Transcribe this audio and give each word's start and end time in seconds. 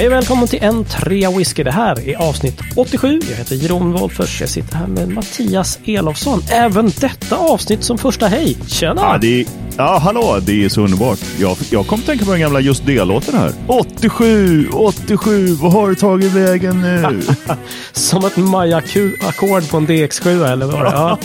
Hej 0.00 0.06
och 0.06 0.12
välkommen 0.12 0.48
till 0.48 0.62
en 0.62 0.84
trea 0.84 1.30
whisky. 1.30 1.62
Det 1.62 1.70
här 1.70 2.08
är 2.08 2.16
avsnitt 2.16 2.60
87. 2.76 3.20
Jag 3.30 3.36
heter 3.36 3.54
Jeroen 3.54 3.92
Wolffers. 3.92 4.40
Jag 4.40 4.50
sitter 4.50 4.76
här 4.76 4.86
med 4.86 5.08
Mattias 5.08 5.78
Elofsson. 5.84 6.42
Även 6.50 6.92
detta 7.00 7.36
avsnitt 7.36 7.84
som 7.84 7.98
första 7.98 8.26
hej. 8.26 8.56
Tjena! 8.66 9.02
Ja, 9.02 9.18
det 9.20 9.40
är, 9.40 9.46
ja, 9.76 9.98
hallå, 9.98 10.38
det 10.42 10.64
är 10.64 10.68
så 10.68 10.80
underbart. 10.80 11.18
Jag, 11.38 11.56
jag 11.70 11.86
kom 11.86 12.00
att 12.00 12.06
tänka 12.06 12.24
på 12.24 12.30
den 12.30 12.40
gamla 12.40 12.60
Just 12.60 12.86
det-låten 12.86 13.34
här. 13.34 13.52
87, 13.66 14.68
87, 14.72 15.46
vad 15.54 15.72
har 15.72 15.88
du 15.88 15.94
tagit 15.94 16.32
vägen 16.32 16.82
nu? 16.82 17.22
som 17.92 18.24
ett 18.24 18.36
Maja-ackord 18.36 19.70
på 19.70 19.76
en 19.76 19.86
DX7 19.86 20.52
eller 20.52 20.66
vad 20.66 20.84
det 20.84 20.90
Ja, 20.90 21.18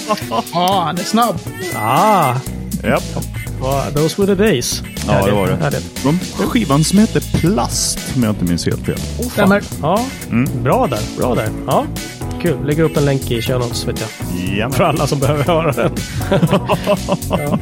Ja, 0.54 0.84
han 0.86 0.98
är 0.98 1.04
snabb. 1.04 1.40
ah, 1.76 2.36
Japp. 2.84 3.04
Well, 3.66 3.94
those 3.94 4.22
were 4.22 4.36
the 4.36 4.44
days. 4.44 4.84
Ja, 5.08 5.26
det 5.26 5.32
var 5.32 5.48
det. 5.48 5.56
Härligt. 5.56 6.04
De, 6.04 6.20
skivan 6.20 6.84
som 6.84 7.00
heter 7.00 7.40
Plast, 7.40 8.00
om 8.16 8.24
jag 8.24 8.32
inte 8.32 8.46
minns 8.46 8.66
helt 8.66 8.86
fel. 8.86 9.00
Stämmer. 9.32 9.64
Ja, 9.82 10.06
bra 10.64 10.88
där. 10.88 11.00
Bra 11.18 11.36
där. 11.36 11.50
Ja, 11.68 11.86
kul. 12.42 12.66
Lägger 12.66 12.84
upp 12.84 12.98
en 12.98 13.06
länk 13.06 13.32
i 13.32 13.42
show 13.42 13.60
notes, 13.60 13.88
vet 13.88 14.02
jag. 14.02 14.40
Jajamän. 14.40 14.74
För 14.74 14.84
alla 14.84 15.08
som 15.08 15.20
behöver 15.20 15.44
höra 15.44 15.72
den. 15.72 15.92
ja. 17.30 17.60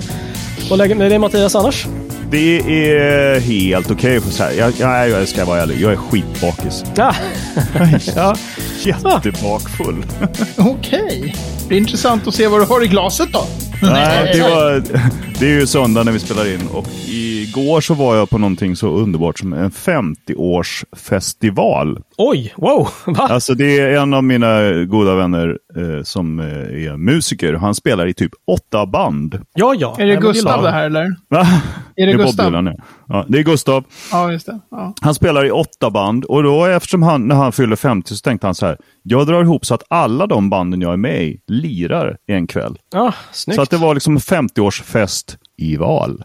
Och 0.72 0.78
lägger, 0.78 0.95
det 0.95 1.16
är 1.16 1.20
Mattias 1.20 1.55
annars? 1.55 1.88
Det 2.31 2.59
är 2.59 3.40
helt 3.40 3.92
okej. 3.92 4.17
Okay. 4.17 4.56
Jag, 4.56 4.73
jag, 4.80 5.09
jag 5.09 5.28
ska 5.28 5.45
vara 5.45 5.62
ärlig, 5.62 5.81
jag 5.81 5.92
är 5.92 5.95
skitbakis. 5.95 6.84
Ja. 6.95 7.16
ja. 8.16 8.36
Jättebakfull. 8.84 10.06
Okej. 10.58 11.36
Det 11.67 11.76
är 11.76 11.80
intressant 11.80 12.28
att 12.28 12.36
se 12.36 12.48
vad 12.48 12.59
du 12.62 12.66
har 12.66 12.84
i 12.84 12.88
glaset 12.88 13.30
då. 13.34 13.45
Nej, 13.92 14.32
det, 14.34 14.42
var, 14.42 14.84
det 15.40 15.46
är 15.46 15.60
ju 15.60 15.68
söndag 15.68 16.04
när 16.04 16.12
vi 16.12 16.20
spelar 16.20 16.54
in 16.54 16.68
och 16.68 16.88
igår 17.08 17.82
så 17.82 17.94
var 17.94 18.16
jag 18.16 18.30
på 18.30 18.38
någonting 18.38 18.76
så 18.76 18.88
underbart 18.88 19.40
som 19.40 19.54
en 19.54 19.72
50-årsfestival. 19.72 22.02
Oj, 22.17 22.53
wow! 22.58 22.89
Va? 23.06 23.23
Alltså 23.23 23.53
det 23.53 23.80
är 23.80 23.97
en 23.97 24.14
av 24.14 24.23
mina 24.23 24.73
goda 24.83 25.16
vänner 25.16 25.58
eh, 25.78 26.03
som 26.03 26.39
eh, 26.39 26.45
är 26.45 26.97
musiker. 26.97 27.53
Han 27.53 27.75
spelar 27.75 28.08
i 28.08 28.14
typ 28.14 28.31
åtta 28.47 28.86
band. 28.86 29.42
Ja, 29.53 29.75
ja. 29.78 29.95
Är 30.00 30.05
det 30.05 30.14
Nej, 30.14 30.22
Gustav 30.22 30.59
är 30.59 30.64
det 30.64 30.72
här 30.72 30.86
eller? 30.86 31.16
Va? 31.30 31.47
Är 31.95 32.08
det 32.08 32.14
Bob 32.17 32.25
Gustav? 32.25 32.45
Dylan, 32.45 32.66
ja. 32.66 32.73
ja. 33.08 33.25
Det 33.28 33.39
är 33.39 33.44
Gustav. 33.44 33.83
Ja, 34.11 34.31
just 34.31 34.45
det. 34.45 34.59
Ja. 34.72 34.94
Han 35.02 35.14
spelar 35.16 35.45
i 35.45 35.52
åtta 35.52 35.89
band 35.89 36.25
och 36.25 36.44
då 36.44 36.66
eftersom 36.66 37.03
han, 37.03 37.28
när 37.28 37.36
han 37.36 37.52
fyller 37.52 37.75
50 37.75 38.16
så 38.16 38.22
tänkte 38.22 38.48
han 38.48 38.55
så 38.55 38.66
här. 38.66 38.77
Jag 39.03 39.27
drar 39.27 39.44
ihop 39.44 39.66
så 39.66 39.73
att 39.73 39.83
alla 39.89 40.27
de 40.27 40.50
banden 40.50 40.81
jag 40.81 40.94
är 40.94 40.98
med 40.98 41.23
i 41.23 41.39
lirar 41.48 42.17
en 42.27 42.48
kväll. 42.48 42.77
Ja, 42.94 43.14
snyggt. 43.31 43.55
Så 43.55 43.61
att 43.61 43.70
det 43.70 43.77
var 43.77 43.94
liksom 43.94 44.14
en 44.14 44.20
50-årsfest 44.20 45.38
i 45.58 45.77
val. 45.77 46.23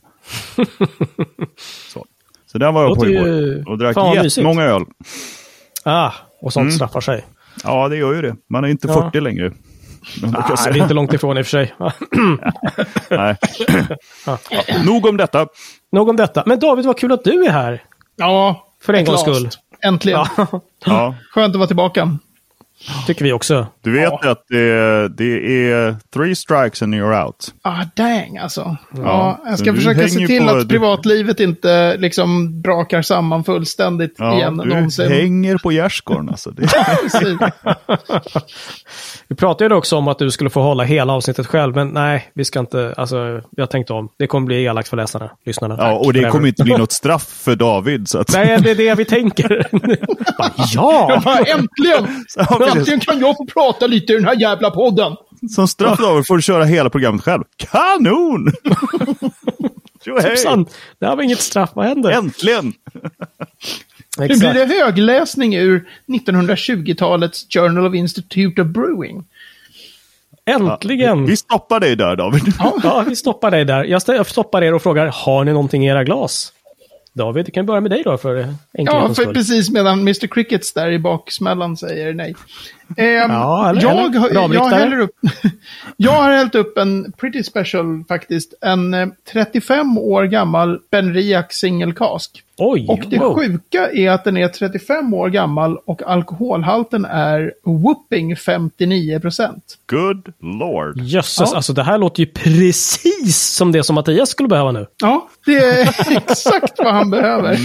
så. 1.92 2.05
så 2.52 2.58
där 2.58 2.73
var 2.73 2.83
jag 2.83 2.95
på 2.98 3.05
Låter 3.05 3.11
ju- 3.11 3.58
igår 3.58 3.69
och 3.70 3.78
drack 3.78 3.97
jättemånga 4.14 4.62
öl. 4.62 4.83
Ah, 5.91 6.12
och 6.41 6.53
sånt 6.53 6.62
Mm. 6.64 6.72
straffar 6.75 7.00
sig. 7.00 7.25
Ja, 7.64 7.89
det 7.89 7.97
gör 7.97 8.14
ju 8.14 8.22
det. 8.22 8.36
Man 8.50 8.64
är 8.64 8.69
inte 8.69 8.89
Ja. 8.89 8.94
40 8.94 9.20
längre. 9.20 9.53
Men 10.22 10.30
man 10.33 10.42
kan 10.42 10.53
Ah, 10.53 10.64
det 10.64 10.78
är 10.78 10.83
inte 10.83 10.95
långt 10.95 11.12
ifrån 11.12 11.39
i 11.39 11.42
och 11.42 11.47
för 11.47 11.50
sig. 11.50 11.75
Nej. 13.11 13.36
ja, 14.27 14.39
nog 14.84 15.06
om 15.06 15.17
detta. 15.17 15.47
Nog 15.92 16.08
om 16.08 16.17
detta. 16.17 16.42
Men 16.47 16.58
David, 16.58 16.86
vad 16.86 16.98
kul 16.98 17.12
att 17.12 17.25
du 17.25 17.45
är 17.45 17.50
här. 17.50 17.83
ja 18.17 18.67
För 18.83 18.92
en 18.95 19.05
gångs 19.05 19.20
skull. 19.20 19.48
Äntligen. 19.84 20.25
Ja, 20.36 20.47
Ja. 20.86 21.14
Skönt 21.34 21.55
att 21.55 21.58
vara 21.58 21.67
tillbaka. 21.67 22.19
Tycker 23.07 23.25
vi 23.25 23.33
också. 23.33 23.67
Du 23.83 23.93
vet 23.93 24.12
att 24.27 24.45
det, 24.48 25.09
det 25.09 25.71
är 25.71 25.97
three 26.15 26.34
strikes 26.37 26.83
and 26.83 26.95
you're 26.95 27.25
out. 27.27 27.55
Ah, 27.62 27.85
dang 27.97 28.37
alltså. 28.39 28.77
Ja, 28.97 29.41
jag 29.45 29.53
så 29.59 29.65
ska 29.65 29.70
du 29.73 29.77
försöka 29.77 29.97
hänger 30.01 30.09
se 30.20 30.27
till 30.27 30.47
på- 30.47 30.51
att 30.51 30.69
privatlivet 30.69 31.41
inte 31.41 31.97
liksom 31.97 32.61
brakar 32.62 33.03
samman 33.03 33.45
fullständigt 33.45 34.15
Ja, 34.19 34.35
igen 34.35 34.57
du 34.57 34.69
någonsin. 34.69 35.12
hänger 35.12 35.59
på 35.59 35.73
gärdsgården 35.73 36.29
alltså. 36.29 36.53
Vi 39.29 39.36
pratade 39.36 39.75
ju 39.75 39.79
också 39.79 39.97
om 39.97 40.08
att 40.08 40.19
du 40.19 40.31
skulle 40.31 40.51
få 40.51 40.61
hålla 40.63 40.85
hela 40.85 41.13
avsnittet 41.13 41.47
själv, 41.47 41.75
men 41.75 41.89
nej, 41.89 42.31
vi 42.35 42.45
ska 42.45 42.61
inte, 42.61 42.95
alltså, 42.97 43.41
vi 43.57 43.63
har 43.63 43.67
tänkt 43.67 43.91
om. 43.91 44.08
Det 44.19 44.27
kommer 44.27 44.47
bli 44.47 44.64
elakt 44.64 44.89
för 44.89 44.97
läsarna, 44.97 45.31
lyssnarna. 45.47 45.77
ja, 45.79 45.92
och 45.92 46.13
det 46.13 46.31
kommer 46.31 46.48
inte 46.48 46.63
bli 46.64 46.77
något 46.77 46.92
straff 47.02 47.23
för 47.45 47.57
David. 47.57 48.08
Så 48.08 48.19
att, 48.19 48.33
Nej, 48.33 48.58
det 48.63 48.70
är 48.70 48.75
det 48.75 48.95
vi 48.95 49.05
tänker. 49.05 49.67
Ja! 50.75 51.20
Ja, 51.25 51.39
äntligen! 51.39 52.25
Ja. 52.68 52.77
Äntligen 52.77 53.01
kan 53.01 53.20
jag 53.20 53.36
få 53.36 53.46
prata 53.46 53.86
lite 53.86 54.12
i 54.12 54.17
den 54.17 54.24
här 54.24 54.40
jävla 54.40 54.70
podden. 54.70 55.17
Som 55.55 55.68
straff 55.68 55.98
David 55.98 56.27
får 56.27 56.36
du 56.36 56.42
köra 56.42 56.64
hela 56.64 56.90
programmet 56.90 57.23
själv. 57.23 57.45
Kanon! 57.56 58.52
Tusan, 60.23 60.67
det 60.98 61.07
här 61.07 61.17
var 61.17 61.23
inget 61.23 61.40
straff, 61.40 61.70
vad 61.74 61.86
händer? 61.86 62.11
Äntligen! 62.11 62.73
Nu 64.18 64.27
blir 64.27 64.55
det 64.55 64.64
högläsning 64.64 65.57
ur 65.57 65.89
1920-talets 66.07 67.46
Journal 67.51 67.86
of 67.86 67.95
Institute 67.95 68.62
of 68.62 68.68
Brewing. 68.68 69.24
Äntligen! 70.46 71.27
Vi 71.27 71.36
stoppar 71.36 71.80
dig 71.80 71.96
där 71.96 72.17
David. 72.17 72.52
Ja, 72.83 73.05
vi 73.08 73.17
stoppar 73.17 73.51
dig 73.51 73.64
där. 73.64 73.84
Jag 73.84 74.27
stoppar 74.27 74.62
er 74.62 74.74
och 74.74 74.83
frågar, 74.83 75.07
har 75.07 75.45
ni 75.45 75.52
någonting 75.52 75.86
i 75.86 75.89
era 75.89 76.05
glas? 76.05 76.52
David, 77.18 77.46
vi 77.46 77.52
kan 77.52 77.67
börja 77.67 77.80
med 77.80 77.90
dig 77.90 78.02
då 78.05 78.17
för 78.18 78.34
Ja, 78.36 78.45
enkelhetens 78.79 79.17
för 79.17 79.23
skull. 79.23 79.34
precis 79.34 79.70
medan 79.70 80.01
Mr. 80.01 80.27
Crickets 80.27 80.73
där 80.73 80.90
i 80.90 80.98
baksmällan 80.98 81.77
säger 81.77 82.14
nej. 82.14 82.34
Ehm, 82.96 83.30
Ja, 83.30 83.70
eller- 83.70 83.83
jag, 83.83 84.14
eller 84.17 84.18
har- 84.18 84.55
jag, 84.55 84.64
häller 84.64 84.98
upp, 85.01 85.11
jag 85.96 86.12
har 86.12 86.30
hällt 86.33 86.55
upp 86.55 86.78
en 86.78 87.12
pretty 87.12 87.42
special 87.42 88.05
faktiskt. 88.08 88.55
En 88.61 88.95
eh, 88.95 89.08
35 89.33 89.98
år 89.98 90.24
gammal 90.24 90.80
Benriac 90.90 91.46
single 91.51 91.92
cask. 91.92 92.42
Oj, 92.58 92.86
Och 92.89 93.01
det 93.11 93.19
wow. 93.19 93.35
sjuka 93.35 93.91
är 93.91 94.11
att 94.11 94.24
den 94.24 94.36
är 94.36 94.48
35 94.48 95.14
år 95.14 95.29
gammal 95.29 95.79
och 95.85 96.02
alkoholhalten 96.07 97.05
är 97.05 97.52
whooping 97.64 98.36
59 98.36 99.20
procent. 99.20 99.79
Good 99.86 100.33
lord. 100.41 101.01
Jösses, 101.01 101.51
Ja. 101.51 101.57
alltså 101.57 101.73
det 101.73 101.83
här 101.83 101.98
låter 101.98 102.20
ju 102.23 102.27
precis 102.27 103.39
som 103.39 103.73
det 103.73 103.83
som 103.83 103.95
Mattias 103.95 104.29
skulle 104.30 104.48
behöva 104.48 104.73
nu. 104.73 104.86
Ja, 105.02 105.29
det 105.46 105.57
är 105.57 105.89
exakt 106.17 106.74
vad 106.79 106.95
han 106.95 107.11
behöver. 107.11 107.58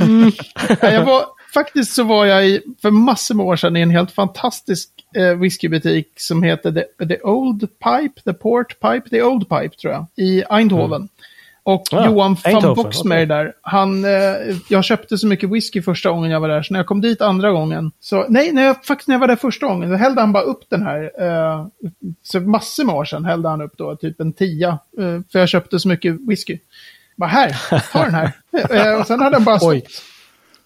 Mm. 0.00 0.32
Ja, 0.80 0.90
Jag 0.90 1.04
var, 1.04 1.24
faktiskt 1.54 1.94
så 1.94 2.02
var 2.04 2.24
jag 2.26 2.46
i, 2.48 2.60
för 2.82 2.90
massor 2.90 3.34
med 3.34 3.46
år 3.46 3.56
sedan 3.56 3.76
i 3.76 3.80
en 3.80 3.90
helt 3.90 4.10
fantastisk 4.12 4.88
eh, 5.16 5.38
whiskybutik 5.38 6.08
som 6.16 6.42
heter 6.42 6.72
The, 6.72 7.06
The 7.06 7.20
Old 7.22 7.60
Pipe, 7.60 8.20
The 8.24 8.32
Port 8.32 8.80
Pipe, 8.80 9.10
The 9.10 9.22
Old 9.22 9.48
Pipe 9.48 9.76
tror 9.76 9.92
jag, 9.92 10.06
i 10.16 10.42
Eindhoven. 10.50 11.08
Och 11.64 11.82
Ja, 11.90 12.06
Johan 12.06 12.36
van 12.44 12.74
Boxmeer 12.74 13.18
okej. 13.18 13.26
där, 13.26 13.52
han, 13.62 14.04
eh, 14.04 14.56
jag 14.68 14.84
köpte 14.84 15.18
så 15.18 15.26
mycket 15.26 15.50
whisky 15.50 15.82
första 15.82 16.10
gången 16.10 16.30
jag 16.30 16.40
var 16.40 16.48
där, 16.48 16.62
så 16.62 16.72
när 16.74 16.80
jag 16.80 16.86
kom 16.86 17.00
dit 17.00 17.20
andra 17.20 17.50
gången, 17.52 17.92
så 18.00 18.26
nej, 18.28 18.52
när 18.52 18.62
jag, 18.62 18.84
faktiskt 18.84 19.08
när 19.08 19.14
jag 19.14 19.20
var 19.20 19.28
där 19.28 19.36
första 19.36 19.66
gången, 19.66 19.90
så 19.90 19.96
hällde 19.96 20.20
han 20.20 20.32
bara 20.32 20.42
upp 20.42 20.64
den 20.68 20.82
här, 20.82 21.10
eh, 21.18 21.66
så 22.22 22.40
massor 22.40 22.84
med 22.84 22.94
år 22.94 23.04
sedan 23.04 23.24
hällde 23.24 23.48
han 23.48 23.60
upp 23.60 23.72
då 23.76 23.96
typ 23.96 24.20
en 24.20 24.32
tia, 24.32 24.78
eh, 24.98 25.20
för 25.32 25.38
jag 25.38 25.48
köpte 25.48 25.78
så 25.78 25.88
mycket 25.88 26.16
whisky. 26.28 26.58
Bara 27.16 27.30
här, 27.30 27.56
ta 27.92 28.04
den 28.04 28.14
här. 28.14 28.32
Eh, 28.70 29.00
och 29.00 29.06
sen 29.06 29.20
hade 29.20 29.36
den 29.36 29.44
bara 29.44 29.58
stått. 29.58 30.02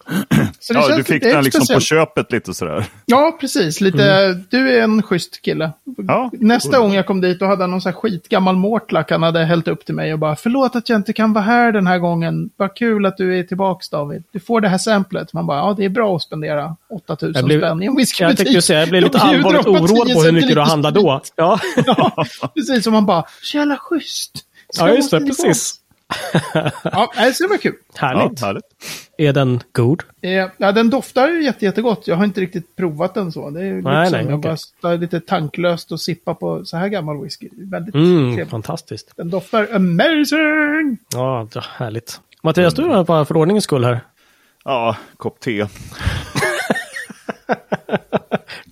Oj. 0.09 0.15
Så 0.59 0.73
det 0.73 0.79
Ja, 0.79 0.85
känns 0.87 0.97
du 0.97 1.03
fick 1.03 1.23
lite 1.23 1.35
den 1.35 1.43
liksom 1.43 1.59
på 1.59 1.65
speciellt. 1.65 1.83
köpet 1.83 2.31
lite 2.31 2.53
sådär. 2.53 2.85
Ja, 3.05 3.37
precis. 3.39 3.81
Lite, 3.81 4.33
du 4.49 4.77
är 4.77 4.81
en 4.83 5.01
schysst 5.03 5.41
kille. 5.41 5.71
Ja, 6.07 6.31
Nästa 6.33 6.79
gång 6.79 6.93
jag 6.93 7.05
kom 7.05 7.21
dit 7.21 7.39
då 7.39 7.45
hade 7.45 7.63
han 7.63 7.71
någon 7.71 7.81
sån 7.81 7.91
här 7.93 7.99
skitgammal 7.99 8.55
Mortlack 8.55 9.11
han 9.11 9.23
hade 9.23 9.45
hällt 9.45 9.67
upp 9.67 9.85
till 9.85 9.95
mig 9.95 10.13
och 10.13 10.19
bara 10.19 10.35
förlåt 10.35 10.75
att 10.75 10.89
jag 10.89 10.95
inte 10.99 11.13
kan 11.13 11.33
vara 11.33 11.43
här 11.45 11.71
den 11.71 11.87
här 11.87 11.97
gången. 11.99 12.49
Vad 12.57 12.75
kul 12.75 13.05
att 13.05 13.17
du 13.17 13.39
är 13.39 13.43
tillbaks 13.43 13.89
David. 13.89 14.23
Du 14.31 14.39
får 14.39 14.61
det 14.61 14.69
här 14.69 14.77
samplet. 14.77 15.33
Man 15.33 15.45
bara, 15.47 15.57
ja 15.57 15.73
det 15.77 15.85
är 15.85 15.89
bra 15.89 16.15
att 16.15 16.21
spendera 16.21 16.75
8000 16.89 17.31
Jag 17.35 17.45
blev- 17.45 17.59
spänn 17.59 17.81
i 17.83 17.85
en 17.85 17.91
Jag 17.91 17.97
whiskybutik. 17.97 18.37
tänkte 18.37 18.53
ju 18.53 18.61
säga, 18.61 18.79
jag 18.79 18.89
blev 18.89 19.03
lite 19.03 19.17
allvarligt 19.19 19.63
dem 19.65 19.75
på 19.77 19.87
10 19.87 19.95
oroad 19.95 20.13
på 20.13 20.21
hur 20.21 20.31
mycket 20.31 20.55
du 20.55 20.61
handlar 20.61 20.91
då. 20.91 21.21
Ja, 21.35 21.59
Ja, 21.85 22.25
precis. 22.55 22.83
Som 22.83 22.93
man 22.93 23.05
bara, 23.05 23.23
så 23.41 23.57
jävla 23.57 23.77
schysst. 23.77 24.31
Så 24.73 24.81
ja 24.83 24.87
jag 24.87 24.95
just 24.95 25.11
det, 25.11 25.19
precis. 25.19 25.75
Ja, 26.83 27.11
nej, 27.15 27.33
så 27.33 27.43
det 27.43 27.49
var 27.49 27.57
kul. 27.57 27.75
Ja, 28.01 28.07
Härligt. 28.07 28.41
härligt. 28.41 28.63
Är 29.17 29.33
den 29.33 29.59
god? 29.71 30.03
Eh, 30.21 30.31
ja, 30.57 30.71
den 30.71 30.89
doftar 30.89 31.27
jätte, 31.29 31.65
jättegott. 31.65 32.07
Jag 32.07 32.15
har 32.15 32.23
inte 32.25 32.41
riktigt 32.41 32.75
provat 32.75 33.13
den 33.13 33.31
så. 33.31 33.49
Det 33.49 33.61
är 33.63 33.75
liksom, 33.75 33.91
Nej, 33.93 34.11
nej, 34.11 34.25
jag 34.29 34.39
okej. 34.39 34.55
bara 34.81 34.93
lite 34.95 35.19
tanklöst 35.19 35.91
och 35.91 36.01
sippa 36.01 36.33
på 36.33 36.65
så 36.65 36.77
här 36.77 36.87
gammal 36.87 37.23
whisky. 37.23 37.49
Det 37.51 37.61
är 37.61 37.65
Väldigt 37.71 37.95
Mm, 37.95 38.17
trevligt. 38.35 38.49
fantastiskt. 38.51 39.11
Den 39.17 39.29
doftar 39.29 39.67
amazing! 39.75 40.97
Ja, 41.13 41.47
det- 41.53 41.63
härligt. 41.77 42.21
Mattias, 42.43 42.73
du 42.73 42.91
är 42.91 43.03
bara 43.03 43.25
för 43.25 43.37
ordningens 43.37 43.63
skull 43.63 43.83
här. 43.83 43.99
Ja, 44.65 44.95
kopp 45.17 45.39
te. 45.39 45.65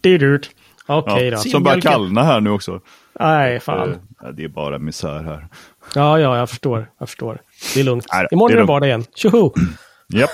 Dyrt. 0.02 0.50
Okej 0.88 1.26
Ja, 1.26 1.32
då. 1.32 1.38
som 1.38 1.64
börjar 1.64 1.82
kallna 1.82 2.24
här 2.24 2.42
nu 2.42 2.50
också. 2.50 2.82
Nej, 3.20 3.60
fan. 3.60 3.92
Eh, 3.92 3.98
ja, 4.22 4.32
Det 4.32 4.44
är 4.44 4.48
bara 4.48 4.80
misär 4.80 5.24
här. 5.24 5.48
Ja, 5.96 6.20
ja, 6.20 6.38
jag 6.38 6.50
förstår. 6.50 6.90
Jag 7.00 7.10
förstår. 7.10 7.42
Det 7.74 7.80
är 7.80 7.84
lugnt. 7.84 8.06
Nej, 8.14 8.28
Imorgon 8.32 8.58
är 8.58 8.62
det 8.62 8.68
vardag 8.68 8.88
igen. 8.88 9.04
Tjoho! 9.16 9.54
Japp. 10.14 10.30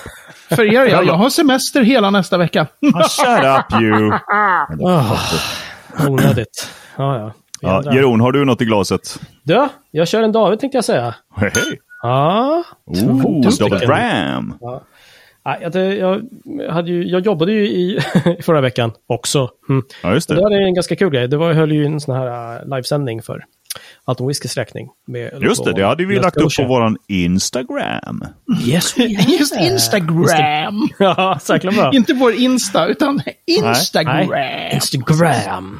För 0.48 0.64
er, 0.64 0.86
ja, 0.86 1.02
jag 1.02 1.14
har 1.14 1.30
semester 1.30 1.82
hela 1.82 2.10
nästa 2.10 2.38
vecka. 2.38 2.66
Ah, 2.94 3.08
shut 3.08 3.44
up 3.74 3.80
you! 3.82 4.12
Oh, 4.80 5.16
onödigt. 6.08 6.68
Ja, 6.96 7.18
ja. 7.18 7.32
Ja. 7.60 7.94
Jeroen, 7.94 8.20
har 8.20 8.32
du 8.32 8.44
något 8.44 8.60
i 8.60 8.64
glaset? 8.64 9.20
Du, 9.42 9.68
jag 9.90 10.08
kör 10.08 10.22
en 10.22 10.32
David 10.32 10.60
tänkte 10.60 10.76
jag 10.76 10.84
säga. 10.84 11.14
Hej, 11.36 11.50
hej! 11.54 11.80
Ja, 12.02 12.62
Oh, 12.86 13.48
stycken. 13.50 13.78
double 13.78 13.86
ram! 13.86 14.54
Nej, 14.60 14.80
jag, 15.44 15.76
jag, 15.76 16.22
hade 16.70 16.90
ju, 16.90 17.04
jag 17.04 17.26
jobbade 17.26 17.52
ju 17.52 17.66
i 17.66 18.00
förra 18.42 18.60
veckan 18.60 18.92
också. 19.06 19.50
Mm. 19.68 19.82
Ja, 20.02 20.14
just 20.14 20.28
Det 20.28 20.34
det. 20.34 20.40
var 20.40 20.50
en 20.50 20.74
ganska 20.74 20.96
kul 20.96 21.10
grej. 21.10 21.28
Det 21.28 21.36
var, 21.36 21.48
jag 21.48 21.54
höll 21.54 21.72
ju 21.72 21.86
en 21.86 22.00
sån 22.00 22.16
här 22.16 22.56
uh, 22.62 22.76
livesändning 22.76 23.22
för 23.22 23.44
Alton 24.04 24.28
Whiskys 24.28 24.56
räkning. 24.56 24.88
Med 25.06 25.38
Just 25.40 25.64
det, 25.64 25.72
det 25.72 25.86
hade 25.86 26.04
vi 26.04 26.18
lagt 26.18 26.36
upp 26.36 26.56
på 26.56 26.64
våran 26.64 26.96
Instagram. 27.08 28.24
Yes. 28.66 28.96
Just 29.38 29.56
Instagram! 29.60 30.88
Ja, 30.98 31.38
säkert 31.42 31.74
bra. 31.74 31.90
Inte 31.94 32.14
vår 32.14 32.32
Insta, 32.32 32.86
utan 32.86 33.20
Instagram. 33.46 34.28
Nej, 34.28 34.70
Instagram. 34.74 35.78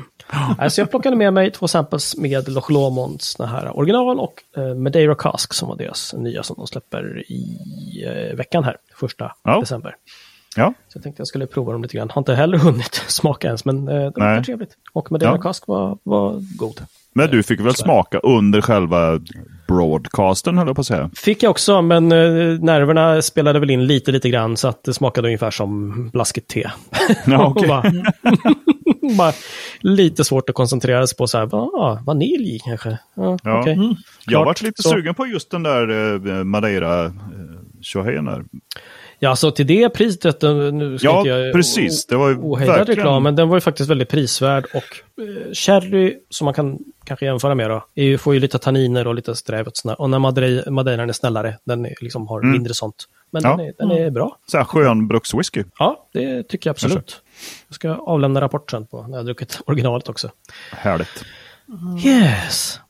Alltså 0.58 0.80
jag 0.80 0.90
plockade 0.90 1.16
med 1.16 1.32
mig 1.32 1.50
två 1.50 1.68
samples 1.68 2.16
med 2.16 2.48
Loch 2.48 2.70
Lommonds 2.70 3.36
här 3.38 3.76
original 3.78 4.20
och 4.20 4.42
eh, 4.56 4.74
Madeira 4.74 5.14
Cask 5.14 5.54
som 5.54 5.68
var 5.68 5.76
deras 5.76 6.14
nya 6.14 6.42
som 6.42 6.56
de 6.58 6.66
släpper 6.66 7.24
i 7.32 7.58
eh, 8.06 8.36
veckan 8.36 8.64
här, 8.64 8.76
första 8.94 9.32
Ja. 9.44 9.60
december. 9.60 9.94
Ja, 10.56 10.74
Så 10.88 10.96
jag 10.96 11.02
tänkte 11.02 11.20
jag 11.20 11.26
skulle 11.26 11.46
prova 11.46 11.72
dem 11.72 11.82
lite 11.82 11.96
grann. 11.96 12.10
Har 12.10 12.20
inte 12.20 12.34
heller 12.34 12.58
hunnit 12.58 12.94
smaka 13.06 13.46
ens, 13.46 13.64
men 13.64 13.88
eh, 13.88 13.94
det 13.94 14.12
var 14.20 14.42
trevligt. 14.42 14.70
Och 14.92 15.12
Madeira 15.12 15.32
Ja. 15.32 15.38
Cask 15.42 15.66
var, 15.66 15.98
var 16.02 16.56
god. 16.58 16.80
men 17.14 17.30
du 17.30 17.42
fick 17.42 17.60
väl 17.60 17.74
smaka 17.74 18.18
under 18.18 18.60
själva 18.60 19.20
broadcasten, 19.68 20.58
höll 20.58 20.66
jag 20.66 20.76
på 20.76 20.80
att 20.80 20.86
säga. 20.86 21.10
Fick 21.16 21.42
jag 21.42 21.50
också, 21.50 21.82
men 21.82 22.12
eh, 22.12 22.18
nerverna 22.60 23.22
spelade 23.22 23.60
väl 23.60 23.70
in 23.70 23.86
lite, 23.86 24.12
lite 24.12 24.28
grann 24.30 24.56
så 24.56 24.68
att 24.68 24.84
det 24.84 24.94
smakade 24.94 25.28
ungefär 25.28 25.50
som 25.50 26.08
blaskigt 26.10 26.48
te. 26.50 26.70
Ja, 27.26 27.46
okej. 27.46 27.68
bara, 27.68 27.82
bara 29.18 29.32
lite 29.80 30.24
svårt 30.24 30.48
att 30.48 30.54
koncentrera 30.54 31.06
sig 31.06 31.16
på 31.16 31.26
så 31.26 31.38
här, 31.38 31.54
ah, 31.54 31.98
vanilj 32.06 32.58
kanske. 32.64 32.98
Ja, 33.14 33.38
Ja. 33.44 33.60
okej. 33.60 33.74
Jag 33.76 33.96
Klart. 34.26 34.46
varit 34.46 34.62
lite 34.62 34.82
Så- 34.82 34.88
sugen 34.88 35.14
på 35.14 35.26
just 35.26 35.50
den 35.50 35.62
där 35.62 35.90
eh, 36.28 36.44
Madeira 36.44 37.04
eh, 37.04 37.10
tjohejen 37.80 38.24
där. 38.24 38.44
Ja, 39.24 39.36
så 39.36 39.50
till 39.50 39.66
det 39.66 39.88
priset, 39.88 40.42
nu 40.72 40.98
ska 40.98 41.06
Ja, 41.08 41.18
inte 41.18 41.28
jag 41.30 41.52
precis. 41.54 42.06
Det 42.06 42.16
var 42.16 42.28
ju 42.28 42.36
ohejdad 42.36 42.76
verkligen- 42.76 42.98
reklam, 42.98 43.22
men 43.22 43.36
den 43.36 43.48
var 43.48 43.56
ju 43.56 43.60
faktiskt 43.60 43.90
väldigt 43.90 44.08
prisvärd. 44.08 44.64
Och 44.64 44.76
eh, 45.22 45.52
sherry, 45.52 46.18
som 46.30 46.44
man 46.44 46.54
kan 46.54 46.78
kanske 47.04 47.26
jämföra 47.26 47.54
med 47.54 47.70
då, 47.70 47.84
är 47.94 48.04
ju, 48.04 48.18
får 48.18 48.34
ju 48.34 48.40
lite 48.40 48.58
tanniner 48.58 49.06
och 49.06 49.14
lite 49.14 49.34
sträv 49.36 49.66
och 49.66 49.76
sådär. 49.76 50.00
Och 50.00 50.10
när 50.10 50.18
Madeira, 50.18 50.70
Madeiran 50.70 51.08
är 51.08 51.12
snällare, 51.12 51.58
den 51.64 51.86
är, 51.86 51.94
liksom 52.00 52.26
har 52.28 52.42
mindre 52.42 52.74
sånt. 52.74 53.04
Men 53.30 53.44
Mm. 53.44 53.50
Ja. 53.66 53.72
den, 53.78 53.90
är, 53.90 53.96
den 53.96 54.06
är 54.06 54.10
bra. 54.10 54.38
Så 54.46 54.56
här 54.56 54.64
skön 54.64 55.08
brukswhisky. 55.08 55.64
Ja, 55.78 56.08
det 56.12 56.42
tycker 56.42 56.68
jag 56.70 56.74
absolut. 56.74 57.20
Jag 57.68 57.74
ska 57.74 57.90
avlämna 57.94 58.40
rapport 58.40 58.70
sen 58.70 58.86
på 58.86 59.02
när 59.02 59.08
jag 59.10 59.16
har 59.18 59.24
druckit 59.24 59.60
originalet 59.66 60.08
också. 60.08 60.30
Härligt. 60.72 61.24
Yes. 62.04 62.80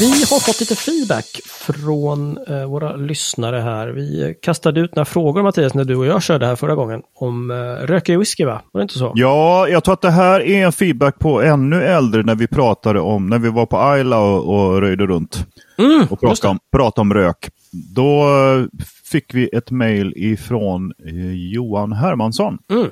Vi 0.00 0.06
har 0.06 0.40
fått 0.40 0.60
lite 0.60 0.76
feedback 0.76 1.40
från 1.46 2.38
eh, 2.48 2.64
våra 2.64 2.96
lyssnare 2.96 3.60
här. 3.60 3.88
Vi 3.88 4.34
kastade 4.42 4.80
ut 4.80 4.96
några 4.96 5.04
frågor 5.04 5.42
Mattias 5.42 5.74
när 5.74 5.84
du 5.84 5.96
och 5.96 6.06
jag 6.06 6.22
körde 6.22 6.46
här 6.46 6.56
förra 6.56 6.74
gången 6.74 7.02
om 7.14 7.50
eh, 7.50 7.54
rökig 7.86 8.18
whisky 8.18 8.44
va? 8.44 8.62
Var 8.72 8.80
det 8.80 8.82
inte 8.82 8.98
så? 8.98 9.12
Ja, 9.14 9.68
jag 9.68 9.84
tror 9.84 9.92
att 9.94 10.00
det 10.00 10.10
här 10.10 10.40
är 10.40 10.66
en 10.66 10.72
feedback 10.72 11.18
på 11.18 11.42
ännu 11.42 11.82
äldre 11.82 12.22
när 12.22 12.34
vi 12.34 12.46
pratade 12.46 13.00
om, 13.00 13.28
när 13.28 13.38
vi 13.38 13.48
var 13.48 13.66
på 13.66 13.78
Ayla 13.78 14.18
och, 14.18 14.54
och 14.54 14.80
röjde 14.80 15.06
runt. 15.06 15.46
Mm, 15.78 16.06
och 16.10 16.20
pratade 16.20 16.50
om, 16.50 16.58
pratade 16.72 17.00
om 17.00 17.14
rök. 17.14 17.50
Då 17.94 18.22
eh, 18.22 18.80
fick 19.04 19.34
vi 19.34 19.48
ett 19.52 19.70
mejl 19.70 20.12
ifrån 20.16 20.92
eh, 21.06 21.52
Johan 21.52 21.92
Hermansson. 21.92 22.58
Mm. 22.70 22.86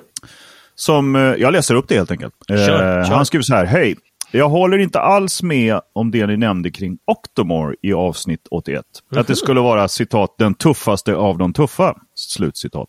Som, 0.75 1.17
eh, 1.17 1.23
jag 1.23 1.53
läser 1.53 1.75
upp 1.75 1.89
det 1.89 1.95
helt 1.95 2.11
enkelt. 2.11 2.35
Eh, 2.51 2.57
Kör, 2.57 3.05
kör. 3.05 3.15
Han 3.15 3.27
skriver 3.27 3.43
så 3.43 3.55
här, 3.55 3.65
hej. 3.65 3.97
Jag 4.37 4.49
håller 4.49 4.79
inte 4.79 5.01
alls 5.01 5.43
med 5.43 5.81
om 5.93 6.11
det 6.11 6.27
ni 6.27 6.37
nämnde 6.37 6.71
kring 6.71 6.99
Octomore 7.05 7.77
i 7.83 7.93
avsnitt 7.93 8.47
81. 8.51 8.85
Att 9.11 9.27
det 9.27 9.37
skulle 9.37 9.61
vara 9.61 9.89
citat 9.89 10.35
den 10.39 10.55
tuffaste 10.55 11.15
av 11.15 11.39
de 11.39 11.53
tuffa. 11.53 11.95
Slutcitat. 12.15 12.89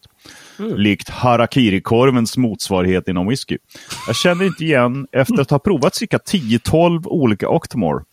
Likt 0.58 1.10
harakiri-korvens 1.10 2.38
motsvarighet 2.38 3.08
inom 3.08 3.28
whisky. 3.28 3.58
Jag 4.08 4.16
känner 4.16 4.46
inte 4.46 4.64
igen 4.64 5.08
efter 5.12 5.42
att 5.42 5.52
ha 5.52 5.60
provat 5.60 5.96
cirka 5.96 6.18
10-12 6.18 7.08
olika 7.08 7.50
Octomore. 7.50 8.04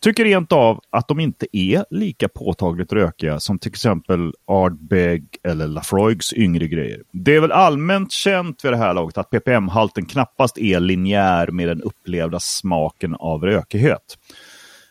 Tycker 0.00 0.24
rent 0.24 0.52
av 0.52 0.80
att 0.90 1.08
de 1.08 1.20
inte 1.20 1.46
är 1.52 1.84
lika 1.90 2.28
påtagligt 2.28 2.92
rökiga 2.92 3.40
som 3.40 3.58
till 3.58 3.70
exempel 3.70 4.32
Ardbeg 4.46 5.24
eller 5.42 5.66
Lafroigs 5.66 6.32
yngre 6.32 6.68
grejer. 6.68 7.02
Det 7.12 7.36
är 7.36 7.40
väl 7.40 7.52
allmänt 7.52 8.12
känt 8.12 8.64
vid 8.64 8.72
det 8.72 8.76
här 8.76 8.94
laget 8.94 9.18
att 9.18 9.30
ppm-halten 9.30 10.06
knappast 10.06 10.58
är 10.58 10.80
linjär 10.80 11.50
med 11.50 11.68
den 11.68 11.82
upplevda 11.82 12.40
smaken 12.40 13.14
av 13.14 13.42
rökighet. 13.44 14.16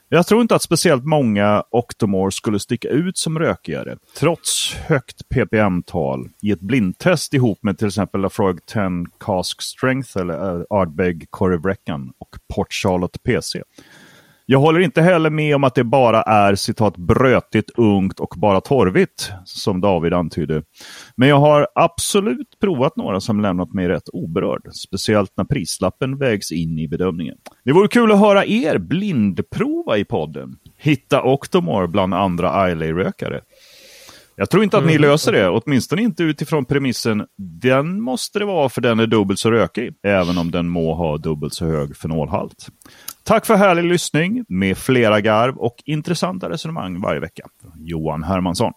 Jag 0.10 0.28
tror 0.28 0.42
inte 0.42 0.56
att 0.56 0.62
speciellt 0.62 1.06
många 1.06 1.64
Octomore 1.72 2.32
skulle 2.32 2.60
sticka 2.60 2.90
ut 2.90 3.18
som 3.18 3.40
rökigare, 3.40 3.98
trots 4.18 4.74
högt 4.74 5.30
ppm-tal 5.30 6.30
i 6.42 6.52
ett 6.52 6.60
blindtest 6.60 7.34
ihop 7.34 7.64
med 7.64 7.78
till 7.78 7.88
exempel 7.88 8.22
Lafroig 8.22 8.66
10 8.66 9.06
Cask 9.20 9.62
Strength 9.62 10.18
eller 10.18 10.66
Ardbeg 10.70 11.28
Corrivreckan 11.30 12.14
och 12.18 12.36
Port 12.56 12.74
Charlotte 12.74 13.24
PC. 13.24 13.62
Jag 14.50 14.60
håller 14.60 14.80
inte 14.80 15.02
heller 15.02 15.30
med 15.30 15.56
om 15.56 15.64
att 15.64 15.76
det 15.76 15.84
bara 15.84 16.22
är 16.22 16.56
citat 16.56 16.98
brötigt, 16.98 17.72
ungt 17.78 18.20
och 18.20 18.34
bara 18.38 18.62
torvigt, 18.62 19.32
som 19.46 19.82
David 19.82 20.14
antydde. 20.14 20.64
Men 21.16 21.30
jag 21.30 21.40
har 21.40 21.68
absolut 21.76 22.60
provat 22.62 22.96
några 22.96 23.20
som 23.20 23.42
lämnat 23.42 23.74
mig 23.74 23.88
rätt 23.88 24.10
oberörd, 24.14 24.62
speciellt 24.74 25.32
när 25.38 25.44
prislappen 25.44 26.18
vägs 26.18 26.52
in 26.52 26.80
i 26.80 26.88
bedömningen. 26.88 27.38
Det 27.66 27.72
vore 27.72 27.88
kul 27.88 28.12
att 28.12 28.20
höra 28.20 28.46
er 28.46 28.78
blindprova 28.78 29.98
i 29.98 30.06
podden. 30.06 30.56
Hitta 30.78 31.24
Octomore 31.24 31.88
bland 31.88 32.14
andra 32.14 32.72
Islay-rökare. 32.72 33.42
Jag 34.40 34.50
tror 34.50 34.64
inte 34.64 34.78
att 34.78 34.86
ni 34.86 34.98
löser 34.98 35.32
det, 35.32 35.50
åtminstone 35.50 36.02
inte 36.02 36.24
utifrån 36.24 36.66
premissen 36.66 37.26
den 37.38 38.02
måste 38.02 38.40
det 38.40 38.46
vara 38.46 38.70
för 38.70 38.82
den 38.82 39.00
är 39.00 39.08
dubbelt 39.08 39.40
så 39.40 39.52
rökig, 39.52 39.94
även 40.04 40.38
om 40.38 40.52
den 40.52 40.70
må 40.70 40.94
ha 40.94 41.18
dubbelt 41.18 41.54
så 41.54 41.66
hög 41.66 41.98
fenolhalt. 41.98 42.68
Tack 43.28 43.46
för 43.46 43.56
härlig 43.56 43.84
lyssning 43.84 44.46
med 44.48 44.78
flera 44.78 45.22
garv 45.22 45.58
och 45.58 45.76
intressanta 45.86 46.50
resonemang 46.50 47.02
varje 47.02 47.20
vecka. 47.20 47.44
Johan 47.78 48.24
Hermansson. 48.24 48.74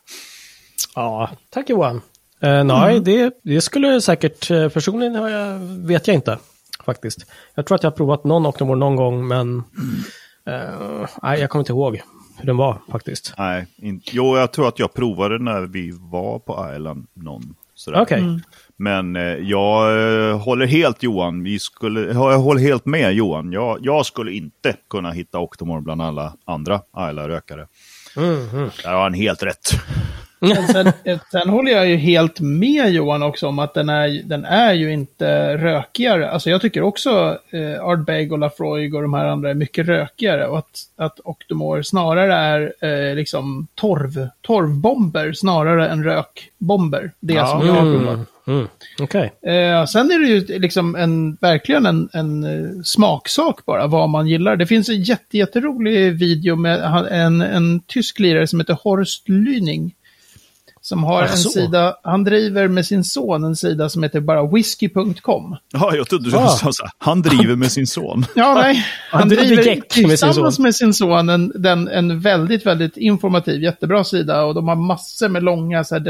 Ja, 0.95 1.31
tack 1.51 1.71
Johan. 1.71 2.01
Eh, 2.41 2.65
nej, 2.65 3.01
det, 3.01 3.41
det 3.45 3.61
skulle 3.61 4.01
säkert, 4.01 4.51
eh, 4.51 4.69
personligen 4.69 5.15
har 5.15 5.29
jag, 5.29 5.59
vet 5.59 6.07
jag 6.07 6.15
inte 6.15 6.39
faktiskt. 6.85 7.27
Jag 7.55 7.67
tror 7.67 7.75
att 7.75 7.83
jag 7.83 7.91
har 7.91 7.97
provat 7.97 8.25
någon 8.25 8.47
Octomore 8.47 8.79
någon 8.79 8.97
gång, 8.97 9.29
men 9.29 9.63
eh, 10.47 11.09
nej, 11.23 11.41
jag 11.41 11.51
kommer 11.51 11.61
inte 11.61 11.73
ihåg 11.73 12.01
hur 12.39 12.47
den 12.47 12.57
var 12.57 12.79
faktiskt. 12.93 13.35
Nej, 13.39 13.67
inte. 13.77 14.11
Jo, 14.13 14.37
jag 14.37 14.53
tror 14.53 14.69
att 14.69 14.79
jag 14.79 14.95
provade 14.95 15.39
när 15.39 15.61
vi 15.61 15.93
var 16.01 16.39
på 16.39 16.73
Island 16.77 17.07
någon. 17.15 17.55
Okej. 17.95 18.41
Men 18.81 19.17
eh, 19.17 19.23
jag 19.23 19.93
eh, 20.31 20.39
håller 20.39 20.67
helt 20.67 21.03
Johan. 21.03 21.43
Vi 21.43 21.59
skulle, 21.59 22.01
jag 22.01 22.39
håller 22.39 22.61
helt 22.61 22.87
med 22.87 23.13
Johan. 23.13 23.53
Jag, 23.53 23.79
jag 23.83 24.07
skulle 24.07 24.33
inte 24.33 24.77
kunna 24.91 25.11
hitta 25.11 25.39
Octomore 25.39 25.81
bland 25.81 26.03
alla 26.03 26.33
andra 26.45 26.81
Isla-rökare. 27.11 27.67
Mhm. 28.17 28.71
Där 28.85 28.93
har 28.93 29.03
han 29.03 29.15
helt 29.15 29.43
rätt. 29.43 29.71
Sen, 30.73 30.93
sen 31.31 31.49
håller 31.49 31.73
jag 31.73 31.89
ju 31.89 31.97
helt 31.97 32.41
med 32.41 32.91
Johan 32.93 33.23
också 33.23 33.49
om 33.49 33.59
att 33.59 33.75
den 33.75 33.89
är, 33.89 34.23
den 34.25 34.45
är 34.45 34.73
ju 34.73 34.93
inte 34.93 35.57
rökigare. 35.57 36.31
Alltså 36.31 36.51
jag 36.51 36.61
tycker 36.61 36.83
också 36.83 37.39
eh, 37.51 37.85
Ardbeg 37.85 38.33
och 38.33 38.39
Lafroig 38.39 38.95
och 38.95 39.03
de 39.03 39.15
här 39.15 39.27
andra 39.27 39.51
är 39.51 39.55
mycket 39.55 39.87
rökigare. 39.87 40.47
Och 40.47 40.59
att, 40.59 40.79
att 40.97 41.21
Octomore 41.25 41.85
snarare 41.85 42.35
är 42.35 42.73
eh, 43.11 43.15
liksom 43.17 43.67
torv, 43.75 44.29
torvbomber 44.41 45.33
snarare 45.33 45.89
än 45.89 46.05
rökbomber. 46.05 47.13
Det 47.21 47.35
Ja. 47.35 47.47
som 47.47 47.67
jag 47.67 47.75
har 47.75 47.99
provat. 47.99 48.19
Mm. 48.51 48.69
Okej. 49.01 49.33
Eh, 49.47 49.85
sen 49.87 50.11
är 50.11 50.19
det 50.19 50.27
ju 50.29 50.59
liksom 50.59 50.95
en, 50.97 51.35
verkligen 51.41 51.87
en, 51.87 52.09
en 52.13 52.45
eh, 52.45 52.83
smaksak 52.85 53.67
bara, 53.67 53.87
vad 53.87 54.09
man 54.09 54.27
gillar. 54.29 54.57
Det 54.57 54.67
finns 54.67 54.89
en 54.89 55.03
jätte, 55.03 55.39
jätterolig 55.39 56.13
video 56.19 56.57
med 56.57 56.81
en, 57.11 57.41
en 57.41 57.81
tysk 57.81 58.19
lirare 58.19 58.47
som 58.47 58.61
heter 58.61 58.77
Horst 58.85 59.29
Lüning. 59.29 59.91
Som 60.83 61.05
har 61.05 61.23
Ach, 61.23 61.31
en 61.31 61.37
så. 61.39 61.49
sida, 61.51 61.97
han 62.03 62.25
driver 62.25 62.69
med 62.69 62.87
sin 62.87 63.05
son 63.05 63.45
en 63.45 63.57
sida 63.57 63.89
som 63.89 64.03
heter 64.03 64.21
bara 64.21 64.47
whisky.com. 64.47 65.57
Ja, 65.73 65.97
jag 65.97 66.09
trodde 66.09 66.31
du 66.31 66.37
Ah. 66.37 66.49
sa 66.49 66.73
så. 66.73 66.87
Han 66.99 67.23
driver 67.23 67.57
med 67.57 67.73
sin 67.73 67.87
son. 67.87 68.25
Ja, 68.37 68.55
nej. 68.55 68.85
Han 69.11 69.21
Han 69.21 69.29
driver 69.29 69.57
med 69.57 69.65
sin 69.65 69.83
tillsammans 69.89 70.57
son. 70.57 70.63
med 70.63 70.75
sin 70.75 70.95
son 70.95 71.29
en, 71.29 71.53
den, 71.55 71.89
en 71.89 72.21
väldigt, 72.21 72.67
väldigt 72.67 72.97
informativ, 72.97 73.63
jättebra 73.63 74.05
sida. 74.05 74.45
Och 74.45 74.55
de 74.55 74.69
har 74.69 74.77
massor 74.77 75.29
med 75.29 75.43
långa 75.43 75.85
så 75.85 75.95
här, 75.95 76.01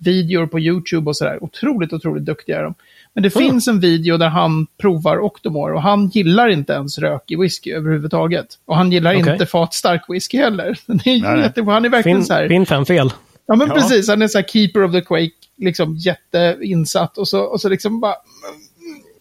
destilleribesöksvideor 0.00 0.46
på 0.46 0.60
YouTube 0.60 1.10
och 1.10 1.16
sådär. 1.16 1.44
Otroligt, 1.44 1.92
otroligt 1.92 2.24
duktiga 2.24 2.58
är 2.58 2.62
de. 2.62 2.74
Men 3.14 3.22
det 3.22 3.30
finns 3.30 3.68
en 3.68 3.80
video 3.80 4.16
där 4.16 4.28
han 4.28 4.66
provar 4.80 5.18
Octomore 5.18 5.74
och 5.74 5.82
han 5.82 6.08
gillar 6.08 6.48
inte 6.48 6.72
ens 6.72 6.98
rökig 6.98 7.40
whisky 7.40 7.72
överhuvudtaget. 7.72 8.46
Och 8.64 8.76
han 8.76 8.92
gillar 8.92 9.20
Okej. 9.20 9.32
inte 9.32 9.46
fatstark 9.46 10.02
whisky 10.08 10.38
heller. 10.38 10.78
Det 10.86 11.10
är 11.10 11.20
Nej. 11.20 11.64
Han 11.66 11.84
är 11.84 11.88
verkligen 11.88 12.18
Fin, 12.18 12.24
så 12.26 12.34
här... 12.34 12.48
fin 12.48 12.66
fem 12.66 12.86
fel. 12.86 13.12
Ja, 13.46 13.56
men 13.56 13.68
Ja. 13.68 13.74
precis. 13.74 14.08
Han 14.08 14.22
är 14.22 14.28
så 14.28 14.38
här 14.38 14.44
keeper 14.48 14.82
of 14.84 14.92
the 14.92 15.00
quake, 15.00 15.30
liksom 15.56 15.96
jätteinsatt. 15.96 17.18
Och 17.18 17.28
så, 17.28 17.40
och 17.40 17.60
så 17.60 17.68
liksom 17.68 18.00
bara... 18.00 18.14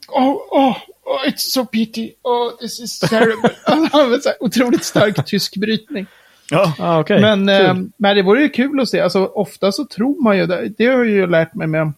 Oh, 0.08 0.36
oh, 0.52 0.78
oh, 1.06 1.28
it's 1.28 1.38
so 1.54 1.66
pity. 1.66 2.12
Oh, 2.24 2.58
this 2.60 2.80
is 2.80 3.00
terrible. 3.00 3.50
Han 3.66 3.90
har 3.92 4.14
en 4.14 4.22
så 4.22 4.30
här 4.30 4.44
otroligt 4.44 4.84
stark 4.84 5.26
tysk 5.26 5.58
brytning. 5.58 6.06
Ja. 6.52 6.74
Ah, 6.80 7.00
okej. 7.00 7.22
Men, 7.22 7.50
eh, 7.50 7.76
men 7.98 8.16
det 8.16 8.22
vore 8.22 8.42
ju 8.42 8.50
kul 8.50 8.80
att 8.80 8.90
se. 8.90 9.00
Alltså, 9.00 9.26
ofta 9.26 9.72
så 9.72 9.86
tror 9.86 10.24
man 10.24 10.38
ju, 10.38 10.46
det, 10.46 10.70
det 10.78 10.86
har 10.86 10.94
jag 10.94 11.08
ju 11.08 11.28
lärt 11.28 11.54
mig 11.54 11.68
med 11.68 11.94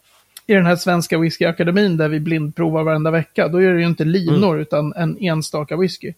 i 0.47 0.53
den 0.53 0.65
här 0.65 0.75
svenska 0.75 1.17
whiskyakademin 1.17 1.97
där 1.97 2.07
vi 2.09 2.19
blindprovar 2.19 2.83
varenda 2.83 3.11
vecka. 3.11 3.47
Då 3.47 3.61
är 3.61 3.73
det 3.73 3.79
ju 3.79 3.85
inte 3.85 4.03
linor 4.03 4.59
utan 4.59 4.93
en 4.93 5.17
enstaka 5.19 5.77
whisky. 5.77 6.13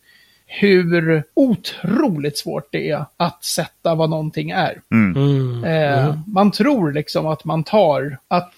Hur 0.45 1.23
otroligt 1.33 2.37
svårt 2.37 2.67
det 2.71 2.89
är 2.89 3.05
att 3.17 3.43
sätta 3.43 3.95
vad 3.95 4.09
någonting 4.09 4.49
är. 4.49 4.81
Mm. 4.91 5.63
Eh, 5.63 6.17
Man 6.27 6.51
tror 6.51 6.91
liksom 6.91 7.27
att 7.27 7.45
man 7.45 7.63
tar 7.63 8.17
att... 8.27 8.53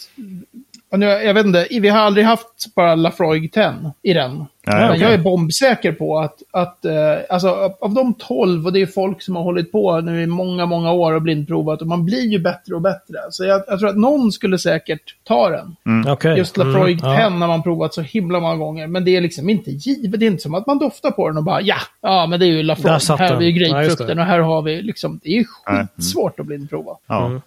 nu, 0.98 1.06
jag 1.06 1.34
vet 1.34 1.46
inte, 1.46 1.68
vi 1.72 1.90
har 1.90 2.00
aldrig 2.00 2.26
haft 2.26 2.76
bara 2.76 2.96
Lafroig 2.96 3.52
10 3.54 3.74
i 4.02 4.14
den. 4.14 4.46
Men 4.68 4.90
okej. 4.90 5.02
jag 5.02 5.14
är 5.14 5.18
bombsäker 5.18 5.92
på 5.92 6.20
att, 6.20 6.36
att 6.52 6.86
eh, 6.86 6.94
alltså, 7.30 7.50
av- 7.82 7.94
de 7.94 8.14
12, 8.14 8.66
och 8.66 8.74
det 8.74 8.82
är 8.82 8.86
folk 8.86 9.22
som 9.22 9.36
har 9.36 9.44
hållit 9.44 9.72
på 9.72 10.02
nu 10.02 10.22
i 10.24 10.28
många, 10.28 10.66
många 10.66 10.92
år 10.92 11.14
och 11.14 11.22
blindprovat, 11.22 11.82
och 11.82 11.88
man 11.88 12.06
blir 12.06 12.28
ju 12.28 12.40
bättre 12.40 12.76
och 12.76 12.82
bättre. 12.82 13.16
Så 13.30 13.46
jag, 13.46 13.62
jag 13.68 13.80
tror 13.80 13.90
att 13.90 13.98
någon 13.98 14.32
skulle 14.32 14.58
säkert 14.58 15.16
ta 15.24 15.50
den. 15.50 15.76
Okej. 16.08 16.38
Just 16.38 16.58
Lafroig 16.58 17.00
Mm, 17.02 17.16
10 17.16 17.22
ja. 17.24 17.30
har 17.30 17.48
man 17.48 17.64
provat 17.64 17.94
så 17.94 18.02
himla 18.02 18.40
många 18.40 18.56
gånger, 18.56 18.88
men 18.88 19.06
det 19.06 19.16
är 19.16 19.22
liksom 19.22 19.50
inte 19.50 19.72
givet. 19.72 20.20
Det 20.20 20.26
är 20.26 20.28
inte 20.28 20.44
som 20.44 20.56
att 20.56 20.68
man 20.68 20.80
doftar 20.80 21.12
på 21.12 21.28
den 21.28 21.38
och 21.38 21.44
bara 21.44 21.62
ja, 21.62 21.78
ja 22.02 22.28
men 22.28 22.40
det 22.40 22.46
är 22.46 22.48
ju 22.48 22.64
Lafroig. 22.64 23.20
Här 23.20 23.30
har 23.34 23.40
vi 23.40 23.46
ju. 23.46 23.66
Ja, 23.66 23.68
grapefrukten 23.74 24.18
det. 24.18 24.24
och 24.24 24.28
här 24.28 24.40
har 24.40 24.62
vi 24.62 24.82
liksom, 24.82 25.20
det 25.24 25.30
är 25.30 25.34
ju 25.38 25.46
Nej. 25.70 25.86
skitsvårt 25.96 26.40
att 26.40 26.46
blindprova. 26.46 26.92
Ja. 27.08 27.42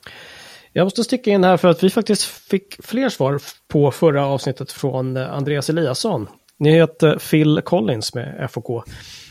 Jag 0.73 0.85
måste 0.85 1.05
sticka 1.05 1.31
in 1.31 1.45
här 1.45 1.57
för 1.57 1.69
att 1.69 1.83
vi 1.83 1.91
faktiskt 1.91 2.25
fick 2.25 2.85
fler 2.85 3.09
svar 3.09 3.41
på 3.69 3.91
förra 3.91 4.27
avsnittet 4.27 4.73
från 4.73 5.17
eh, 5.17 5.33
Andreas 5.33 5.71
Eliasson. 5.71 6.27
Ni 6.59 6.71
heter 6.71 7.19
Phil 7.31 7.61
Collins 7.65 8.15
med 8.15 8.51
FOK. 8.51 8.85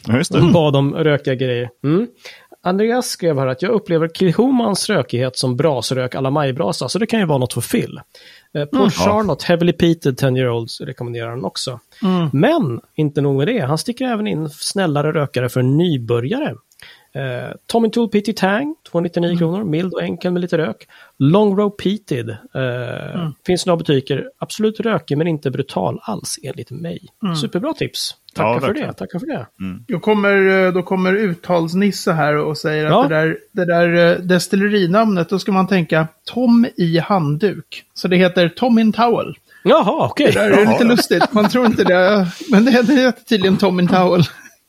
Ja, 0.08 0.18
just 0.18 0.32
det. 0.32 0.40
Mm. 0.40 0.54
Bad 0.54 0.76
om 0.76 0.96
rökiga 0.96 1.36
grejer. 1.36 1.70
Mm. 1.84 2.08
Andreas 2.64 3.08
skrev 3.08 3.40
här 3.40 3.48
att 3.48 3.62
jag 3.62 3.72
upplever 3.72 4.08
Kilhomans 4.08 4.90
rökighet 4.90 5.38
som 5.38 5.58
brasrök 5.58 6.16
alla 6.16 6.30
majbrasa, 6.30 6.90
så 6.90 7.00
det 7.00 7.06
kan 7.06 7.20
ju 7.20 7.26
vara 7.26 7.38
något 7.38 7.54
för 7.54 7.62
Phil. 7.62 8.00
Eh, 8.54 8.66
Paul 8.66 8.90
Charlotte, 8.90 9.44
Heavily 9.44 9.74
Peated 9.74 10.18
10 10.18 10.38
year 10.38 10.50
olds 10.50 10.82
rekommenderar 10.82 11.30
han 11.30 11.46
också. 11.46 11.80
Men 12.32 12.82
inte 12.96 13.22
nog 13.22 13.36
med 13.36 13.48
det, 13.48 13.60
han 13.60 13.78
sticker 13.78 14.06
även 14.06 14.28
in 14.28 14.50
snällare 14.50 15.12
rökare 15.12 15.50
för 15.50 15.62
nybörjare. 15.62 16.56
Eh, 17.16 17.52
Tommy 17.68 17.90
Tool 17.90 18.10
PT 18.10 18.38
Tang, 18.38 18.76
299 18.92 19.38
kronor, 19.38 19.64
mild 19.64 19.94
och 19.94 20.02
enkel 20.04 20.32
med 20.32 20.42
lite 20.42 20.58
rök. 20.58 20.88
Long 21.20 21.58
Row 21.58 21.70
Peated, 21.70 22.30
eh, 22.30 23.30
finns 23.46 23.66
några 23.66 23.78
butiker, 23.78 24.30
absolut 24.40 24.80
rökig 24.80 25.18
men 25.18 25.28
inte 25.28 25.52
brutal 25.52 26.00
alls 26.04 26.40
enligt 26.44 26.72
mig. 26.72 27.00
Superbra 27.42 27.74
tips, 27.74 28.16
tackar 28.36 28.50
Ja, 28.54 28.60
för 28.60 28.74
det, 28.74 28.94
tackar 28.94 29.20
för 29.20 29.28
det. 29.28 29.48
Då 29.88 30.00
kommer, 30.00 30.66
eh, 30.66 30.74
då 30.74 30.84
kommer 30.84 31.14
uttalsnisse 31.14 32.12
här 32.12 32.38
och 32.38 32.58
säger 32.58 32.86
att 32.86 32.92
Ja. 32.92 33.02
det 33.08 33.16
där, 33.16 33.38
det 33.52 33.66
där 33.66 34.12
eh, 34.12 34.18
destillerinamnet, 34.20 35.30
då 35.30 35.40
ska 35.40 35.52
man 35.52 35.68
tänka 35.68 36.08
Tom 36.26 36.68
i 36.78 36.98
handduk. 37.00 37.84
Så 37.94 38.08
det 38.08 38.16
heter 38.18 38.50
Tom 38.50 38.80
in 38.80 38.94
Towel. 38.94 39.36
Jaha, 39.64 40.08
okej. 40.12 40.32
Det 40.34 40.40
där 40.40 40.52
är 40.52 40.72
lite 40.72 40.84
lustigt, 40.84 41.34
man 41.34 41.50
tror 41.50 41.66
inte 41.66 41.84
det. 41.84 42.28
Men 42.52 42.66
det 42.66 42.72
heter 42.72 43.12
tydligen 43.12 43.58
Tom 43.58 43.80
in 43.80 43.88
Towel. 43.88 44.24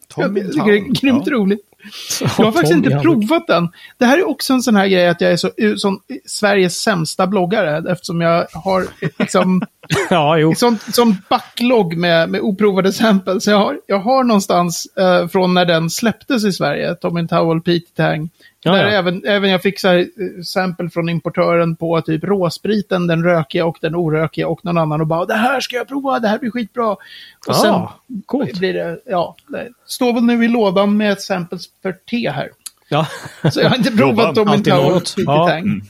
Tom 0.09 0.37
in 0.37 0.43
Jag 0.45 0.53
tycker 0.53 0.67
det 0.67 0.77
är 0.77 0.81
Towel, 0.81 0.95
grymt 1.01 1.27
ja. 1.27 1.33
roligt. 1.33 1.61
Jag 2.21 2.45
har 2.45 2.53
faktiskt 2.53 2.73
inte 2.73 2.91
provat 2.91 3.47
den. 3.47 3.69
Det 3.99 4.05
här 4.05 4.19
är 4.19 4.29
också 4.29 4.53
en 4.53 4.63
sån 4.63 4.77
här 4.77 4.89
grej 4.89 5.09
att 5.09 5.21
jag 5.21 5.33
är 5.33 5.37
så, 5.37 5.51
som 5.77 6.01
Sveriges 6.27 6.81
sämsta 6.81 7.27
bloggare. 7.27 7.93
Eftersom 7.93 8.21
jag 8.21 8.47
har 8.53 8.87
liksom 9.19 9.63
Ja, 10.11 10.39
jo. 10.39 10.55
sånt, 10.55 10.95
som 10.95 11.17
backlog 11.29 11.97
med, 11.97 12.29
med 12.29 12.41
oprovade 12.41 12.93
samples. 12.93 13.47
Jag 13.47 13.57
har, 13.59 13.79
jag 13.87 13.99
har 13.99 14.25
någonstans 14.25 14.87
eh, 14.97 15.29
från 15.29 15.55
när 15.55 15.65
den 15.65 15.91
släpptes 15.91 16.45
i 16.45 16.53
Sverige, 16.53 16.95
Tom 16.95 17.29
Towel, 17.29 17.61
Pete 17.61 17.93
Tang. 17.97 18.31
Ja, 18.63 18.73
där 18.73 18.85
ja. 18.85 18.91
Även, 18.91 19.25
även 19.27 19.51
jag 19.51 19.63
fick 19.63 19.81
så 19.81 19.89
här, 19.89 19.99
eh, 19.99 20.43
sample 20.45 20.91
från 20.91 21.09
importören 21.09 21.77
på 21.77 22.01
typ 22.01 22.25
råspriten, 22.25 23.07
den 23.07 23.25
rökiga 23.25 23.67
och 23.67 23.79
den 23.81 23.95
orökiga 23.97 24.49
och 24.49 24.65
någon 24.65 24.79
annan 24.79 25.01
och 25.01 25.07
bara 25.07 25.25
det 25.25 25.35
här 25.35 25.61
ska 25.61 25.77
jag 25.77 25.89
prova, 25.89 26.19
det 26.19 26.29
här 26.29 26.39
blir 26.39 26.51
skitbra. 26.51 26.89
Och 26.93 27.01
Ah, 27.49 27.55
sen 27.55 27.87
coolt. 28.27 28.59
blir 28.59 28.75
det, 28.75 28.99
ja, 29.07 29.37
det 29.49 29.69
står 29.87 30.13
väl 30.13 30.23
nu 30.23 30.45
i 30.45 30.49
lådan 30.49 30.97
med 30.97 31.21
samples 31.21 31.65
för 31.83 31.93
te 31.93 32.31
här. 32.31 32.49
Ja. 32.89 33.07
Så 33.53 33.61
jag 33.61 33.69
har 33.71 33.77
inte 33.77 33.91
provat 33.97 34.35
Tom 34.35 34.49
alltid 34.49 34.73
Towel. 34.73 35.01
Pete 35.01 35.23
Ja. 35.27 35.47
Tang. 35.49 35.81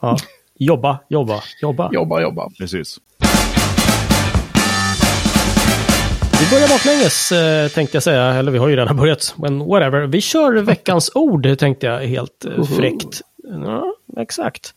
ja. 0.00 0.16
Jobba, 0.62 0.98
jobba, 1.08 1.40
jobba. 1.62 1.90
Jobba, 1.92 2.20
jobba. 2.20 2.50
Precis. 2.58 2.98
Vi 6.40 6.50
börjar 6.50 6.68
baklänges 6.68 7.32
eh, 7.32 7.68
tänkte 7.68 7.96
jag 7.96 8.02
säga, 8.02 8.24
eller 8.24 8.52
vi 8.52 8.58
har 8.58 8.68
ju 8.68 8.76
redan 8.76 8.96
börjat, 8.96 9.34
men 9.38 9.58
whatever. 9.58 10.00
Vi 10.06 10.20
kör 10.20 10.52
veckans 10.52 11.10
ord 11.14 11.58
tänkte 11.58 11.86
jag 11.86 12.00
helt 12.00 12.44
eh, 12.44 12.64
fräckt. 12.64 13.20
Ja, 13.64 13.94
exakt. 14.18 14.74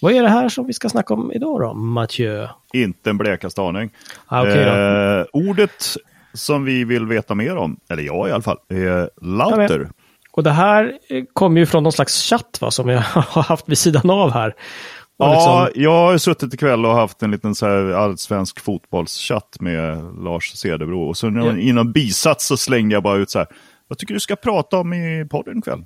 Vad 0.00 0.12
är 0.12 0.22
det 0.22 0.28
här 0.28 0.48
som 0.48 0.66
vi 0.66 0.72
ska 0.72 0.88
snacka 0.88 1.14
om 1.14 1.32
idag 1.32 1.60
då, 1.60 1.74
Mathieu? 1.74 2.48
Inte 2.72 3.10
en 3.10 3.18
blekaste 3.18 3.62
aning. 3.62 3.90
Ah, 4.26 4.44
då. 4.44 4.50
eh, 4.50 5.24
ordet 5.32 5.96
som 6.32 6.64
vi 6.64 6.84
vill 6.84 7.06
veta 7.06 7.34
mer 7.34 7.56
om, 7.56 7.76
eller 7.90 8.02
jag 8.02 8.28
i 8.28 8.32
alla 8.32 8.42
fall, 8.42 8.58
är 8.68 9.10
lauter. 9.22 9.88
Och 10.32 10.42
det 10.42 10.50
här 10.50 10.92
eh, 11.08 11.24
kommer 11.32 11.60
ju 11.60 11.66
från 11.66 11.82
någon 11.82 11.92
slags 11.92 12.22
chatt 12.22 12.58
va, 12.60 12.70
som 12.70 12.88
jag 12.88 13.00
har 13.14 13.42
haft 13.42 13.68
vid 13.68 13.78
sidan 13.78 14.10
av 14.10 14.32
här. 14.32 14.54
Och 15.18 15.26
Ja, 15.26 15.64
liksom- 15.64 15.82
jag 15.82 15.90
har 15.90 16.18
suttit 16.18 16.54
ikväll 16.54 16.86
och 16.86 16.94
haft 16.94 17.22
en 17.22 17.30
liten 17.30 17.54
så 17.54 17.66
här 17.66 17.90
allsvensk 17.92 18.60
fotbollschatt 18.60 19.56
med 19.60 20.14
Lars 20.24 20.52
Cederbro. 20.56 21.08
Och 21.08 21.16
så 21.16 21.26
Ja. 21.26 21.56
i 21.56 21.72
någon 21.72 21.92
bisats 21.92 22.46
så 22.46 22.56
slängde 22.56 22.94
jag 22.94 23.02
bara 23.02 23.16
ut 23.16 23.30
så 23.30 23.38
här. 23.38 23.48
Vad 23.88 23.98
tycker 23.98 24.14
du 24.14 24.20
ska 24.20 24.36
prata 24.36 24.76
om 24.78 24.92
i 24.94 25.26
podden 25.30 25.58
ikväll? 25.58 25.84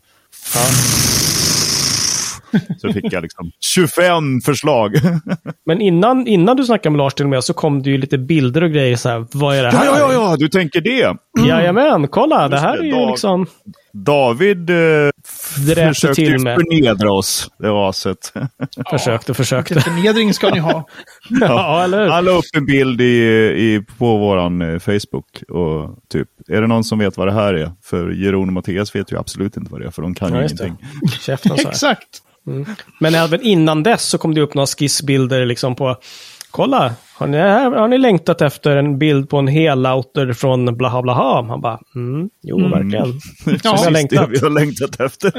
Så 2.79 2.93
fick 2.93 3.13
jag 3.13 3.23
liksom 3.23 3.51
25 3.75 4.41
förslag. 4.41 4.95
Men 5.67 5.81
innan, 5.81 6.27
innan 6.27 6.57
du 6.57 6.65
snackade 6.65 6.91
med 6.91 6.99
Lars 6.99 7.15
till 7.15 7.25
och 7.25 7.31
med 7.31 7.45
så 7.45 7.53
kom 7.55 7.83
det 7.83 7.91
ju 7.91 7.99
lite 7.99 8.19
bilder 8.19 8.63
och 8.63 8.71
grejer 8.71 8.97
så 8.97 9.09
här. 9.09 9.27
Vad 9.33 9.57
är 9.57 9.63
det 9.63 9.71
ja, 9.73 9.79
här? 9.79 9.87
ja, 9.87 9.99
ja, 9.99 10.13
ja, 10.13 10.37
du 10.39 10.49
tänker 10.49 10.81
det. 10.81 11.17
Jajamän, 11.49 12.09
kolla, 12.09 12.49
det 12.49 12.55
Just 12.55 12.65
här 12.65 12.77
det, 12.77 12.83
är 12.83 12.87
ju 12.87 12.93
Dag- 12.93 13.11
liksom... 13.11 13.47
David 13.93 14.71
eh, 14.71 14.77
försökte 15.89 16.15
till 16.15 16.39
med. 16.39 16.55
förnedra 16.59 17.13
oss, 17.13 17.51
det 17.59 17.69
raset. 17.69 18.33
Försökte, 18.91 19.35
försökte. 19.35 19.75
Lite 19.75 19.91
förnedring 19.91 20.35
ska 20.35 20.51
ni 20.51 20.59
ha. 20.59 20.89
ja, 21.41 21.85
eller 21.85 22.03
hur? 22.03 22.09
Han 22.11 22.25
la 22.25 22.31
upp 22.31 22.45
en 22.57 22.67
bild 22.67 23.01
i, 23.01 23.05
i, 23.57 23.85
på 23.99 24.17
våran 24.19 24.63
eh, 24.63 24.79
Facebook. 24.79 25.43
Och 25.49 25.99
typ, 26.13 26.29
är 26.49 26.61
det 26.61 26.67
någon 26.67 26.85
som 26.85 26.99
vet 26.99 27.17
vad 27.17 27.29
det 27.29 27.33
här 27.33 27.55
är? 27.55 27.73
För 27.83 28.11
Jeroen 28.11 28.49
och 28.49 28.53
Mattias 28.53 28.95
vet 28.95 29.13
ju 29.13 29.19
absolut 29.19 29.57
inte 29.57 29.73
vad 29.73 29.81
det 29.81 29.87
är, 29.87 29.91
för 29.91 30.03
de 30.03 30.15
kan 30.15 30.29
Ja, 30.33 30.37
ju 30.37 30.43
ingenting. 30.45 30.77
Käften 31.21 31.59
så 31.59 31.95
Exakt. 32.61 32.87
Men 33.01 33.15
även 33.15 33.43
innan 33.43 33.83
dess 33.83 34.03
så 34.09 34.19
kom 34.19 34.35
det 34.35 34.41
upp 34.41 34.55
några 34.55 34.67
skissbilder 34.67 35.47
liksom 35.47 35.75
på 35.77 35.97
Kolla, 36.53 36.93
har 37.17 37.27
ni, 37.27 37.39
har 37.79 37.89
ni 37.89 37.99
längtat 37.99 38.43
efter 38.43 38.77
en 38.77 38.99
bild 38.99 39.29
på 39.29 39.37
en 39.39 39.47
helauter 39.49 40.33
från 40.33 40.77
blaha 40.77 41.03
blaha? 41.03 41.43
Han 41.49 41.61
bara, 41.61 41.79
mm, 41.95 42.29
jo 42.43 42.59
verkligen. 42.69 43.07
Ja, 43.47 43.53
jag 43.63 43.71
har 43.71 43.77
Precis 43.77 43.91
längtat. 43.91 44.19
det 44.27 44.33
vi 44.33 44.39
har 44.39 44.51
längtat 44.51 45.01
efter. 45.01 45.33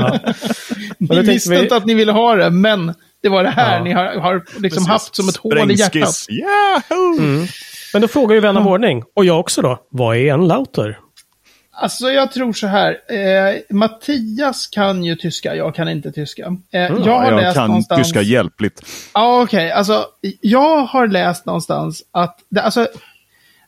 Vi 0.99 1.05
då 1.07 1.13
tänkte 1.15 1.31
visste 1.31 1.49
vi- 1.49 1.59
inte 1.63 1.75
att 1.75 1.85
ni 1.85 1.93
ville 1.93 2.11
ha 2.11 2.35
det, 2.35 2.49
men 2.49 2.93
det 3.23 3.29
var 3.29 3.43
det 3.43 3.49
här 3.49 3.77
Ja. 3.77 3.83
ni 3.83 3.91
har, 3.93 4.19
har 4.19 4.43
liksom 4.61 4.85
haft 4.85 5.15
som 5.15 5.29
ett 5.29 5.37
hål 5.37 5.71
i 5.71 5.73
hjärtat. 5.73 5.91
Sprängskiss. 6.13 6.27
Yahoo! 6.29 7.45
Men 7.93 8.01
då 8.01 8.07
frågar 8.07 8.35
ju 8.35 8.39
vän 8.41 8.57
av 8.57 8.67
ordning, 8.67 9.03
och 9.15 9.25
jag 9.25 9.39
också 9.39 9.61
då, 9.61 9.79
vad 9.91 10.17
är 10.17 10.33
en 10.33 10.47
lauter? 10.47 10.97
Alltså 11.73 12.11
jag 12.11 12.31
tror 12.31 12.53
så 12.53 12.67
här, 12.67 12.97
eh, 13.07 13.55
Mattias 13.69 14.67
kan 14.67 15.03
ju 15.03 15.15
tyska, 15.15 15.55
jag 15.55 15.75
kan 15.75 15.89
inte 15.89 16.11
tyska. 16.11 16.55
Eh, 16.71 16.81
jag 16.81 17.19
har 17.19 17.31
jag 17.31 17.41
läst 17.41 17.55
kan 17.55 17.67
någonstans... 17.67 18.01
tyska 18.07 18.21
hjälpligt. 18.21 18.81
Ja, 19.13 19.41
okej. 19.41 19.71
Alltså, 19.71 20.05
jag 20.41 20.85
har 20.85 21.07
läst 21.07 21.45
någonstans 21.45 22.03
att... 22.11 22.39
Det, 22.49 22.61
alltså, 22.61 22.87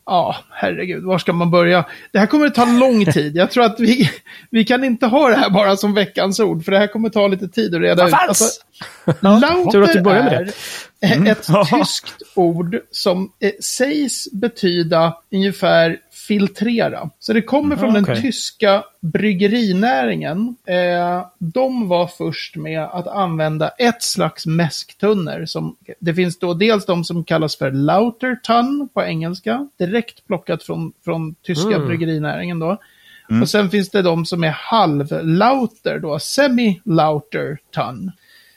ja, 0.06 0.36
herregud, 0.52 1.04
var 1.04 1.18
ska 1.18 1.34
man 1.34 1.52
börja? 1.52 1.86
Det 2.12 2.20
här 2.20 2.26
kommer 2.26 2.46
att 2.46 2.56
ta 2.56 2.66
lång 2.66 3.06
tid. 3.14 3.36
Jag 3.36 3.52
tror 3.52 3.64
att 3.64 3.80
vi, 3.80 4.12
vi 4.50 4.66
kan 4.66 4.84
inte 4.84 5.06
ha 5.06 5.30
det 5.30 5.36
här 5.36 5.50
bara 5.50 5.78
som 5.78 5.94
veckans 5.94 6.40
ord, 6.40 6.66
för 6.66 6.72
det 6.72 6.78
här 6.78 6.88
kommer 6.88 7.10
ta 7.10 7.28
lite 7.28 7.48
tid 7.48 7.76
att 7.76 7.82
reda 7.82 8.08
ut. 8.08 8.14
Alltså, 8.14 8.46
lauter 9.22 9.82
att 9.82 9.94
du 9.94 10.02
börjar 10.02 10.24
med 10.24 10.54
det. 11.00 11.08
är 11.08 11.32
ett 11.32 11.48
tyskt 11.70 12.22
ord 12.36 12.80
som 12.92 13.32
eh, 13.40 13.52
sägs 13.60 14.32
betyda 14.32 15.18
ungefär 15.32 15.98
filtrera. 16.28 17.10
Så 17.20 17.34
det 17.34 17.42
kommer 17.42 17.76
från 17.76 17.94
den 17.94 18.04
okej. 18.04 18.22
tyska 18.22 18.84
bryggerinäringen. 19.00 20.56
Eh, 20.68 21.26
de 21.38 21.88
var 21.88 22.08
först 22.08 22.56
med 22.56 22.82
att 22.82 23.08
använda 23.08 23.70
ett 23.70 24.04
slags 24.04 24.46
mäsktunnor. 24.46 25.46
Som, 25.46 25.76
det 26.00 26.14
finns 26.14 26.40
då 26.40 26.54
dels 26.54 26.86
de 26.86 27.04
som 27.04 27.24
kallas 27.24 27.56
för 27.56 27.72
Lauterton 27.72 28.90
på 28.94 29.04
engelska. 29.04 29.70
Direkt 29.78 30.28
plockat 30.28 30.64
från, 30.64 30.94
från 31.06 31.36
tyska 31.36 31.80
bryggerinäringen 31.80 32.60
då. 32.60 32.78
Och 33.42 33.50
sen 33.50 33.70
finns 33.70 33.90
det 33.90 34.02
de 34.02 34.26
som 34.26 34.44
är 34.44 34.50
halv-lauter 34.50 36.00
då, 36.00 36.20
semi-lauter-ton. 36.20 38.12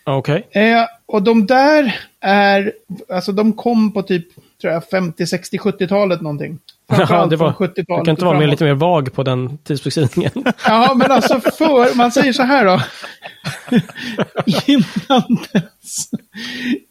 Okej. 0.04 0.46
Eh, 0.50 0.87
och 1.06 1.23
de 1.23 1.46
där 1.46 2.00
är, 2.20 2.73
alltså 3.08 3.32
de 3.32 3.52
kom 3.52 3.92
på 3.92 4.02
typ, 4.02 4.26
tror 4.61 4.73
jag, 4.73 4.85
50, 4.88 5.26
60, 5.26 5.58
70-talet 5.58 6.20
någonting. 6.20 6.58
Ja, 6.88 6.97
Framförallt 6.97 7.31
det 7.31 7.37
var, 7.37 7.52
från 7.52 7.66
70-talet 7.69 7.87
du 7.87 8.05
kan 8.05 8.09
inte 8.09 8.25
vara 8.25 8.38
mer, 8.38 8.47
lite 8.47 8.64
mer 8.64 8.75
vag 8.75 9.12
på 9.12 9.23
den 9.23 9.59
tidsbeskrivningen. 9.59 10.33
Ja, 10.66 10.95
men 10.97 11.11
alltså 11.12 11.40
för, 11.40 11.97
man 11.97 12.12
säger 12.12 12.33
så 12.33 12.43
här 12.43 12.64
då. 12.64 12.81
innan 14.66 15.38
dess, 15.52 16.11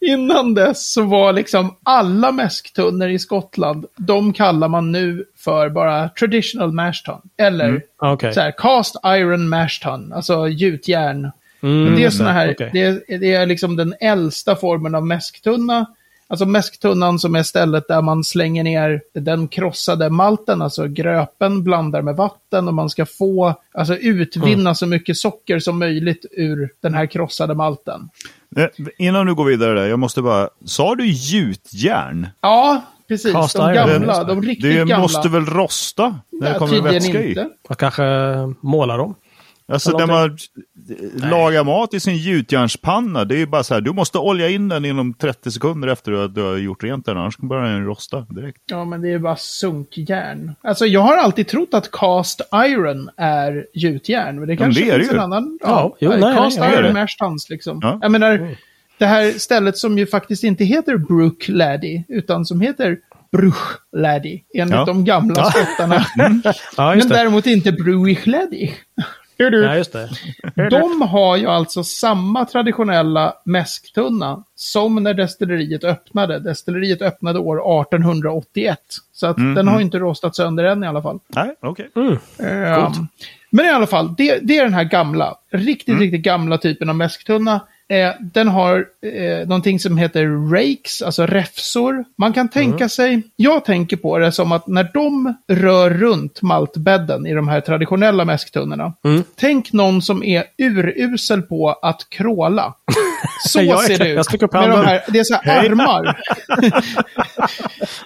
innan 0.02 0.54
dess 0.54 0.94
så 0.94 1.02
var 1.02 1.34
liksom 1.34 1.76
alla 1.84 2.32
mäsktunnor 2.32 3.08
i 3.10 3.20
Skottland, 3.20 3.86
de 3.98 4.34
kallar 4.34 4.68
man 4.68 4.92
nu 4.92 5.26
för 5.38 5.70
bara 5.70 6.10
traditional 6.10 6.72
mash 6.72 6.94
tun. 7.06 7.22
Eller 7.38 7.82
Ah, 7.98 8.12
Okej. 8.14 8.34
så 8.34 8.42
här, 8.42 8.52
cast 8.58 8.96
iron 9.06 9.50
mash 9.50 9.80
tun, 9.84 10.14
alltså 10.14 10.48
gjutjärn. 10.48 11.32
Mm, 11.64 11.96
det 11.96 12.04
är 12.04 12.10
såna 12.10 12.32
här, 12.32 12.52
okej. 12.52 12.70
det, 12.74 12.82
är, 12.82 13.18
det 13.20 13.34
är 13.34 13.46
liksom 13.46 13.76
den 13.76 13.94
äldsta 14.00 14.56
formen 14.56 14.96
av 14.96 15.06
mäsktunna. 15.08 15.86
Alltså 16.28 16.46
mäsktunnan 16.46 17.20
som 17.20 17.36
är 17.36 17.44
stället 17.44 17.88
där 17.88 18.02
man 18.02 18.24
slänger 18.24 18.64
ner 18.64 19.02
den 19.14 19.48
krossade 19.48 20.10
malten, 20.10 20.62
alltså 20.62 20.88
gröpen, 20.88 21.64
blandar 21.64 22.02
med 22.02 22.16
vatten 22.16 22.68
och 22.68 22.74
man 22.74 22.90
ska 22.90 23.06
få, 23.06 23.54
alltså 23.74 23.96
utvinna 23.96 24.62
Mm. 24.62 24.76
så 24.76 24.86
mycket 24.88 25.18
socker 25.18 25.60
som 25.60 25.80
möjligt 25.80 26.26
ur 26.32 26.70
den 26.82 26.94
här 26.94 27.06
krossade 27.06 27.56
malten. 27.56 28.10
Eh, 28.58 28.66
Innan 28.98 29.26
du 29.26 29.36
går 29.36 29.46
vidare 29.46 29.74
där, 29.80 29.86
jag 29.88 30.00
måste 30.00 30.22
bara... 30.22 30.50
Sa 30.66 30.96
du 30.96 31.06
gjutjärn? 31.08 32.28
Ja, 32.42 32.82
precis. 33.08 33.34
Cast 33.34 33.56
de 33.58 33.74
gamla, 33.74 34.24
det. 34.24 34.28
de 34.34 34.42
riktigt 34.42 34.64
Det 34.72 34.78
gamla. 34.78 35.00
måste 35.00 35.30
väl 35.30 35.46
rosta 35.46 36.20
när 36.32 36.42
det 36.48 36.54
Ja, 36.54 36.60
kommer 36.60 36.72
tydligen 36.74 36.94
vätska 36.94 37.22
i? 37.24 37.30
inte. 37.30 37.50
Man 37.70 37.76
kanske 37.76 38.04
målar 38.62 38.98
dem. 38.98 39.16
Alltså 39.68 39.98
när 39.98 40.08
man 40.08 40.38
lagar 41.32 41.64
mat 41.64 41.94
i 41.94 42.00
sin 42.00 42.18
gjutjärnspanna, 42.18 43.26
det 43.26 43.36
är 43.36 43.38
ju 43.40 43.46
bara 43.46 43.64
så 43.64 43.74
här, 43.74 43.82
du 43.82 43.94
måste 43.94 44.18
olja 44.18 44.50
in 44.50 44.70
den 44.70 44.86
inom 44.86 45.14
30 45.14 45.52
sekunder 45.52 45.88
efter 45.88 46.12
att 46.12 46.36
du 46.36 46.42
har 46.42 46.58
gjort 46.58 46.84
rent 46.84 47.06
den, 47.06 47.18
annars 47.18 47.38
börjar 47.38 47.64
den 47.74 47.86
rosta 47.86 48.22
direkt. 48.30 48.62
Ja, 48.66 48.86
men 48.86 49.02
det 49.02 49.10
är 49.14 49.20
bara 49.20 49.36
sunkjärn. 49.36 50.56
Alltså, 50.62 50.86
jag 50.86 51.02
har 51.02 51.18
alltid 51.18 51.48
trott 51.48 51.70
att 51.74 51.92
cast 51.92 52.42
iron 52.68 53.10
är 53.18 53.66
gjutjärn. 53.74 54.40
Men 54.40 54.48
det 54.48 54.58
kanske 54.58 54.82
det 54.84 54.90
är 54.90 54.94
det 54.94 55.00
finns 55.00 55.12
ju. 55.12 55.18
en 55.18 55.24
annan... 55.24 55.60
Ja, 55.62 55.96
jo, 56.00 56.10
nej, 56.10 56.36
cast 56.36 56.60
nej, 56.60 56.70
det 56.70 56.76
är 56.78 56.80
iron 56.84 56.94
det. 56.96 57.02
mash 57.02 57.18
tuns 57.28 57.50
liksom. 57.50 57.80
Ja. 57.82 58.00
Jag 58.02 58.12
menar, 58.12 58.56
det 58.98 59.06
här 59.06 59.32
stället 59.32 59.78
som 59.78 59.98
ju 59.98 60.08
faktiskt 60.08 60.44
inte 60.44 60.64
heter 60.66 60.98
Brook 60.98 61.46
Laddie, 61.48 62.04
utan 62.08 62.46
som 62.46 62.62
heter 62.62 62.98
Bruch 63.32 63.80
Laddie, 63.92 64.44
enligt 64.58 64.76
Ja. 64.76 64.86
de 64.86 65.06
gamla 65.06 65.34
Ja. 65.38 65.52
skottarna. 65.52 66.06
Ja, 66.78 66.96
men 66.96 67.00
det. 67.08 67.16
däremot 67.16 67.46
inte 67.48 67.72
Bruich 67.72 68.28
Laddie. 68.28 68.74
Ja, 69.64 69.76
just 69.76 69.94
det. 69.94 70.10
De 70.70 71.02
har 71.02 71.38
ju 71.38 71.48
alltså 71.48 71.84
samma 71.84 72.46
traditionella 72.46 73.34
mäsktunna 73.44 74.44
som 74.56 75.04
när 75.04 75.14
destilleriet 75.14 75.84
öppnade. 75.84 76.40
Destilleriet 76.40 77.02
öppnade 77.02 77.40
år 77.40 77.82
1881. 77.82 78.80
Så 79.14 79.28
att 79.28 79.38
den 79.56 79.68
har 79.68 79.78
ju 79.80 79.86
inte 79.86 80.00
rostat 80.00 80.36
sönder 80.36 80.64
än 80.64 80.84
i 80.84 80.88
alla 80.88 81.02
fall. 81.02 81.20
Nej, 81.28 81.56
okej. 81.60 81.90
Ehm, 82.40 82.92
men 83.50 83.66
i 83.66 83.70
alla 83.70 83.88
fall, 83.88 84.16
det, 84.18 84.40
det 84.42 84.58
är 84.58 84.64
den 84.64 84.74
här 84.74 84.84
gamla, 84.84 85.36
riktigt, 85.50 86.00
riktigt 86.00 86.22
gamla 86.22 86.58
typen 86.58 86.90
av 86.90 86.96
mäsktunna. 86.96 87.62
Eh, 87.90 88.14
den 88.34 88.48
har 88.48 88.86
eh, 89.06 89.48
någonting 89.48 89.80
som 89.80 89.98
heter 89.98 90.52
rakes, 90.52 91.02
alltså 91.02 91.26
räfsor. 91.26 92.06
Man 92.18 92.34
kan 92.34 92.50
tänka 92.50 92.90
sig, 92.90 93.22
jag 93.36 93.66
tänker 93.66 93.98
på 93.98 94.18
det 94.18 94.32
som 94.32 94.52
att 94.52 94.68
när 94.68 94.90
de 94.94 95.34
rör 95.48 95.90
runt 95.90 96.42
maltbädden 96.42 97.28
i 97.28 97.34
de 97.34 97.48
här 97.48 97.62
traditionella 97.62 98.26
mäsktunnorna. 98.26 98.94
Tänk 99.36 99.74
någon 99.74 100.02
som 100.02 100.24
är 100.24 100.44
urusel 100.58 101.42
på 101.42 101.70
att 101.82 102.10
kråla. 102.10 102.74
Så 103.48 103.62
Jag 103.62 103.84
ser 103.84 103.98
det 103.98 104.10
jag 104.10 104.34
ut. 104.34 104.44
upp 104.44 104.54
Med 104.54 104.70
de 104.70 104.86
här, 104.86 105.04
det 105.08 105.20
är 105.20 105.24
så 105.24 105.34
här 105.34 105.66
armar. 105.66 106.04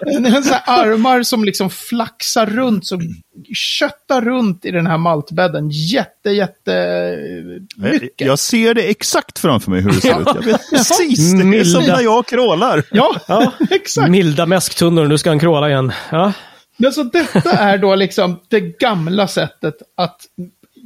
Det 0.00 0.28
är 0.28 0.42
så 0.42 0.54
här 0.54 0.62
armar 0.66 1.22
som 1.22 1.44
liksom 1.44 1.70
flaxar 1.70 2.46
runt, 2.46 2.86
som 2.86 3.00
köttar 3.54 4.20
runt 4.20 4.64
i 4.64 4.70
den 4.70 4.86
här 4.86 4.98
maltbädden. 4.98 5.68
Jätte, 5.70 6.30
jätte 6.30 6.72
Jag, 7.76 7.92
mycket. 7.92 8.26
jag 8.26 8.38
ser 8.38 8.74
det 8.74 8.82
exakt 8.82 9.38
framför 9.38 9.70
mig 9.70 9.80
hur 9.80 9.90
det 9.90 10.00
ser 10.00 10.20
ut. 10.20 10.26
Jag 10.26 10.44
vet 10.44 10.70
precis, 10.70 11.32
det 11.32 11.40
är 11.40 11.44
Milda. 11.44 11.64
som 11.80 11.82
när 11.84 12.00
jag 12.02 12.26
krålar. 12.26 12.82
Ja, 12.90 13.16
Ja. 13.28 13.52
exakt. 13.70 14.10
Milda 14.10 14.46
mäsktunnor, 14.46 15.06
nu 15.06 15.18
ska 15.18 15.30
han 15.30 15.38
kråla 15.38 15.68
igen. 15.70 15.92
Ja. 16.10 16.32
Men 16.76 16.92
så 16.92 17.02
detta 17.02 17.52
är 17.52 17.78
då 17.78 17.94
liksom 17.94 18.40
det 18.48 18.60
gamla 18.60 19.28
sättet 19.28 19.74
att 19.96 20.20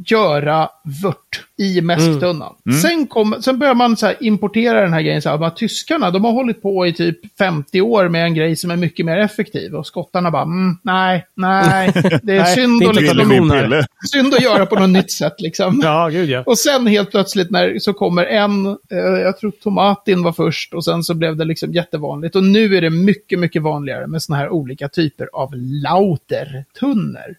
göra 0.07 0.69
vört 1.03 1.45
i 1.59 1.81
mäsktunnan. 1.81 2.55
Sen, 2.83 3.07
kom, 3.07 3.37
sen 3.41 3.59
börjar 3.59 3.75
man 3.75 3.97
så 3.97 4.13
importera 4.21 4.81
den 4.81 4.93
här 4.93 5.03
grejen. 5.03 5.23
Så 5.23 5.29
här, 5.31 5.39
bara, 5.39 5.51
tyskarna, 5.51 6.11
de 6.11 6.25
har 6.25 6.33
hållit 6.33 6.63
på 6.63 6.87
i 6.87 6.93
typ 6.93 7.19
50 7.39 7.81
år 7.81 8.09
med 8.09 8.25
en 8.25 8.35
grej 8.35 8.57
som 8.57 8.71
är 8.71 8.77
mycket 8.77 9.07
mer 9.07 9.19
effektiv. 9.19 9.75
Och 9.75 9.87
skottarna 9.87 10.31
bara, 10.31 10.43
mm, 10.43 10.79
nej, 10.83 11.27
nej, 11.35 11.93
det 12.23 12.37
är 12.37 12.43
Nej, 12.43 12.55
synd, 12.55 12.83
är 12.83 12.89
att 12.89 12.97
liksom, 12.97 13.83
synd 14.13 14.35
att 14.35 14.43
göra 14.43 14.67
på 14.67 14.75
något 14.81 14.91
nytt 14.91 15.11
sätt. 15.11 15.35
Liksom. 15.39 15.81
ja, 15.85 16.09
gud 16.09 16.29
ja. 16.29 16.43
Och 16.47 16.59
sen 16.59 16.87
helt 16.87 17.11
plötsligt 17.11 17.51
när 17.51 17.79
så 17.79 17.93
kommer 17.93 18.25
en, 18.25 18.67
eh, 18.67 18.99
jag 18.99 19.39
tror 19.39 19.51
tomatin 19.51 20.23
var 20.23 20.33
först 20.33 20.75
och 20.75 20.85
sen 20.85 21.03
så 21.03 21.15
blev 21.15 21.37
det 21.37 21.45
liksom 21.45 21.73
jättevanligt. 21.73 22.37
Och 22.37 22.45
nu 22.45 22.77
är 22.77 22.81
det 22.81 22.91
mycket, 22.91 23.39
mycket 23.39 23.63
vanligare 23.63 24.07
med 24.07 24.23
såna 24.23 24.39
här 24.39 24.51
olika 24.51 24.89
typer 24.89 25.29
av 25.33 25.51
lautertunnor. 25.55 27.35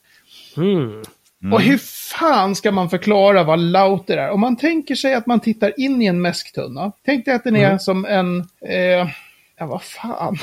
Mm. 0.58 1.04
Och 1.54 1.62
hur 1.62 1.78
fan 2.18 2.56
ska 2.56 2.72
man 2.72 2.90
förklara 2.90 3.44
vad 3.44 3.60
lauter 3.60 4.18
är? 4.18 4.30
Om 4.30 4.40
man 4.40 4.56
tänker 4.56 4.96
sig 4.96 5.14
att 5.14 5.26
man 5.26 5.40
tittar 5.40 5.80
in 5.80 6.02
i 6.02 6.06
en 6.06 6.22
mäsktunna. 6.22 6.92
Tänk 7.06 7.26
dig 7.26 7.34
att 7.34 7.44
den 7.44 7.56
är 7.56 7.78
som 7.78 8.06
en... 8.06 8.40
Eh, 8.70 9.10
ja, 9.60 9.66
vad 9.66 9.84
fan. 9.84 10.38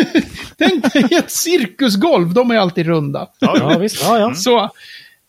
Tänk 0.58 0.92
dig 0.92 1.18
ett 1.18 1.30
cirkusgolv, 1.30 2.34
de 2.34 2.50
är 2.50 2.56
alltid 2.56 2.86
runda. 2.86 3.28
Ja, 3.38 3.78
visst. 3.80 4.02
Ja, 4.02 4.18
ja. 4.18 4.34
Så, 4.34 4.70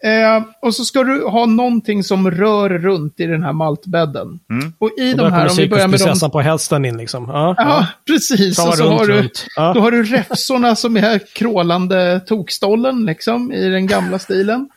eh, 0.06 0.44
och 0.62 0.76
så 0.76 0.86
ska 0.86 1.04
du 1.04 1.26
ha 1.28 1.46
någonting 1.46 2.04
som 2.04 2.32
rör 2.32 2.70
runt 2.70 3.20
i 3.20 3.26
den 3.26 3.44
här 3.44 3.54
maltbädden. 3.54 4.40
Och 4.80 4.90
i 4.98 5.14
Och 5.14 5.18
de 5.18 5.32
här, 5.34 5.50
om 5.50 5.56
vi 5.58 5.70
börjar 5.70 5.88
med 5.88 5.94
de... 5.94 5.98
cirkusprinsessan 5.98 6.32
på 6.32 6.42
hästen 6.42 6.86
in 6.86 6.98
liksom. 6.98 7.26
Ja, 7.30 7.56
Ja, 7.58 7.88
precis. 8.08 8.56
Travar 8.56 8.72
Och 8.72 8.78
så 8.78 8.84
runt, 8.84 9.00
har, 9.00 9.08
du. 9.08 9.30
Ja. 9.56 9.74
då 9.74 9.80
har 9.82 9.92
du 9.92 10.04
räfsorna 10.04 10.76
som 10.76 10.98
är 10.98 11.20
krålande 11.36 12.22
tokstollen, 12.28 13.06
liksom, 13.06 13.52
i 13.52 13.70
den 13.70 13.88
gamla 13.88 14.20
stilen. 14.20 14.70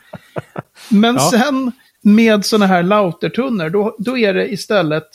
Men 0.88 1.14
Ja. 1.14 1.30
sen 1.30 1.72
med 2.02 2.44
sådana 2.44 2.66
här 2.66 2.82
lautertunnor, 2.82 3.70
då, 3.70 3.96
då 3.98 4.18
är 4.18 4.34
det 4.34 4.52
istället 4.52 5.06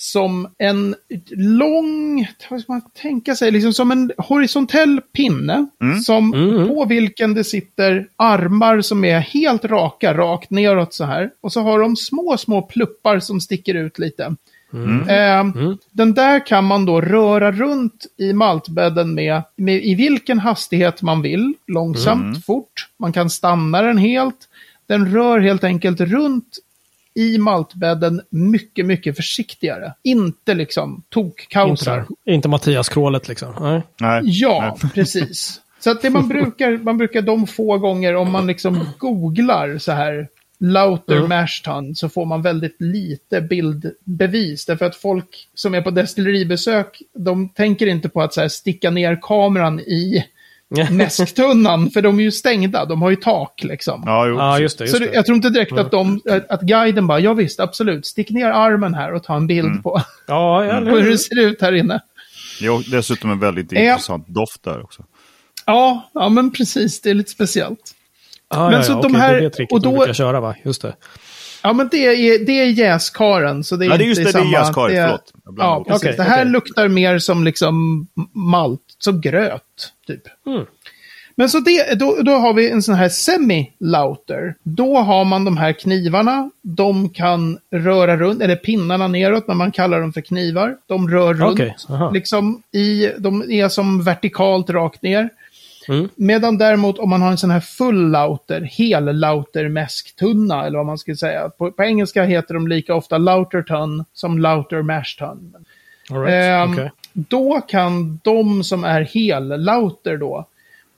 som 0.00 0.48
en 0.58 0.94
lång, 1.30 2.28
vad 2.50 2.60
ska 2.60 2.72
man 2.72 2.82
tänka 3.02 3.34
sig, 3.34 3.50
liksom 3.50 3.72
som 3.72 3.90
en 3.90 4.12
horisontell 4.18 5.00
pinne. 5.16 5.66
Som, 6.04 6.32
På 6.68 6.84
vilken 6.84 7.34
det 7.34 7.44
sitter 7.44 8.08
armar 8.16 8.80
som 8.80 9.04
är 9.04 9.20
helt 9.20 9.64
raka, 9.64 10.14
rakt 10.14 10.50
neråt 10.50 10.94
så 10.94 11.04
här. 11.04 11.30
Och 11.40 11.52
så 11.52 11.60
har 11.60 11.78
de 11.78 11.96
små, 11.96 12.36
små 12.36 12.62
pluppar 12.62 13.20
som 13.20 13.40
sticker 13.40 13.74
ut 13.74 13.98
lite. 13.98 14.34
Eh, 15.08 15.44
Den 15.90 16.14
där 16.14 16.46
kan 16.46 16.64
man 16.64 16.86
då 16.86 17.00
röra 17.00 17.52
runt 17.52 18.06
i 18.16 18.32
maltbädden 18.32 19.14
med, 19.14 19.42
med 19.56 19.84
i 19.84 19.94
vilken 19.94 20.38
hastighet 20.38 21.02
man 21.02 21.22
vill. 21.22 21.54
Långsamt, 21.66 22.44
fort. 22.44 22.88
Man 22.98 23.12
kan 23.12 23.30
stanna 23.30 23.82
den 23.82 23.98
helt. 23.98 24.48
Den 24.86 25.12
rör 25.12 25.40
helt 25.40 25.64
enkelt 25.64 26.00
runt 26.00 26.58
i 27.18 27.38
maltbädden 27.38 28.20
mycket, 28.30 28.86
mycket 28.86 29.16
försiktigare. 29.16 29.92
Inte 30.02 30.54
liksom 30.54 31.02
tokkaosar. 31.08 31.98
Inte, 31.98 32.14
inte 32.26 32.48
Mattias 32.48 32.88
Krålet 32.88 33.28
liksom. 33.28 33.54
Nej. 33.60 33.82
Nej. 34.00 34.20
Ja, 34.24 34.76
precis. 34.94 35.60
Så 35.80 35.90
att 35.90 36.02
det 36.02 36.10
man 36.10 36.28
brukar, 36.28 36.78
man 36.78 36.98
brukar 36.98 37.22
de 37.22 37.46
få 37.46 37.78
gånger 37.78 38.14
om 38.16 38.32
man 38.32 38.46
liksom 38.46 38.84
googlar 38.98 39.78
så 39.78 39.92
här 39.92 40.28
Lauter 40.60 41.16
Mm. 41.16 41.28
mash 41.28 41.62
tun 41.64 41.94
så 41.94 42.08
får 42.08 42.26
man 42.26 42.42
väldigt 42.42 42.76
lite 42.78 43.40
bildbevis. 43.40 44.66
Därför 44.66 44.86
att 44.86 44.96
folk 44.96 45.48
som 45.54 45.74
är 45.74 45.82
på 45.82 45.90
destilleribesök, 45.90 47.02
de 47.14 47.48
tänker 47.48 47.86
inte 47.86 48.08
på 48.08 48.22
att 48.22 48.34
så 48.34 48.40
här 48.40 48.48
sticka 48.48 48.90
ner 48.90 49.18
kameran 49.22 49.80
i 49.80 50.24
mäsktunnan, 50.90 51.90
för 51.90 52.02
de 52.02 52.18
är 52.18 52.22
ju 52.22 52.30
stängda, 52.30 52.84
de 52.84 53.02
har 53.02 53.10
ju 53.10 53.16
tak 53.16 53.62
liksom. 53.64 54.02
Ja, 54.06 54.26
jo. 54.26 54.36
Ja, 54.36 54.58
just 54.58 54.78
det. 54.78 54.84
Just 54.84 54.92
Så 54.94 54.98
det, 55.02 55.06
det. 55.06 55.14
jag 55.14 55.26
tror 55.26 55.36
inte 55.36 55.50
direkt 55.50 55.72
att, 55.72 55.90
de, 55.90 56.20
att, 56.48 56.60
guiden 56.60 57.06
bara, 57.06 57.20
ja 57.20 57.32
visst, 57.34 57.60
absolut, 57.60 58.06
stick 58.06 58.30
ner 58.30 58.50
armen 58.50 58.94
här 58.94 59.12
och 59.14 59.22
ta 59.24 59.36
en 59.36 59.46
bild 59.46 59.82
på, 59.82 60.02
Ja, 60.26 60.64
eller 60.64 60.90
på 60.90 60.96
hur 60.96 61.10
det 61.10 61.18
ser 61.18 61.40
ut 61.40 61.62
här 61.62 61.72
inne. 61.72 62.00
Jo, 62.60 62.82
dessutom 62.90 63.30
en 63.30 63.38
väldigt 63.40 63.72
Ja. 63.72 63.80
intressant 63.80 64.28
doft 64.28 64.62
där 64.64 64.82
också. 64.82 65.04
Ja, 65.66 66.10
ja 66.14 66.28
men 66.28 66.50
precis, 66.50 67.00
det 67.00 67.10
är 67.10 67.14
lite 67.14 67.30
speciellt. 67.30 67.94
Ja, 68.50 68.64
Men 68.64 68.72
ja, 68.72 68.82
så 68.82 68.92
ja, 68.92 68.96
de 69.02 69.06
okej, 69.06 69.20
här- 69.20 69.32
det 69.32 69.38
är 69.38 69.42
det 69.42 69.50
tricket 69.50 69.72
och 69.72 69.80
då- 69.82 69.90
de 69.90 69.96
brukar 69.98 70.12
köra 70.14 70.40
va? 70.40 70.54
Just 70.64 70.82
det. 70.82 70.94
Ja, 71.62 71.72
men 71.72 71.88
det 71.90 72.06
är, 72.06 72.44
det 72.46 72.52
är 72.60 72.66
jäskaren, 72.66 73.64
så 73.64 73.76
det 73.76 73.86
är 73.86 73.90
Ja, 73.90 73.96
det 73.96 74.04
är 74.04 74.08
inte 74.08 74.20
just 74.20 74.32
det, 74.32 74.38
det 74.38 74.44
är 74.48 74.52
samma... 74.52 74.66
jäskar, 74.66 74.88
är- 74.90 75.06
förlåt. 75.06 75.32
Jag 75.44 75.54
blandade 75.54 75.78
Ja, 75.80 75.84
precis. 75.84 76.02
Okej, 76.02 76.14
det 76.16 76.22
här 76.22 76.40
okej. 76.42 76.52
luktar 76.52 76.88
mer 76.88 77.18
som 77.18 77.44
liksom 77.44 78.06
malt, 78.34 78.80
så 78.98 79.12
gröt, 79.12 79.92
typ. 80.06 80.22
Mm. 80.46 80.66
Men 81.38 81.48
så 81.48 81.60
det, 81.60 81.98
då, 81.98 82.16
då 82.22 82.32
har 82.32 82.52
vi 82.52 82.70
en 82.70 82.82
sån 82.82 82.94
här 82.94 83.08
semi-lauter. 83.08 84.54
Då 84.62 84.96
har 84.96 85.24
man 85.24 85.44
de 85.44 85.56
här 85.56 85.72
knivarna. 85.72 86.50
De 86.62 87.08
kan 87.08 87.58
röra 87.70 88.16
runt, 88.16 88.42
eller 88.42 88.56
pinnarna 88.56 89.08
neråt, 89.08 89.48
men 89.48 89.56
man 89.56 89.72
kallar 89.72 90.00
dem 90.00 90.12
för 90.12 90.20
knivar. 90.20 90.76
De 90.86 91.10
rör 91.10 91.34
runt. 91.34 91.86
Aha. 91.88 92.10
liksom 92.10 92.62
i, 92.72 93.10
de 93.18 93.50
är 93.50 93.68
som 93.68 94.02
vertikalt 94.04 94.70
rakt 94.70 95.02
ner. 95.02 95.30
Mm. 95.88 96.08
Medan 96.16 96.58
däremot 96.58 96.98
om 96.98 97.10
man 97.10 97.22
har 97.22 97.30
en 97.30 97.38
sån 97.38 97.50
här 97.50 97.60
full 97.60 98.10
lauter, 98.10 98.60
hel 98.60 99.04
lauter 99.04 99.68
mäsktunna 99.68 100.66
eller 100.66 100.78
vad 100.78 100.86
man 100.86 100.98
ska 100.98 101.14
säga. 101.14 101.48
På, 101.48 101.72
på 101.72 101.82
engelska 101.82 102.24
heter 102.24 102.54
de 102.54 102.68
lika 102.68 102.94
ofta 102.94 103.18
lauter 103.18 103.62
ton 103.62 104.04
som 104.12 104.38
lauter 104.38 104.82
mash 104.82 105.18
ton. 105.18 105.54
All 106.10 106.22
right. 106.22 106.34
Ehm, 106.34 106.72
okej. 106.72 106.90
Då 107.12 107.60
kan 107.68 108.20
de 108.24 108.64
som 108.64 108.84
är 108.84 109.00
hel-lauter 109.00 110.16
då, 110.16 110.46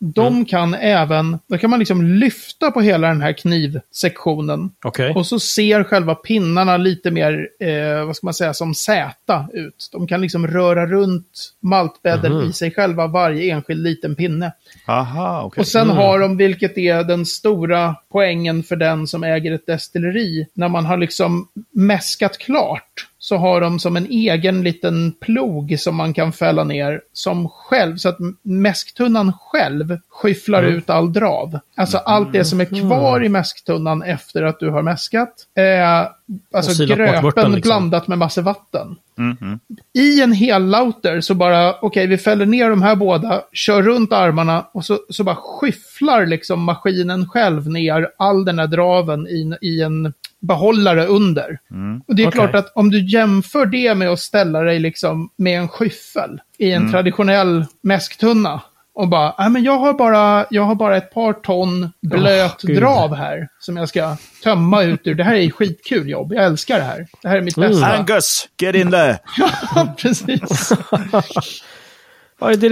de 0.02 0.26
Mm. 0.26 0.44
kan 0.44 0.74
även, 0.74 1.38
då 1.46 1.58
kan 1.58 1.70
man 1.70 1.78
liksom 1.78 2.04
lyfta 2.04 2.70
på 2.70 2.80
hela 2.80 3.08
den 3.08 3.20
här 3.20 3.32
knivsektionen. 3.32 4.70
Okej. 4.84 5.12
Och 5.14 5.26
så 5.26 5.40
ser 5.40 5.84
själva 5.84 6.14
pinnarna 6.14 6.76
lite 6.76 7.10
mer, 7.10 7.48
eh, 7.60 8.04
vad 8.06 8.16
ska 8.16 8.26
man 8.26 8.34
säga, 8.34 8.54
som 8.54 8.74
Z 8.74 9.14
ut. 9.52 9.88
De 9.92 10.06
kan 10.06 10.20
liksom 10.20 10.46
röra 10.46 10.86
runt 10.86 11.52
maltbädden 11.60 12.32
Mhm. 12.38 12.50
i 12.50 12.52
sig 12.52 12.70
själva, 12.70 13.06
varje 13.06 13.52
enskild 13.54 13.82
liten 13.82 14.14
pinne. 14.14 14.52
Aha, 14.86 15.42
okej. 15.44 15.60
Och 15.60 15.66
sen 15.66 15.82
Mm. 15.90 15.96
har 15.96 16.18
de, 16.18 16.36
vilket 16.36 16.78
är 16.78 17.04
den 17.04 17.26
stora 17.26 17.96
poängen 18.12 18.62
för 18.62 18.76
den 18.76 19.06
som 19.06 19.24
äger 19.24 19.52
ett 19.52 19.66
destilleri, 19.66 20.46
när 20.54 20.68
man 20.68 20.84
har 20.86 20.96
liksom 20.96 21.48
mäskat 21.70 22.38
klart, 22.38 23.06
så 23.22 23.36
har 23.36 23.60
de 23.60 23.78
som 23.78 23.96
en 23.96 24.06
egen 24.06 24.62
liten 24.62 25.12
plog 25.20 25.74
som 25.78 25.96
man 25.96 26.14
kan 26.14 26.32
fälla 26.32 26.64
ner 26.64 27.00
som 27.12 27.48
själv, 27.48 27.96
så 27.96 28.08
att 28.08 28.18
mäsktunnan 28.42 29.32
själv 29.40 29.98
skyfflar 30.08 30.62
Mm. 30.62 30.74
ut 30.74 30.90
all 30.90 31.12
drav. 31.12 31.58
Alltså 31.76 31.98
allt 31.98 32.32
det 32.32 32.44
som 32.44 32.60
är 32.60 32.64
kvar 32.64 33.24
i 33.24 33.28
mäsktunnan 33.28 34.02
efter 34.02 34.42
att 34.42 34.60
du 34.60 34.70
har 34.70 34.82
mäskat. 34.82 35.32
Eh, 35.56 36.08
alltså 36.54 36.84
gröpen 36.86 37.52
liksom. 37.52 37.60
blandat 37.60 38.08
med 38.08 38.18
massa 38.18 38.42
vatten 38.42 38.96
Mhm. 39.16 39.58
i 39.94 40.22
en 40.22 40.32
hel 40.32 40.66
lauter 40.66 41.20
så 41.20 41.34
bara, 41.34 41.74
okej, 41.82 42.06
vi 42.06 42.18
fäller 42.18 42.46
ner 42.46 42.70
de 42.70 42.82
här 42.82 42.96
båda, 42.96 43.42
kör 43.52 43.82
runt 43.82 44.12
armarna 44.12 44.66
och 44.72 44.84
så, 44.84 44.98
så 45.08 45.24
bara 45.24 45.36
skyfflar 45.36 46.26
liksom 46.26 46.62
maskinen 46.64 47.28
själv 47.28 47.68
ner 47.68 48.08
all 48.18 48.44
den 48.44 48.58
här 48.58 48.66
draven 48.66 49.26
i, 49.28 49.54
i 49.60 49.82
en 49.82 50.12
behållare 50.40 51.06
under. 51.06 51.58
Och 52.06 52.16
det 52.16 52.22
är 52.22 52.26
Okej. 52.28 52.32
klart 52.38 52.54
att 52.54 52.72
om 52.74 52.90
du 52.90 53.06
jämför 53.06 53.66
det 53.66 53.94
med 53.94 54.08
att 54.08 54.20
ställa 54.20 54.60
dig 54.60 54.78
liksom 54.78 55.30
med 55.36 55.58
en 55.60 55.68
skyffel 55.68 56.40
i 56.58 56.72
en 56.72 56.90
traditionell 56.90 57.64
mäsktunna 57.82 58.60
och 59.00 59.08
bara, 59.08 59.34
nej 59.38 59.50
men 59.50 59.62
jag 59.64 59.78
har 59.78 59.92
bara, 59.92 60.46
jag 60.50 60.62
har 60.62 60.74
bara 60.74 60.96
ett 60.96 61.14
par 61.14 61.32
ton 61.32 61.92
blöt 62.02 62.62
gud. 62.62 62.76
drav 62.76 63.14
här 63.14 63.48
som 63.60 63.76
jag 63.76 63.88
ska 63.88 64.16
tömma 64.44 64.82
ut 64.82 65.00
ur. 65.04 65.14
Det 65.14 65.24
här 65.24 65.34
är 65.34 65.50
skitkul 65.50 66.08
jobb, 66.08 66.32
jag 66.32 66.44
älskar 66.44 66.78
det 66.78 66.84
här. 66.84 67.06
Det 67.22 67.28
här 67.28 67.36
är 67.36 67.40
mitt 67.40 67.56
Mm. 67.56 67.70
bästa. 67.70 67.86
Angus, 67.86 68.48
get 68.62 68.74
in 68.74 68.90
there! 68.90 69.18
Ja, 69.74 69.94
precis. 69.98 70.40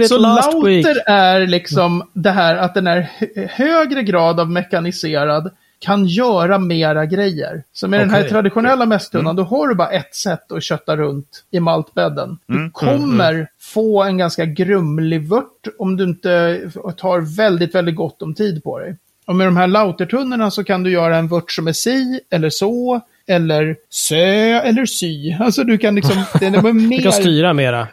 Så 0.09 0.63
week. 0.65 0.85
lauter 0.85 1.03
är 1.11 1.47
liksom 1.47 2.09
det 2.13 2.31
här 2.31 2.55
att 2.57 2.73
den 2.73 2.87
är 2.87 3.09
hö- 3.17 3.47
högre 3.51 4.03
grad 4.03 4.39
av 4.39 4.49
mekaniserad 4.49 5.51
kan 5.79 6.05
göra 6.05 6.57
mera 6.57 7.05
grejer. 7.05 7.63
Så 7.73 7.87
med 7.87 7.99
den 7.99 8.09
här 8.09 8.23
traditionella 8.23 8.85
mässtunnan, 8.85 9.35
då 9.35 9.43
har 9.43 9.67
du 9.67 9.75
bara 9.75 9.89
ett 9.89 10.15
sätt 10.15 10.51
att 10.51 10.63
kötta 10.63 10.97
runt 10.97 11.43
i 11.51 11.59
maltbädden. 11.59 12.37
Du 12.45 12.69
kommer 12.71 13.47
få 13.59 14.03
en 14.03 14.17
ganska 14.17 14.45
grumlig 14.45 15.29
vört 15.29 15.67
om 15.79 15.97
du 15.97 16.03
inte 16.03 16.61
tar 16.97 17.35
väldigt, 17.37 17.75
väldigt 17.75 17.95
gott 17.95 18.21
om 18.21 18.33
tid 18.33 18.63
på 18.63 18.79
dig. 18.79 18.95
Och 19.25 19.35
med 19.35 19.47
de 19.47 19.57
här 19.57 19.67
lautertunnorna 19.67 20.51
så 20.51 20.63
kan 20.63 20.83
du 20.83 20.91
göra 20.91 21.17
en 21.17 21.27
vört 21.27 21.51
som 21.51 21.67
är 21.67 21.73
si 21.73 22.19
eller 22.29 22.49
så, 22.49 23.01
eller 23.27 23.75
sö 23.89 24.15
eller 24.59 24.85
sy. 24.85 25.33
Alltså 25.39 25.63
du 25.63 25.77
kan 25.77 25.95
liksom, 25.95 26.15
den 26.39 26.55
är 26.55 26.61
Du 26.61 26.67
kan 26.67 26.87
mer 26.87 27.11
styra 27.11 27.53
mera. 27.53 27.87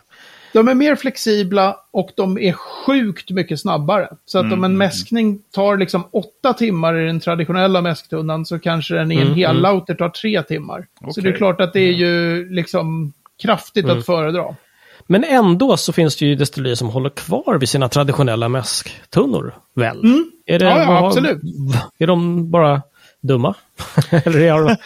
De 0.56 0.68
är 0.68 0.74
mer 0.74 0.96
flexibla 0.96 1.76
och 1.92 2.10
de 2.16 2.38
är 2.38 2.52
sjukt 2.52 3.30
mycket 3.30 3.60
snabbare. 3.60 4.08
Så 4.24 4.38
att 4.38 4.52
om 4.52 4.64
en 4.64 4.76
mäskning 4.76 5.38
tar 5.54 5.76
liksom 5.76 6.04
åtta 6.10 6.52
timmar 6.52 6.98
i 6.98 7.06
den 7.06 7.20
traditionella 7.20 7.80
mäsktunnan 7.82 8.46
så 8.46 8.58
kanske 8.58 8.94
den 8.94 9.12
i 9.12 9.14
en 9.16 9.22
Mm, 9.22 9.34
hel 9.34 9.60
lauter 9.60 9.94
tar 9.94 10.08
tre 10.08 10.42
timmar. 10.42 10.86
Så 11.00 11.06
Okej. 11.06 11.22
det 11.22 11.28
är 11.28 11.36
klart 11.36 11.60
att 11.60 11.72
det 11.72 11.80
är 11.80 11.92
ju 11.92 12.48
liksom 12.50 13.12
kraftigt 13.42 13.88
att 13.88 14.06
föredra. 14.06 14.56
Men 15.06 15.24
ändå 15.24 15.76
så 15.76 15.92
finns 15.92 16.16
det 16.16 16.26
ju 16.26 16.34
destillerier 16.34 16.74
som 16.76 16.88
håller 16.88 17.10
kvar 17.10 17.58
vid 17.58 17.68
sina 17.68 17.88
traditionella 17.88 18.48
mäsktunnor, 18.48 19.54
väl? 19.74 19.98
Är 20.46 20.58
det, 20.58 20.66
Mm. 20.66 20.78
Ja, 20.78 20.84
ja, 20.84 21.00
vad 21.00 21.04
absolut. 21.06 21.38
Är 21.98 22.06
de 22.06 22.50
bara 22.50 22.82
dumma? 23.22 23.54
Eller 24.10 24.40
är, 24.40 24.52
har, 24.52 24.76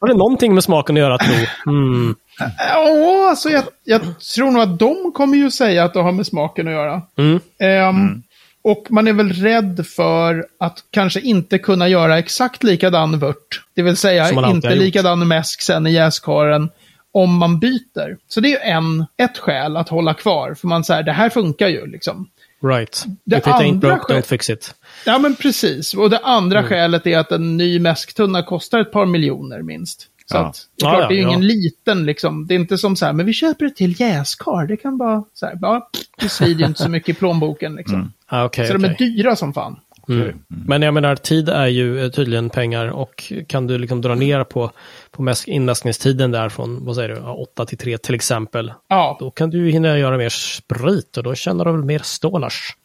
har 0.00 0.08
det 0.08 0.14
någonting 0.14 0.54
med 0.54 0.64
smaken 0.64 0.96
att 0.96 1.00
göra, 1.00 1.18
tro? 1.18 1.34
Mm. 1.72 2.14
Ja, 2.58 3.28
alltså 3.30 3.50
jag, 3.50 3.64
jag 3.84 4.00
tror 4.34 4.50
nog 4.50 4.62
att 4.62 4.78
de 4.78 5.12
kommer 5.14 5.36
ju 5.38 5.50
säga 5.50 5.84
att 5.84 5.94
det 5.94 6.00
har 6.00 6.12
med 6.12 6.26
smaken 6.26 6.66
att 6.68 6.72
göra. 6.74 7.02
Mm. 7.18 7.40
Ehm, 7.58 8.22
Och 8.62 8.86
man 8.90 9.08
är 9.08 9.12
väl 9.12 9.32
rädd 9.32 9.86
för 9.86 10.46
att 10.60 10.78
kanske 10.90 11.20
inte 11.20 11.58
kunna 11.58 11.88
göra 11.88 12.18
exakt 12.18 12.62
likadan 12.62 13.18
vört. 13.18 13.62
Det 13.74 13.82
vill 13.82 13.96
säga 13.96 14.24
inte 14.50 14.74
likadan 14.74 15.28
mäsk 15.28 15.62
sen 15.62 15.86
i 15.86 15.92
jäskaren 15.92 16.70
om 17.12 17.36
man 17.36 17.60
byter. 17.60 18.16
Så 18.28 18.40
det 18.40 18.48
är 18.48 18.50
ju 18.50 18.56
en, 18.72 19.06
ett 19.16 19.38
skäl 19.38 19.76
att 19.76 19.88
hålla 19.88 20.14
kvar. 20.14 20.54
För 20.54 20.68
man 20.68 20.84
säger, 20.84 21.02
det 21.02 21.12
här 21.12 21.28
funkar 21.28 21.68
ju 21.68 21.86
liksom. 21.86 22.28
Right. 22.64 23.04
Det 23.24 23.36
If 23.36 23.46
it 23.46 23.46
ain't 23.52 23.68
andra 23.70 23.88
broke, 23.88 24.02
skäl- 24.12 24.16
don't 24.20 24.26
fix 24.26 24.50
it. 24.50 24.74
Ja, 25.06 25.18
men 25.18 25.34
precis. 25.34 25.94
Och 25.94 26.10
det 26.10 26.18
andra 26.18 26.58
Mm. 26.58 26.68
skälet 26.68 27.06
är 27.06 27.18
att 27.18 27.32
en 27.32 27.56
ny 27.56 27.78
mäsktunna 27.80 28.42
kostar 28.42 28.78
ett 28.80 28.92
par 28.92 29.06
miljoner 29.06 29.62
minst. 29.62 30.06
Så 30.30 30.36
Ja. 30.36 30.46
att, 30.46 30.66
det 30.78 30.86
är, 30.86 30.90
klart, 30.90 31.02
ja, 31.02 31.08
det 31.08 31.14
är 31.14 31.16
ju 31.16 31.22
ja. 31.22 31.28
ingen 31.28 31.46
liten, 31.46 32.06
liksom. 32.06 32.46
Det 32.46 32.54
är 32.54 32.58
inte 32.58 32.78
som 32.78 32.96
så 32.96 33.06
här, 33.06 33.12
men 33.12 33.26
vi 33.26 33.32
köper 33.32 33.64
det 33.64 33.70
till 33.70 34.00
jäskar. 34.00 34.66
Det 34.66 34.76
kan 34.76 34.98
bara, 34.98 35.24
så 35.34 35.46
här, 35.46 35.58
ja, 35.62 35.90
det 36.20 36.28
svider 36.28 36.60
ju 36.60 36.66
inte 36.66 36.82
så 36.82 36.88
mycket 36.88 37.08
i 37.08 37.18
plånboken 37.18 37.74
liksom. 37.74 38.12
Ah, 38.26 38.44
okej, 38.44 38.66
Så 38.66 38.72
de 38.72 38.84
är 38.84 38.94
dyra 38.98 39.36
som 39.36 39.52
fan. 39.54 39.76
Mm. 40.08 40.38
Men 40.48 40.82
jag 40.82 40.94
menar, 40.94 41.16
tid 41.16 41.48
är 41.48 41.66
ju 41.66 42.04
eh, 42.04 42.10
tydligen 42.10 42.50
pengar 42.50 42.86
och 42.88 43.32
kan 43.46 43.66
du 43.66 43.78
liksom 43.78 44.00
dra 44.00 44.14
ner 44.14 44.44
på, 44.44 44.70
på 45.10 45.34
inmäskningstiden 45.46 46.30
där 46.30 46.48
från, 46.48 46.84
vad 46.84 46.94
säger 46.96 47.08
du, 47.08 47.20
8 47.20 47.66
till 47.66 47.78
3 47.78 47.98
till 47.98 48.14
exempel. 48.14 48.72
Ja, 48.88 49.16
Då 49.20 49.30
kan 49.30 49.50
du 49.50 49.58
ju 49.58 49.70
hinna 49.70 49.98
göra 49.98 50.16
mer 50.16 50.28
sprit 50.28 51.16
och 51.16 51.22
då 51.22 51.34
tjänar 51.34 51.64
du 51.64 51.72
väl 51.72 51.84
mer 51.84 52.00
stålars. 52.04 52.76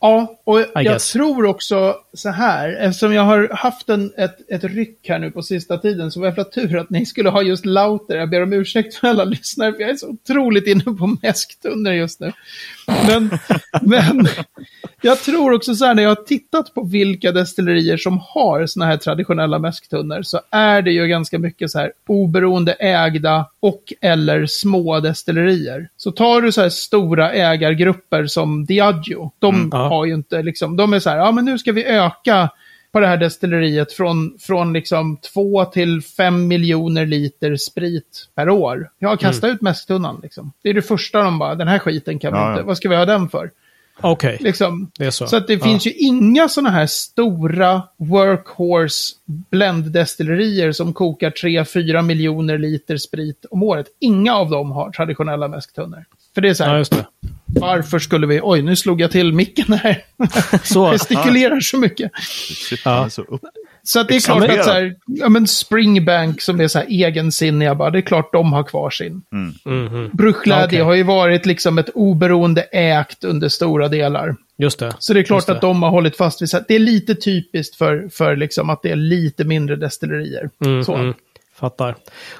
Ja 0.00 0.38
och 0.44 0.60
jag 0.74 1.00
tror 1.00 1.46
också 1.46 1.96
så 2.12 2.28
här, 2.28 2.76
eftersom 2.80 3.12
jag 3.12 3.22
har 3.22 3.48
haft 3.52 3.88
en, 3.88 4.12
ett, 4.16 4.50
ett 4.50 4.64
ryck 4.64 5.08
här 5.08 5.18
nu 5.18 5.30
på 5.30 5.42
sista 5.42 5.78
tiden, 5.78 6.10
så 6.10 6.20
var 6.20 6.34
jag 6.36 6.52
tur 6.52 6.76
att 6.76 6.90
ni 6.90 7.06
skulle 7.06 7.30
ha 7.30 7.42
just 7.42 7.66
Lauter. 7.66 8.16
Jag 8.16 8.30
ber 8.30 8.42
om 8.42 8.52
ursäkt 8.52 8.94
för 8.94 9.08
alla 9.08 9.24
lyssnare, 9.24 9.72
för 9.72 9.80
jag 9.80 9.90
är 9.90 9.94
så 9.94 10.08
otroligt 10.08 10.66
inne 10.66 10.84
på 10.84 11.16
mäsktunnor 11.22 11.92
just 11.92 12.20
nu. 12.20 12.32
Men, 12.86 13.30
men 13.82 14.28
jag 15.02 15.20
tror 15.20 15.52
också 15.52 15.74
så 15.74 15.84
här, 15.84 15.94
när 15.94 16.02
jag 16.02 16.10
har 16.10 16.24
tittat 16.24 16.74
på 16.74 16.82
vilka 16.82 17.32
destillerier 17.32 17.96
som 17.96 18.20
har 18.22 18.66
såna 18.66 18.86
här 18.86 18.96
traditionella 18.96 19.58
mäsktunnor, 19.58 20.22
så 20.22 20.40
är 20.50 20.82
det 20.82 20.90
ju 20.90 21.06
ganska 21.06 21.38
mycket 21.38 21.70
så 21.70 21.78
här 21.78 21.92
oberoende 22.06 22.72
ägda 22.72 23.46
och 23.60 23.92
eller 24.00 24.46
små 24.46 25.00
destillerier. 25.00 25.88
Så 25.96 26.12
tar 26.12 26.42
du 26.42 26.52
så 26.52 26.60
här 26.60 26.68
stora 26.68 27.32
ägargrupper 27.32 28.26
som 28.26 28.64
Diageo, 28.64 29.32
de 29.38 29.68
ja. 29.72 29.87
Har 29.88 30.04
ju 30.06 30.14
inte 30.14 30.42
liksom, 30.42 30.76
de 30.76 30.92
är 30.92 30.98
så 31.00 31.10
här, 31.10 31.16
ja 31.18 31.32
men 31.32 31.44
nu 31.44 31.58
ska 31.58 31.72
vi 31.72 31.84
öka 31.84 32.48
på 32.92 33.00
det 33.00 33.06
här 33.06 33.16
destilleriet 33.16 33.92
från, 33.92 34.36
från 34.40 34.72
liksom 34.72 35.16
2 35.16 35.64
till 35.64 36.02
5 36.02 36.48
miljoner 36.48 37.06
liter 37.06 37.56
sprit 37.56 38.28
per 38.34 38.50
år. 38.50 38.90
Ja, 38.98 39.16
kasta 39.16 39.48
ut 39.48 39.60
mäsktunnan 39.60 40.20
liksom. 40.22 40.52
Det 40.62 40.68
är 40.70 40.74
det 40.74 40.82
första 40.82 41.22
de 41.22 41.38
bara, 41.38 41.54
den 41.54 41.68
här 41.68 41.78
skiten 41.78 42.18
kan 42.18 42.32
vi 42.32 42.38
Ja, 42.38 42.50
inte, 42.50 42.60
ja. 42.60 42.66
vad 42.66 42.76
ska 42.76 42.88
vi 42.88 42.96
ha 42.96 43.04
den 43.04 43.28
för? 43.28 43.50
Okej, 44.00 44.36
Liksom. 44.40 44.90
det 44.98 45.04
är 45.06 45.10
så. 45.10 45.26
Så 45.26 45.36
att 45.36 45.46
det 45.46 45.52
Ja. 45.54 45.64
finns 45.64 45.86
ju 45.86 45.92
inga 45.92 46.48
sådana 46.48 46.70
här 46.70 46.86
stora 46.86 47.82
workhorse 47.96 49.14
blenddestillerier 49.50 50.72
som 50.72 50.92
kokar 50.92 51.30
3-4 51.30 52.02
miljoner 52.02 52.58
liter 52.58 52.96
sprit 52.96 53.44
om 53.50 53.62
året. 53.62 53.86
Inga 54.00 54.34
av 54.34 54.50
dem 54.50 54.70
har 54.70 54.90
traditionella 54.90 55.48
mäsktunnor. 55.48 56.04
För 56.34 56.40
det 56.40 56.48
är 56.48 56.54
så 56.54 56.64
här, 56.64 56.72
Ja, 56.72 56.78
just 56.78 56.92
det. 56.92 57.06
Varför 57.48 57.98
skulle 57.98 58.26
vi... 58.26 58.40
Oj, 58.42 58.62
nu 58.62 58.76
slog 58.76 59.00
jag 59.00 59.10
till 59.10 59.32
micken 59.32 59.72
här. 59.72 60.04
Så. 60.62 60.90
Gestikulerar 60.92 61.60
så 61.60 61.76
mycket. 61.76 62.10
Ja. 62.84 63.04
är 63.04 63.08
så 63.08 64.02
det 64.02 64.16
är 64.16 64.20
klart 64.20 64.50
att 64.50 64.64
så 64.64 64.70
här, 64.70 64.96
ja 65.06 65.28
men 65.28 65.46
Springbank 65.46 66.40
som 66.40 66.60
är 66.60 66.68
så 66.68 66.78
här 66.78 66.86
egensinniga 66.88 67.74
bara, 67.74 67.90
det 67.90 67.98
är 67.98 68.02
klart 68.02 68.32
de 68.32 68.52
har 68.52 68.62
kvar 68.62 68.90
sin. 68.90 69.22
Mhm. 69.64 70.10
Bruichladdie 70.12 70.66
Okej. 70.66 70.80
har 70.80 70.94
ju 70.94 71.02
varit 71.02 71.46
liksom 71.46 71.78
ett 71.78 71.88
oberoende 71.94 72.62
ägt 72.62 73.24
under 73.24 73.48
stora 73.48 73.88
delar. 73.88 74.36
Just 74.58 74.78
det. 74.78 74.94
Så 74.98 75.14
det 75.14 75.20
är 75.20 75.24
klart 75.24 75.46
det. 75.46 75.52
att 75.52 75.60
de 75.60 75.82
har 75.82 75.90
hållit 75.90 76.16
fast 76.16 76.42
vid 76.42 76.50
så 76.50 76.56
här, 76.56 76.64
det 76.68 76.74
är 76.74 76.78
lite 76.78 77.14
typiskt 77.14 77.76
för, 77.76 78.08
för 78.12 78.36
liksom 78.36 78.70
att 78.70 78.82
det 78.82 78.90
är 78.90 78.96
lite 78.96 79.44
mindre 79.44 79.76
destillerier. 79.76 80.50
Mm, 80.64 80.84
så. 80.84 80.94
mm. 80.94 81.14
Fattar. 81.58 81.96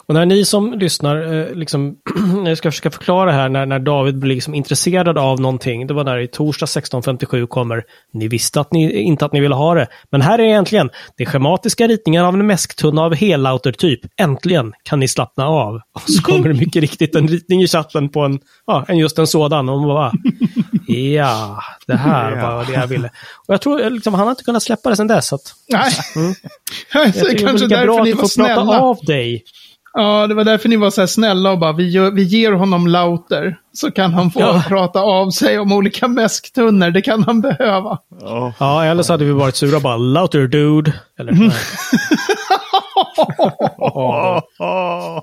Och 0.06 0.14
när 0.14 0.26
ni 0.26 0.44
som 0.44 0.72
lyssnar, 0.72 1.34
eh, 1.34 1.54
liksom, 1.54 1.96
jag 2.46 2.58
ska 2.58 2.70
försöka 2.70 2.90
förklara 2.90 3.32
här, 3.32 3.48
när, 3.48 3.66
när 3.66 3.78
David 3.78 4.18
blir 4.18 4.34
liksom 4.34 4.54
intresserad 4.54 5.18
av 5.18 5.40
någonting, 5.40 5.86
det 5.86 5.94
var 5.94 6.04
där 6.04 6.18
i 6.18 6.28
torsdag 6.28 6.66
16.57 6.66 7.46
kommer, 7.46 7.84
ni 8.12 8.28
visste 8.28 8.60
att 8.60 8.72
ni, 8.72 8.92
inte 8.92 9.24
att 9.24 9.32
ni 9.32 9.40
ville 9.40 9.54
ha 9.54 9.74
det, 9.74 9.86
men 10.10 10.20
här 10.20 10.38
är 10.38 10.44
äntligen, 10.44 10.90
det 11.16 11.22
är 11.22 11.26
schematiska 11.26 11.86
ritningar 11.86 12.24
av 12.24 12.34
en 12.34 12.46
mäsktunna 12.46 13.02
av 13.02 13.14
helautertyp. 13.14 14.00
Äntligen 14.20 14.72
kan 14.82 15.00
ni 15.00 15.08
slappna 15.08 15.46
av. 15.46 15.74
Och 15.74 16.10
så 16.10 16.22
kommer 16.22 16.48
det 16.48 16.54
mycket 16.54 16.80
riktigt 16.80 17.16
en 17.16 17.28
ritning 17.28 17.62
i 17.62 17.66
chatten 17.66 18.08
på 18.08 18.20
en, 18.20 18.38
ja, 18.66 18.84
en 18.88 18.98
just 18.98 19.18
en 19.18 19.26
sådan. 19.26 19.68
Och 19.68 19.78
man 19.78 19.88
bara, 19.88 20.12
Ja, 20.90 21.62
det 21.86 21.96
här 21.96 22.36
Ja. 22.36 22.56
var 22.56 22.64
det 22.64 22.72
jag 22.72 22.86
ville. 22.86 23.10
Och 23.46 23.54
jag 23.54 23.60
tror 23.60 23.90
liksom, 23.90 24.14
han 24.14 24.22
har 24.22 24.30
inte 24.30 24.44
kunnat 24.44 24.62
släppa 24.62 24.90
det 24.90 24.96
sedan 24.96 25.06
dess. 25.06 25.26
Så 25.28 25.34
att, 25.34 25.54
Nej. 25.68 25.92
Mm. 26.16 26.32
det 26.32 26.38
jag 26.98 27.06
är 27.06 27.12
tycker 27.12 27.28
det 27.28 27.42
är 27.42 27.46
kanske 27.46 27.66
därför 27.66 27.98
att 27.98 28.04
ni 28.04 28.10
du 28.10 28.16
var 28.16 28.22
får 28.28 28.42
prata 28.42 28.54
snälla. 28.64 28.80
av 28.80 28.98
dig. 29.02 29.44
Ja, 29.92 30.26
det 30.26 30.34
var 30.34 30.44
därför 30.44 30.68
ni 30.68 30.76
var 30.76 30.90
så 30.90 31.00
här 31.00 31.06
snälla 31.06 31.50
och 31.50 31.58
bara, 31.58 31.72
vi, 31.72 31.88
gör, 31.90 32.10
vi 32.10 32.22
ger 32.22 32.52
honom 32.52 32.86
Lauter. 32.86 33.58
Så 33.72 33.90
kan 33.90 34.14
han 34.14 34.30
få 34.30 34.40
Ja. 34.40 34.64
prata 34.68 35.00
av 35.00 35.30
sig 35.30 35.58
om 35.58 35.72
olika 35.72 36.08
mäsktunnor. 36.08 36.90
Det 36.90 37.02
kan 37.02 37.22
han 37.22 37.40
behöva. 37.40 37.98
Ja. 38.20 38.52
Ja, 38.58 38.84
eller 38.84 39.02
så 39.02 39.12
hade 39.12 39.24
vi 39.24 39.32
varit 39.32 39.56
sura 39.56 39.80
bara 39.80 39.96
louter 39.96 40.46
dude. 40.46 40.92
Eller, 41.18 41.32
Ah, 43.78 44.42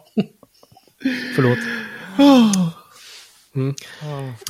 förlåt. 1.35 1.59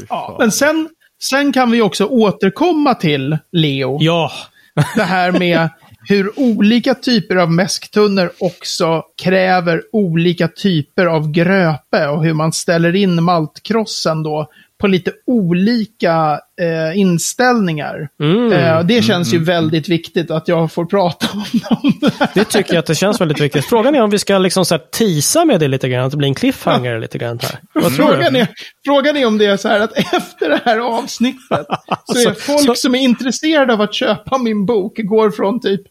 Ja, 0.09 0.35
men 0.39 0.51
sen, 0.51 0.89
sen 1.29 1.53
kan 1.53 1.71
vi 1.71 1.81
också 1.81 2.05
återkomma 2.05 2.95
till 2.95 3.37
Leo. 3.51 3.97
Ja, 4.01 4.31
Det 4.95 5.03
här 5.03 5.31
med 5.31 5.69
hur 6.07 6.39
olika 6.39 6.93
typer 6.93 7.35
av 7.35 7.51
mäsktunnor 7.51 8.31
också 8.39 9.03
kräver 9.23 9.81
olika 9.91 10.47
typer 10.47 11.05
av 11.05 11.31
gröpe 11.31 12.07
och 12.07 12.23
hur 12.23 12.33
man 12.33 12.53
ställer 12.53 12.95
in 12.95 13.23
maltkrossen 13.23 14.23
då 14.23 14.49
på 14.85 14.89
lite 14.89 15.11
olika 15.27 16.39
eh, 16.61 16.99
inställningar. 16.99 18.09
Mm. 18.21 18.51
Eh, 18.53 18.79
det 18.83 19.01
känns 19.01 19.33
ju 19.33 19.43
väldigt 19.43 19.89
viktigt 19.89 20.31
att 20.31 20.47
jag 20.47 20.71
får 20.71 20.85
prata 20.85 21.27
om 21.33 21.43
dem. 21.69 22.09
det 22.33 22.43
tycker 22.45 22.73
jag 22.73 22.79
att 22.79 22.85
det 22.85 22.95
känns 22.95 23.21
väldigt 23.21 23.39
viktigt. 23.41 23.65
Frågan 23.65 23.95
är 23.95 24.01
om 24.01 24.09
vi 24.09 24.19
ska 24.19 24.37
liksom 24.37 24.65
så 24.65 24.75
här 24.75 24.81
teasa 24.91 25.45
med 25.45 25.59
det 25.59 25.67
lite 25.67 25.89
grann, 25.89 26.05
att 26.05 26.11
det 26.11 26.17
blir 26.17 26.27
en 26.27 26.35
cliffhanger 26.35 26.99
lite 26.99 27.17
grann 27.17 27.39
här. 27.41 27.59
Vad 27.73 27.95
Frågan 27.95 28.33
du? 28.33 28.39
är, 28.39 28.47
frågan 28.85 29.17
är 29.17 29.25
om 29.25 29.37
det 29.37 29.45
är 29.45 29.57
så 29.57 29.67
här 29.67 29.79
att 29.79 29.97
efter 29.97 30.49
det 30.49 30.61
här 30.65 30.77
avsnittet 30.77 31.41
så 31.49 31.53
är 31.55 31.65
Alltså, 32.27 32.33
folk 32.51 32.65
så- 32.65 32.75
som 32.75 32.95
är 32.95 32.99
intresserade 32.99 33.73
av 33.73 33.81
att 33.81 33.93
köpa 33.93 34.37
min 34.37 34.65
bok 34.65 34.93
går 35.03 35.31
från 35.31 35.59
typ 35.61 35.81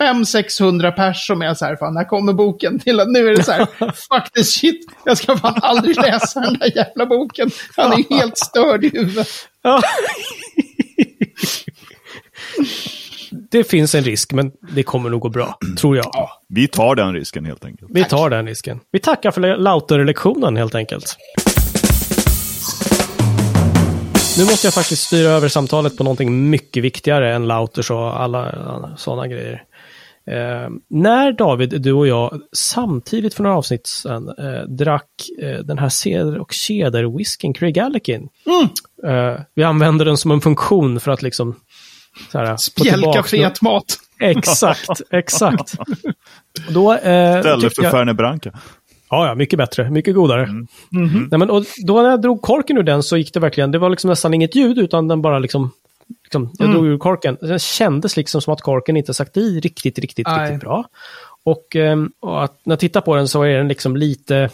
500-600 0.00 0.90
pers 0.90 1.26
som 1.26 1.42
är 1.42 1.54
så 1.54 1.64
här, 1.64 1.76
fan, 1.76 1.94
när 1.94 2.04
kommer 2.04 2.32
boken? 2.32 2.78
Till 2.84 3.00
att 3.00 3.08
nu 3.08 3.28
är 3.28 3.36
det 3.36 3.42
så 3.42 3.52
här, 3.52 3.66
fuck 3.78 4.32
this 4.32 4.52
shit, 4.60 4.86
jag 5.04 5.18
ska 5.18 5.36
fan 5.36 5.58
aldrig 5.62 5.96
läsa 5.96 6.40
den 6.40 6.58
där 6.58 6.76
jävla 6.76 7.06
boken. 7.06 7.50
Han 7.76 7.92
är 7.92 7.96
ju 7.96 8.16
helt 8.16 8.38
störd 8.38 8.84
i 8.84 8.88
huvudet. 8.88 9.28
Ja. 9.62 9.82
Det 13.50 13.64
finns 13.64 13.94
en 13.94 14.04
risk, 14.04 14.32
men 14.32 14.52
det 14.74 14.82
kommer 14.82 15.10
nog 15.10 15.20
gå 15.20 15.28
bra, 15.28 15.58
tror 15.78 15.96
jag. 15.96 16.28
Vi 16.48 16.68
tar 16.68 16.94
den 16.94 17.14
risken 17.14 17.44
helt 17.44 17.64
enkelt. 17.64 17.90
Vi 17.94 18.04
tar 18.04 18.30
den 18.30 18.46
risken. 18.46 18.80
Vi 18.92 18.98
tackar 18.98 19.30
för 19.30 19.56
Lauter-lektionen 19.56 20.56
helt 20.56 20.74
enkelt. 20.74 21.16
Nu 24.38 24.44
måste 24.44 24.66
jag 24.66 24.74
faktiskt 24.74 25.02
styra 25.02 25.28
över 25.28 25.48
samtalet 25.48 25.96
på 25.96 26.04
någonting 26.04 26.50
mycket 26.50 26.84
viktigare 26.84 27.34
än 27.34 27.46
Lauters 27.46 27.90
och 27.90 28.20
alla 28.20 28.94
sådana 28.96 29.26
grejer. 29.28 29.62
Eh, 30.30 30.68
när 30.90 31.32
David, 31.32 31.80
du 31.82 31.92
och 31.92 32.06
jag 32.06 32.40
samtidigt 32.52 33.34
för 33.34 33.42
några 33.42 33.56
avsnitt 33.56 33.86
sedan 33.86 34.28
eh, 34.28 34.68
drack 34.68 35.10
eh, 35.42 35.58
den 35.58 35.78
här 35.78 35.88
ceder 35.88 36.38
och 36.38 36.52
keder-whiskyn 36.52 37.52
Craig 37.54 37.78
Allikin. 37.78 38.28
Eh, 39.06 39.40
vi 39.54 39.62
använde 39.62 40.04
den 40.04 40.16
som 40.16 40.30
en 40.30 40.40
funktion 40.40 41.00
för 41.00 41.10
att 41.10 41.22
liksom 41.22 41.56
så 42.32 42.38
här, 42.38 42.56
Spjälka 42.56 43.22
fet 43.22 43.62
mat. 43.62 43.84
Exakt, 44.20 44.90
exakt. 45.10 45.74
Då, 46.68 46.92
eh, 46.92 47.38
Istället 47.38 47.60
tyckte 47.60 47.74
för 47.74 47.82
jag- 47.82 47.92
Fernet 47.92 48.16
Branca. 48.16 48.50
Ja, 49.10 49.26
ja, 49.26 49.34
mycket 49.34 49.56
bättre, 49.58 49.90
mycket 49.90 50.14
godare. 50.14 50.46
Mhm. 50.46 51.28
Nej, 51.30 51.38
men, 51.38 51.50
och 51.50 51.64
då 51.86 52.02
när 52.02 52.10
jag 52.10 52.22
drog 52.22 52.42
korken 52.42 52.78
ur 52.78 52.82
den 52.82 53.02
så 53.02 53.16
gick 53.16 53.34
det 53.34 53.40
verkligen, 53.40 53.70
det 53.70 53.78
var 53.78 53.90
liksom 53.90 54.10
nästan 54.10 54.34
inget 54.34 54.54
ljud 54.54 54.78
utan 54.78 55.08
den 55.08 55.22
bara 55.22 55.38
liksom, 55.38 55.70
liksom 56.24 56.50
jag 56.58 56.64
Mm. 56.68 56.76
drog 56.76 56.86
ur 56.92 56.98
korken. 56.98 57.36
Det 57.40 57.62
kändes 57.62 58.16
liksom 58.16 58.40
som 58.42 58.52
att 58.52 58.60
korken 58.60 58.96
inte 58.96 59.14
sagt 59.14 59.36
i 59.36 59.60
riktigt, 59.60 59.98
riktigt, 59.98 60.26
Nej. 60.26 60.42
riktigt 60.50 60.60
bra. 60.60 60.84
Och, 61.44 61.76
ehm, 61.76 62.10
och 62.20 62.44
att, 62.44 62.60
när 62.64 62.72
jag 62.72 62.80
tittar 62.80 63.00
på 63.00 63.16
den 63.16 63.28
så 63.28 63.42
är 63.42 63.56
den 63.58 63.68
liksom 63.68 63.96
lite, 63.96 64.50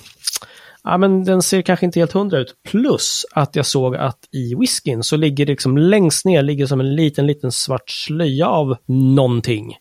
ja 0.85 0.99
men 0.99 1.25
den 1.25 1.43
ser 1.43 1.63
kanske 1.63 1.87
inte 1.87 1.99
helt 2.01 2.13
hundra 2.13 2.39
ut. 2.39 2.55
Plus 2.69 3.27
att 3.33 3.57
jag 3.57 3.67
såg 3.67 3.97
att 3.97 4.19
i 4.33 4.55
whiskyn 4.55 5.03
så 5.03 5.17
ligger 5.17 5.47
det 5.47 5.53
liksom 5.53 5.79
längst 5.79 6.25
ner, 6.25 6.43
ligger 6.43 6.67
som 6.67 6.81
en 6.81 6.97
liten, 6.97 7.27
liten 7.27 7.53
svart 7.53 7.91
slöja 7.91 8.49
av 8.49 8.77
någonting. 8.87 9.77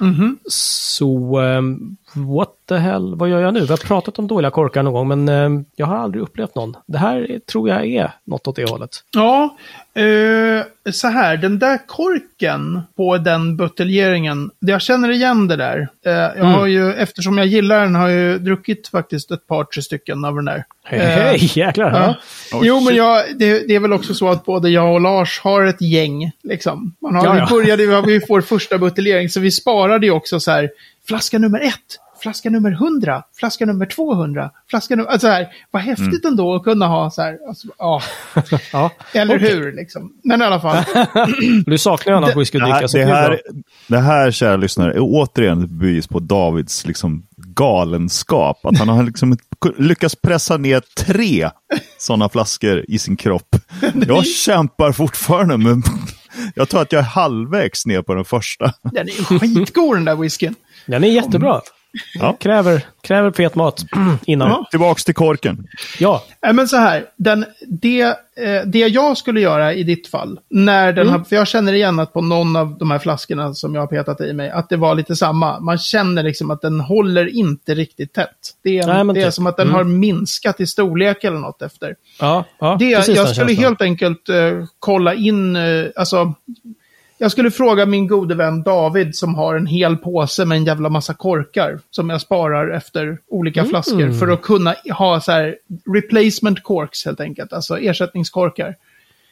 Mhm. 0.00 0.38
Så, 0.50 1.38
ehm, 1.38 1.96
what 2.14 2.50
the 2.68 2.74
hell, 2.74 3.14
vad 3.16 3.28
gör 3.28 3.40
jag 3.40 3.54
nu? 3.54 3.60
Vi 3.60 3.66
har 3.66 3.76
pratat 3.86 4.18
om 4.18 4.26
dåliga 4.26 4.50
korkar 4.50 4.82
någon 4.82 4.92
gång, 4.92 5.08
men 5.08 5.28
ehm, 5.28 5.64
jag 5.76 5.86
har 5.86 5.96
aldrig 5.96 6.22
upplevt 6.22 6.54
någon. 6.54 6.74
Det 6.86 6.98
här 6.98 7.30
är- 7.30 7.38
tror 7.38 7.68
jag 7.68 7.86
är 7.86 8.12
något 8.24 8.46
åt 8.46 8.56
det 8.56 8.70
hållet. 8.70 8.90
Ja, 9.16 9.56
eh, 9.94 10.64
så 10.92 11.08
här, 11.08 11.36
den 11.36 11.58
där 11.58 11.78
korken 11.86 12.82
på 12.96 13.18
den 13.18 13.56
buteljeringen, 13.56 14.50
jag 14.58 14.82
känner 14.82 15.10
igen 15.10 15.48
det 15.48 15.56
där. 15.56 15.88
Eh, 16.06 16.12
jag 16.12 16.36
Mm. 16.36 16.52
har 16.52 16.66
ju, 16.66 16.92
eftersom 16.92 17.38
jag 17.38 17.46
gillar 17.46 17.80
den, 17.80 17.94
har 17.94 18.08
jag 18.08 18.20
ju 18.20 18.38
druckit 18.38 18.88
faktiskt 18.88 19.30
ett 19.30 19.46
par, 19.46 19.64
tre 19.64 19.82
stycken 19.82 20.24
av 20.24 20.34
den 20.36 20.44
där. 20.44 20.64
Hej, 20.84 21.00
Eh, 21.00 21.06
hej, 21.06 21.50
jäklar. 21.54 21.90
Ja. 21.90 22.14
Oh, 22.58 22.66
jo, 22.66 22.80
men 22.80 22.94
jag, 22.94 23.24
det, 23.36 23.68
det 23.68 23.74
är 23.74 23.80
väl 23.80 23.92
också 23.92 24.14
så 24.14 24.28
att 24.28 24.44
både 24.44 24.70
jag 24.70 24.94
och 24.94 25.00
Lars 25.00 25.40
har 25.40 25.64
ett 25.64 25.80
gäng. 25.82 26.30
Liksom. 26.42 26.94
Man 27.02 27.14
har, 27.14 27.24
Ja, 27.24 27.38
ja. 27.38 27.46
Vi 27.50 27.54
började 27.56 27.82
ju 27.82 28.02
vid 28.02 28.22
vår 28.28 28.40
första 28.40 28.78
buteljering, 28.78 29.28
så 29.28 29.40
vi 29.40 29.50
sparade 29.50 30.06
ju 30.06 30.12
också 30.12 30.40
så 30.40 30.50
här, 30.50 30.70
flaska 31.08 31.38
nummer 31.38 31.60
ett, 31.60 31.74
flaska 32.26 32.50
nummer 32.50 32.72
100, 32.72 33.22
flaska 33.38 33.66
nummer 33.66 33.86
200, 33.86 34.50
flaska 34.70 34.96
nummer... 34.96 35.10
Alltså 35.10 35.28
här, 35.28 35.48
vad 35.70 35.82
häftigt 35.82 36.06
Mm. 36.24 36.32
ändå 36.32 36.54
att 36.54 36.62
kunna 36.64 36.86
ha 36.86 37.10
så 37.10 37.22
här, 37.22 37.38
alltså, 37.48 37.68
ja, 37.78 38.02
Ja. 38.72 38.90
eller 39.12 39.36
Okej. 39.36 39.54
hur 39.56 39.72
liksom. 39.72 40.12
Men 40.24 40.42
i 40.42 40.44
alla 40.44 40.60
fall. 40.60 40.84
Du 41.66 41.78
saknar 41.78 42.12
ju 42.12 42.16
annat 42.16 42.30
Det- 42.34 42.38
whisky 42.38 42.58
att 42.58 42.64
Det 42.64 42.86
dricka, 42.88 42.98
här, 42.98 42.98
det, 42.98 42.98
det 42.98 43.02
är 43.02 43.14
här, 43.14 43.28
bra. 43.28 43.38
det 43.88 43.98
här, 43.98 44.30
kära 44.30 44.56
lyssnare, 44.56 44.92
är 44.92 44.98
återigen 45.00 45.64
ett 45.64 45.70
bevis 45.70 46.06
på 46.06 46.18
Davids 46.18 46.86
liksom, 46.86 47.22
galenskap. 47.36 48.66
Att 48.66 48.78
han 48.78 48.88
har 48.88 49.02
liksom 49.02 49.36
lyckats 49.78 50.14
pressa 50.16 50.56
ner 50.56 50.82
tre 50.98 51.50
sådana 51.98 52.28
flaskor 52.28 52.84
i 52.88 52.98
sin 52.98 53.16
kropp. 53.16 53.56
Jag 54.06 54.26
kämpar 54.26 54.92
fortfarande, 54.92 55.56
men 55.56 55.82
jag 56.54 56.68
tror 56.68 56.82
att 56.82 56.92
jag 56.92 56.98
är 57.00 57.04
halvvägs 57.06 57.86
ner 57.86 58.02
på 58.02 58.14
den 58.14 58.24
första. 58.24 58.72
Den 58.82 59.08
är 59.08 59.24
skitgod 59.38 59.96
den 59.96 60.04
där 60.04 60.16
whiskyn. 60.16 60.54
Den 60.86 61.04
är 61.04 61.08
jättebra. 61.08 61.60
Ja. 62.14 62.36
Kräver, 62.40 62.82
kräver 63.02 63.30
fet 63.30 63.54
mat 63.54 63.84
innan. 64.26 64.48
Ja. 64.48 64.66
Tillbaks 64.70 65.04
till 65.04 65.14
korken. 65.14 65.66
Ja. 65.98 66.22
Nej, 66.42 66.52
men 66.52 66.68
så 66.68 66.76
här, 66.76 67.04
den, 67.16 67.44
det, 67.68 68.00
eh, 68.02 68.62
det 68.66 68.78
jag 68.78 69.16
skulle 69.16 69.40
göra 69.40 69.72
i 69.74 69.82
ditt 69.82 70.08
fall, 70.08 70.40
när 70.50 70.92
den 70.92 71.06
Mm. 71.08 71.18
har, 71.18 71.24
för 71.28 71.36
jag 71.36 71.48
känner 71.48 71.72
igen 71.72 71.98
att 72.00 72.12
på 72.12 72.20
någon 72.20 72.56
av 72.56 72.78
de 72.78 72.90
här 72.90 72.98
flaskorna 72.98 73.54
som 73.54 73.74
jag 73.74 73.82
har 73.82 73.86
petat 73.86 74.20
i 74.20 74.32
mig, 74.32 74.50
att 74.50 74.68
det 74.68 74.76
var 74.76 74.94
lite 74.94 75.16
samma. 75.16 75.60
Man 75.60 75.78
känner 75.78 76.22
liksom 76.22 76.50
att 76.50 76.60
den 76.62 76.80
håller 76.80 77.36
inte 77.36 77.74
riktigt 77.74 78.12
tätt. 78.12 78.28
Det 78.64 78.78
är, 78.78 78.86
Nej, 79.04 79.14
det 79.14 79.20
är 79.20 79.24
typ. 79.24 79.34
som 79.34 79.46
att 79.46 79.56
den 79.56 79.66
Mm. 79.68 79.74
har 79.76 79.84
minskat 79.84 80.60
i 80.60 80.66
storlek 80.66 81.24
eller 81.24 81.38
något 81.38 81.62
efter. 81.62 81.94
Ja, 82.20 82.44
ja 82.58 82.76
Det, 82.78 82.96
precis 82.96 83.16
jag 83.16 83.28
skulle 83.28 83.52
helt 83.52 83.82
enkelt 83.82 84.28
eh, 84.28 84.64
kolla 84.78 85.14
in, 85.14 85.56
eh, 85.56 85.84
alltså, 85.96 86.34
jag 87.18 87.30
skulle 87.32 87.50
fråga 87.50 87.86
min 87.86 88.06
gode 88.06 88.34
vän 88.34 88.62
David 88.62 89.16
som 89.16 89.34
har 89.34 89.54
en 89.54 89.66
hel 89.66 89.96
påse 89.96 90.44
med 90.44 90.56
en 90.56 90.64
jävla 90.64 90.88
massa 90.88 91.14
korkar 91.14 91.78
som 91.90 92.10
jag 92.10 92.20
sparar 92.20 92.68
efter 92.70 93.18
olika 93.28 93.60
Mm. 93.60 93.70
flaskor 93.70 94.12
för 94.18 94.28
att 94.28 94.42
kunna 94.42 94.74
ha 94.98 95.20
så 95.20 95.32
här 95.32 95.56
replacement 95.94 96.62
corks 96.62 97.04
helt 97.04 97.20
enkelt, 97.20 97.52
alltså 97.52 97.78
ersättningskorkar. 97.78 98.74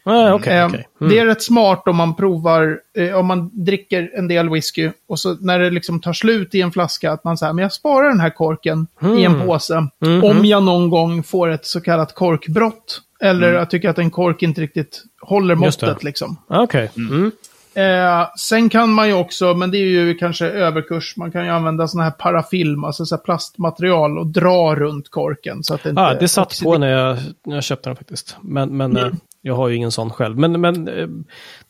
Ja, 0.06 0.34
okej, 0.34 0.58
Eh, 0.58 0.66
okej. 0.66 0.86
Mm. 1.00 1.10
Det 1.12 1.18
är 1.18 1.26
rätt 1.26 1.42
smart 1.42 1.82
om 1.88 1.96
man 1.96 2.14
provar, 2.14 2.78
eh, 2.96 3.14
om 3.14 3.26
man 3.26 3.50
dricker 3.52 4.10
en 4.14 4.28
del 4.28 4.50
whisky 4.50 4.90
och 5.08 5.18
så 5.20 5.36
när 5.40 5.58
det 5.58 5.70
liksom 5.70 6.00
tar 6.00 6.12
slut 6.12 6.54
i 6.54 6.60
en 6.60 6.72
flaska, 6.72 7.12
att 7.12 7.24
man 7.24 7.38
säger, 7.38 7.52
men 7.52 7.62
jag 7.62 7.72
sparar 7.72 8.08
den 8.08 8.20
här 8.20 8.30
korken 8.30 8.86
i 9.18 9.24
en 9.24 9.40
påse. 9.46 9.86
Mhm. 10.00 10.24
Om 10.24 10.44
jag 10.44 10.62
någon 10.62 10.90
gång 10.90 11.22
får 11.22 11.48
ett 11.48 11.66
så 11.66 11.80
kallat 11.80 12.14
korkbrott. 12.14 13.00
Eller 13.20 13.48
Mm. 13.48 13.58
jag 13.58 13.70
tycker 13.70 13.88
att 13.88 13.98
en 13.98 14.10
kork 14.10 14.42
inte 14.42 14.60
riktigt 14.60 15.02
håller 15.20 15.54
måttet 15.54 16.04
liksom. 16.04 16.36
Okej. 16.48 16.90
Mm. 16.96 17.30
Eh, 17.76 18.28
sen 18.38 18.68
kan 18.68 18.92
man 18.92 19.08
ju 19.08 19.14
också, 19.14 19.54
men 19.54 19.70
det 19.70 19.78
är 19.78 19.86
ju 19.86 20.14
kanske 20.14 20.46
överkurs, 20.46 21.16
man 21.16 21.32
kan 21.32 21.44
ju 21.44 21.50
använda 21.50 21.88
sådana 21.88 22.04
här 22.04 22.16
parafilm, 22.16 22.84
alltså 22.84 23.06
så 23.06 23.18
plastmaterial 23.18 24.18
och 24.18 24.26
dra 24.26 24.74
runt 24.74 25.10
korken. 25.10 25.64
Så 25.64 25.74
att 25.74 25.82
det 25.82 25.90
inte 25.90 26.02
Ja, 26.02 26.14
det 26.14 26.28
satt 26.28 26.60
på 26.62 26.78
när 26.78 26.88
jag, 26.88 27.18
när 27.46 27.54
jag 27.54 27.64
köpte 27.64 27.88
den 27.88 27.96
faktiskt. 27.96 28.36
Men, 28.40 28.76
men 28.76 28.96
Mm. 28.96 29.16
Jag 29.46 29.54
har 29.56 29.68
ju 29.68 29.76
ingen 29.76 29.92
sån 29.92 30.10
själv. 30.10 30.38
Men, 30.38 30.60
men 30.60 30.88
eh, 30.88 31.08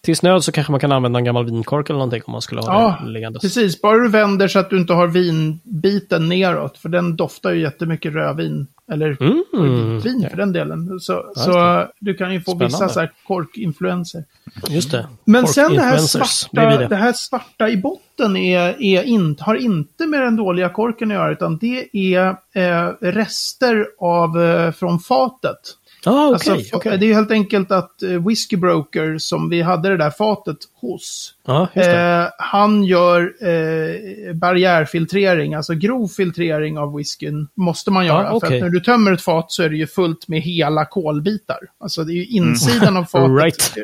tills 0.01 0.23
nöd 0.23 0.45
så 0.45 0.53
kanske 0.53 0.71
man 0.71 0.81
kan 0.81 0.93
använda 0.93 1.19
en 1.19 1.25
gammal 1.25 1.45
vinkork 1.45 1.89
eller 1.91 1.99
någonting 1.99 2.23
om 2.27 2.33
man 2.33 2.43
skulle 2.43 2.61
ha 2.61 2.73
Ja, 2.73 2.99
det 3.07 3.11
liggandes. 3.11 3.43
Precis, 3.43 3.81
bara 3.83 3.99
du 3.99 4.09
vänder 4.09 4.49
så 4.49 4.59
att 4.59 4.71
du 4.71 4.77
inte 4.79 4.93
har 4.93 5.07
vinbiten 5.07 6.29
neråt. 6.29 6.79
För 6.79 6.89
den 6.89 7.17
doftar 7.17 7.51
ju 7.51 7.61
jättemycket 7.61 8.13
rövin. 8.13 8.67
Eller 8.93 9.17
Mm. 9.23 10.01
vin 10.01 10.27
för 10.31 10.37
den 10.37 10.53
delen. 10.53 11.01
Så, 11.01 11.25
Ja, 11.37 11.43
så 11.43 11.87
du 12.01 12.15
kan 12.15 12.33
ju 12.33 12.41
få 12.41 12.55
vissa 12.55 12.69
Spännande. 12.77 12.95
så 12.95 13.01
här 13.01 13.13
korkinfluenser. 13.27 14.25
Just 14.69 14.91
det. 14.91 15.07
Men 15.25 15.47
sen 15.47 15.73
det 15.75 15.83
här, 15.83 15.99
svarta, 15.99 16.79
det. 16.79 16.87
det 16.87 16.97
här 16.97 17.13
svarta 17.13 17.69
i 17.69 17.77
botten 17.77 18.37
är, 18.37 18.83
är 18.83 19.03
in, 19.03 19.37
har 19.41 19.55
inte 19.55 20.07
med 20.07 20.21
den 20.23 20.37
dåliga 20.37 20.69
korken 20.69 21.11
att 21.11 21.15
göra. 21.15 21.33
Utan 21.33 21.59
det 21.59 21.89
är 21.93 22.37
eh, 22.53 22.89
rester 23.01 23.87
av, 24.01 24.43
eh, 24.43 24.71
från 24.73 24.99
fatet. 24.99 25.61
Ah, 26.07 26.29
okej. 26.29 26.53
Alltså, 26.53 26.77
okej. 26.77 26.99
Det 26.99 27.11
är 27.11 27.15
helt 27.15 27.31
enkelt 27.31 27.71
att 27.71 28.03
eh, 28.03 28.27
Whiskey 28.27 28.57
Broker, 28.57 29.19
som 29.19 29.49
vi 29.49 29.63
hade 29.63 29.89
det 29.89 29.97
där 29.97 30.11
fatet 30.11 30.57
hos, 30.81 31.35
det. 31.75 32.23
eh, 32.25 32.29
han 32.39 32.85
gör 32.85 33.21
eh, 33.41 34.35
barriärfiltrering, 34.35 35.55
alltså 35.55 35.75
grov 35.75 36.09
filtrering 36.09 36.79
av 36.79 36.95
whiskyn, 36.95 37.49
måste 37.55 37.91
man 37.91 38.07
göra. 38.07 38.29
För 38.31 38.37
okej. 38.37 38.57
att 38.59 38.63
när 38.63 38.71
du 38.71 38.81
tömmer 38.81 39.13
ett 39.13 39.23
fat 39.23 39.53
så 39.53 39.63
är 39.63 39.69
det 39.69 39.77
ju 39.77 39.87
fullt 39.87 40.29
med 40.29 40.41
hela 40.41 40.85
kolbitar. 40.85 41.59
Alltså 41.81 42.05
det 42.05 42.13
är 42.13 42.15
ju 42.17 42.27
insidan 42.27 42.97
av 42.97 43.05
fatet. 43.13 43.43
Right. 43.45 43.75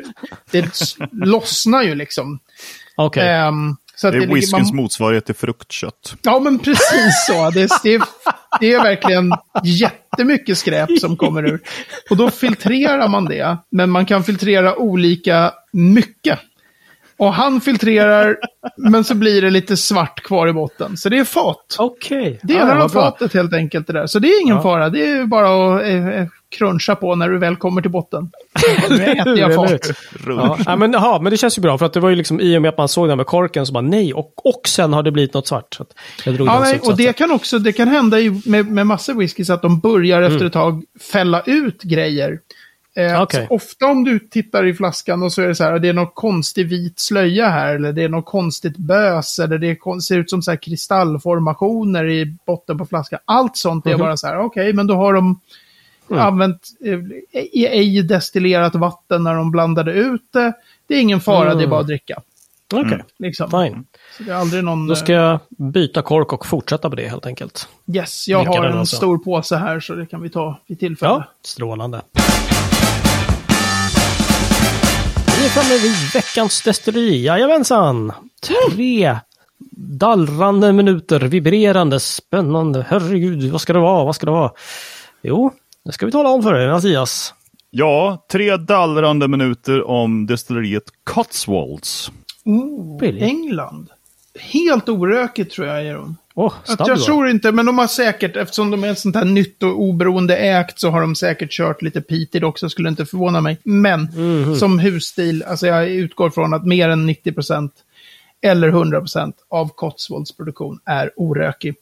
Det 0.51 0.59
s- 0.59 0.95
lossnar 1.11 1.83
ju 1.83 1.95
liksom. 1.95 2.39
Okej. 2.95 3.27
Ehm, 3.29 3.75
så 4.01 4.07
att 4.07 4.13
Det 4.13 4.17
är 4.17 4.19
ligger- 4.21 4.33
whiskyns 4.35 4.71
man- 4.71 4.75
motsvarighet 4.75 5.25
till 5.25 5.35
fruktkött. 5.35 6.15
Ja, 6.21 6.39
men 6.39 6.59
precis 6.59 7.25
så. 7.27 7.49
Det, 7.49 7.69
det, 7.83 8.01
det 8.59 8.73
är 8.73 8.83
verkligen 8.83 9.31
jättemycket 9.63 10.57
skräp 10.57 10.89
som 10.99 11.17
kommer 11.17 11.45
ur. 11.47 11.59
Och 12.09 12.17
då 12.17 12.29
filtrerar 12.29 13.07
man 13.07 13.25
det, 13.25 13.57
men 13.71 13.89
man 13.89 14.05
kan 14.05 14.23
filtrera 14.23 14.75
olika 14.75 15.51
mycket. 15.73 16.39
Och 17.17 17.33
han 17.33 17.61
filtrerar, 17.61 18.37
men 18.77 19.03
så 19.03 19.15
blir 19.15 19.41
det 19.41 19.49
lite 19.49 19.77
svart 19.77 20.23
kvar 20.23 20.47
i 20.47 20.53
botten. 20.53 20.97
Så 20.97 21.09
det 21.09 21.17
är 21.17 21.23
fat. 21.23 21.75
Okej. 21.79 22.39
Delar 22.43 22.75
Ja, 22.77 22.83
av 22.83 22.89
fatet 22.89 23.33
helt 23.33 23.53
enkelt 23.53 23.87
det 23.87 23.93
där. 23.93 24.07
Så 24.07 24.19
det 24.19 24.27
är 24.27 24.41
ingen 24.41 24.55
Ja. 24.55 24.61
fara. 24.61 24.89
Det 24.89 25.09
är 25.09 25.25
bara 25.25 25.75
att 25.75 25.81
eh, 25.83 26.07
eh, 26.07 26.27
cruncha 26.57 26.95
på 26.95 27.15
när 27.15 27.29
du 27.29 27.37
väl 27.37 27.55
kommer 27.55 27.81
till 27.81 27.91
botten. 27.91 28.31
Nu 28.89 29.03
äter 29.05 29.37
jag 29.37 29.49
hur? 29.49 29.79
Ja, 30.27 30.57
ja, 30.65 30.75
men, 30.75 30.95
aha, 30.95 31.19
men 31.21 31.31
det 31.31 31.37
känns 31.37 31.57
ju 31.57 31.61
bra, 31.61 31.77
för 31.77 31.85
att 31.85 31.93
det 31.93 31.99
var 31.99 32.09
ju 32.09 32.15
liksom 32.15 32.39
i 32.41 32.57
och 32.57 32.61
med 32.61 32.69
att 32.69 32.77
man 32.77 32.87
såg 32.87 33.07
den 33.07 33.17
med 33.17 33.25
korken 33.25 33.65
så 33.65 33.73
bara 33.73 33.81
nej, 33.81 34.13
och, 34.13 34.45
och 34.45 34.61
sen 34.67 34.93
har 34.93 35.03
det 35.03 35.11
blivit 35.11 35.33
något 35.33 35.47
svart. 35.47 35.73
Så 35.73 35.83
att 35.83 35.89
jag 36.25 36.35
drog 36.35 36.47
Ja, 36.47 36.59
nej, 36.59 36.79
och 36.83 36.97
det 36.97 37.13
kan 37.13 37.31
också 37.31 37.59
det 37.59 37.71
kan 37.73 37.87
hända 37.87 38.19
i, 38.19 38.41
med, 38.45 38.65
med 38.71 38.87
massor 38.87 39.13
whiskys 39.13 39.49
att 39.49 39.61
de 39.61 39.79
börjar 39.79 40.21
Mm. 40.21 40.33
efter 40.33 40.45
ett 40.45 40.53
tag 40.53 40.83
fälla 41.11 41.41
ut 41.45 41.81
grejer. 41.83 42.39
Eh, 42.95 43.27
så 43.29 43.45
ofta 43.49 43.85
om 43.85 44.03
du 44.03 44.19
tittar 44.19 44.65
i 44.65 44.73
flaskan 44.73 45.23
och 45.23 45.33
så 45.33 45.41
är 45.41 45.47
det 45.47 45.55
så 45.55 45.63
här, 45.63 45.79
det 45.79 45.87
är 45.89 45.93
någon 45.93 46.07
konstig 46.13 46.67
vit 46.67 46.99
slöja 46.99 47.49
här, 47.49 47.75
eller 47.75 47.93
det 47.93 48.03
är 48.03 48.09
något 48.09 48.25
konstigt 48.25 48.77
bös, 48.77 49.39
eller 49.39 49.57
det 49.57 49.67
är 49.67 49.99
ser 49.99 50.17
ut 50.17 50.29
som 50.29 50.41
så 50.41 50.51
här 50.51 50.57
kristallformationer 50.57 52.09
i 52.09 52.35
botten 52.47 52.77
på 52.77 52.85
flaskan. 52.85 53.19
Allt 53.25 53.57
sånt 53.57 53.85
är 53.85 53.89
Mhm. 53.89 53.99
bara 53.99 54.17
så 54.17 54.27
här, 54.27 54.39
okej, 54.39 54.73
men 54.73 54.87
då 54.87 54.95
har 54.95 55.13
de 55.13 55.39
Mm. 56.15 56.25
använt 56.27 56.61
eh, 56.85 56.99
i 57.51 57.67
ej 57.67 58.03
destillerat 58.03 58.75
vatten 58.75 59.23
när 59.23 59.35
de 59.35 59.51
blandade 59.51 59.91
ut 59.91 60.21
det. 60.33 60.53
Det 60.87 60.95
är 60.95 61.01
ingen 61.01 61.21
fara, 61.21 61.45
Mm. 61.45 61.57
det 61.57 61.63
är 61.63 61.67
bara 61.67 61.79
att 61.81 61.87
dricka. 61.87 62.21
Okej, 62.73 63.03
Liksom. 63.19 63.49
fine. 63.51 63.85
Så 64.17 64.23
det 64.23 64.31
är 64.31 64.35
aldrig 64.35 64.63
någon... 64.63 64.87
Då 64.87 64.95
ska 64.95 65.13
jag 65.13 65.39
byta 65.49 66.01
kork 66.01 66.33
och 66.33 66.45
fortsätta 66.45 66.89
på 66.89 66.95
det 66.95 67.07
helt 67.07 67.25
enkelt. 67.25 67.67
Yes, 67.93 68.27
jag 68.27 68.39
Vilka 68.39 68.59
har 68.59 68.65
en 68.65 68.77
alltså? 68.77 68.95
stor 68.95 69.17
påse 69.17 69.55
här 69.55 69.79
så 69.79 69.93
det 69.95 70.05
kan 70.05 70.21
vi 70.21 70.29
ta 70.29 70.59
vid 70.67 70.79
tillfälle. 70.79 71.11
Ja, 71.11 71.23
strålande. 71.43 72.01
Vi 75.39 75.45
är 75.45 75.49
framme 75.49 75.77
vid 75.83 76.13
veckans 76.13 76.61
destilleri. 76.61 77.23
Jajamensan! 77.25 78.11
Tre 78.47 79.17
dallrande 79.77 80.73
minuter, 80.73 81.19
vibrerande, 81.19 81.99
spännande. 81.99 82.85
Herregud, 82.89 83.51
vad 83.51 83.61
ska 83.61 83.73
det 83.73 83.79
vara? 83.79 84.03
Vad 84.05 84.15
ska 84.15 84.25
det 84.25 84.31
vara? 84.31 84.51
Jo, 85.21 85.51
det 85.85 85.91
ska 85.91 86.05
vi 86.05 86.11
tala 86.11 86.29
om 86.29 86.43
för 86.43 86.53
dig, 86.53 86.67
Mattias. 86.67 87.33
Ja, 87.69 88.25
tre 88.31 88.57
dallrande 88.57 89.27
minuter 89.27 89.87
om 89.87 90.25
destilleriet 90.25 90.83
Cotswolds. 91.03 92.11
Oh, 92.45 92.97
Billy. 92.99 93.21
England. 93.21 93.89
Helt 94.39 94.89
orökigt 94.89 95.51
tror 95.55 95.67
jag 95.67 95.85
är 95.87 95.93
de. 95.93 96.17
Åh, 96.35 96.53
Att 96.67 96.87
jag 96.87 97.03
tror 97.03 97.29
inte, 97.29 97.51
men 97.51 97.65
de 97.65 97.77
har 97.77 97.87
säkert, 97.87 98.35
eftersom 98.35 98.71
de 98.71 98.83
är 98.83 98.91
ett 98.91 98.99
sånt 98.99 99.15
här 99.15 99.25
nytt 99.25 99.63
och 99.63 99.81
oberoende 99.81 100.37
ägt, 100.37 100.79
så 100.79 100.89
har 100.89 101.01
de 101.01 101.15
säkert 101.15 101.51
kört 101.51 101.81
lite 101.81 102.01
peated 102.01 102.43
också, 102.43 102.69
skulle 102.69 102.89
inte 102.89 103.05
förvåna 103.05 103.41
mig. 103.41 103.57
Men 103.63 104.01
Mhm. 104.03 104.55
som 104.55 104.79
husstil, 104.79 105.43
alltså 105.43 105.67
jag 105.67 105.89
utgår 105.89 106.29
från 106.29 106.53
att 106.53 106.65
mer 106.65 106.89
än 106.89 107.05
90% 107.09 107.71
eller 108.41 108.69
100% 108.71 109.33
av 109.49 109.67
Cotswolds 109.75 110.37
produktion 110.37 110.79
är 110.85 111.11
orökig. 111.15 111.75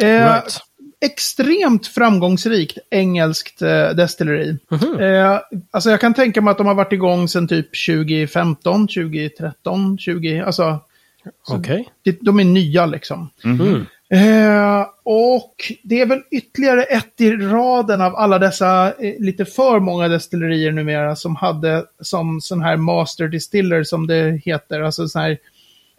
Eh, 0.00 0.06
Right. 0.08 0.60
Extremt 1.04 1.86
framgångsrikt 1.86 2.78
engelskt 2.90 3.62
eh, 3.62 3.88
destilleri. 3.90 4.58
Mhm. 4.70 5.00
Eh, 5.00 5.38
alltså 5.70 5.90
jag 5.90 6.00
kan 6.00 6.14
tänka 6.14 6.40
mig 6.40 6.50
att 6.52 6.58
de 6.58 6.66
har 6.66 6.74
varit 6.74 6.92
igång 6.92 7.28
sedan 7.28 7.48
typ 7.48 7.66
2015, 7.86 8.88
2013, 8.88 9.98
20, 9.98 10.40
alltså 10.40 10.80
Okej. 11.48 11.88
det- 12.04 12.18
de 12.20 12.40
är 12.40 12.44
nya 12.44 12.86
liksom. 12.86 13.30
Mm. 13.44 13.86
Eh, 14.10 14.86
och 15.04 15.54
det 15.82 16.00
är 16.00 16.06
väl 16.06 16.22
ytterligare 16.30 16.82
ett 16.82 17.20
i 17.20 17.30
raden 17.32 18.00
av 18.00 18.16
alla 18.16 18.38
dessa 18.38 18.86
eh, 18.98 19.14
lite 19.20 19.44
för 19.44 19.80
många 19.80 20.08
destillerier 20.08 20.72
numera 20.72 21.16
som 21.16 21.36
hade 21.36 21.84
som 22.00 22.40
sån 22.40 22.62
här 22.62 22.76
master 22.76 23.28
distiller 23.28 23.82
som 23.82 24.06
det 24.06 24.40
heter. 24.44 24.80
Alltså 24.80 25.08
sån 25.08 25.22
här 25.22 25.38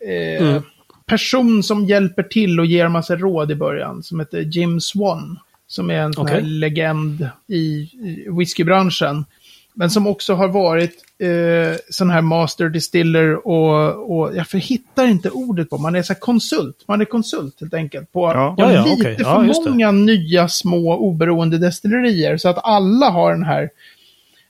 eh, 0.07 0.47
Mm. 0.47 0.61
Person 1.05 1.63
som 1.63 1.85
hjälper 1.85 2.23
till 2.23 2.59
och 2.59 2.65
ger 2.65 2.87
massa 2.87 3.15
råd 3.15 3.51
i 3.51 3.55
början. 3.55 4.03
Som 4.03 4.19
heter 4.19 4.39
Jim 4.39 4.81
Swan. 4.81 5.39
Som 5.67 5.91
är 5.91 5.99
en 5.99 6.13
sån 6.13 6.27
här 6.27 6.37
Okej. 6.37 6.49
legend 6.49 7.29
i, 7.47 7.89
whiskybranschen. 8.37 9.25
Men 9.73 9.89
som 9.89 10.07
också 10.07 10.33
har 10.33 10.47
varit 10.47 11.05
eh, 11.19 11.77
sån 11.89 12.09
här 12.09 12.21
master 12.21 12.69
distiller 12.69 13.47
och, 13.47 14.17
och 14.17 14.35
jag 14.35 14.59
hittar 14.59 15.05
inte 15.07 15.29
ordet 15.29 15.69
på, 15.69 15.77
man 15.77 15.95
är 15.95 16.01
så 16.01 16.13
här 16.13 16.19
konsult. 16.19 16.83
Man 16.87 17.01
är 17.01 17.05
konsult 17.05 17.61
helt 17.61 17.73
enkelt 17.73 18.11
på, 18.11 18.19
Ja. 18.21 18.55
Ja, 18.57 18.73
ja, 18.73 18.85
lite. 18.85 19.15
Ja, 19.19 19.35
för 19.35 19.63
det. 19.63 19.69
många 19.69 19.91
nya 19.91 20.47
små 20.47 20.97
oberoende 20.97 21.57
destillerier. 21.57 22.37
Så 22.37 22.49
att 22.49 22.59
alla 22.63 23.09
har 23.09 23.31
den 23.31 23.43
här, 23.43 23.69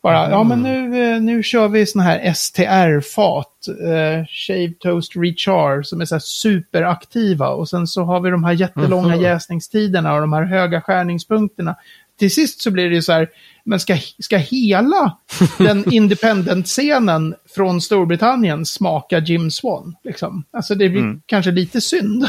bara, 0.03 0.29
ja 0.29 0.43
men 0.43 0.61
nu, 0.61 1.03
eh, 1.03 1.21
nu 1.21 1.43
kör 1.43 1.67
vi 1.67 1.85
såna 1.85 2.03
här 2.03 2.33
STR-fat, 2.33 3.54
eh, 3.67 4.25
Shave 4.29 4.73
Toast 4.79 5.11
Rechar, 5.15 5.83
som 5.83 6.01
är 6.01 6.05
så 6.05 6.19
superaktiva. 6.19 7.47
Och 7.49 7.69
sen 7.69 7.87
så 7.87 8.03
har 8.03 8.19
vi 8.19 8.29
de 8.29 8.43
här 8.43 8.53
jättelånga 8.53 9.15
Mhm. 9.15 9.21
jäsningstiderna 9.21 10.13
och 10.13 10.21
de 10.21 10.33
här 10.33 10.43
höga 10.43 10.81
skärningspunkterna. 10.81 11.75
Till 12.19 12.31
sist 12.31 12.61
så 12.61 12.71
blir 12.71 12.89
det 12.89 12.95
ju 12.95 13.01
så 13.01 13.11
här, 13.13 13.27
men 13.63 13.79
ska, 13.79 13.97
ska 14.19 14.37
hela 14.37 15.17
den 15.57 15.93
independent-scenen 15.93 17.35
från 17.55 17.81
Storbritannien 17.81 18.65
smaka 18.65 19.19
Jim 19.19 19.51
Swan? 19.51 19.95
Liksom? 20.03 20.43
Alltså 20.51 20.75
det 20.75 20.89
blir 20.89 21.19
kanske 21.25 21.51
lite 21.51 21.81
synd. 21.81 22.27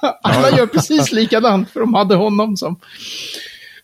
Alla 0.22 0.50
gör 0.58 0.66
precis 0.66 1.12
likadant 1.12 1.70
för 1.70 1.80
de 1.80 1.94
hade 1.94 2.14
honom 2.14 2.56
som. 2.56 2.80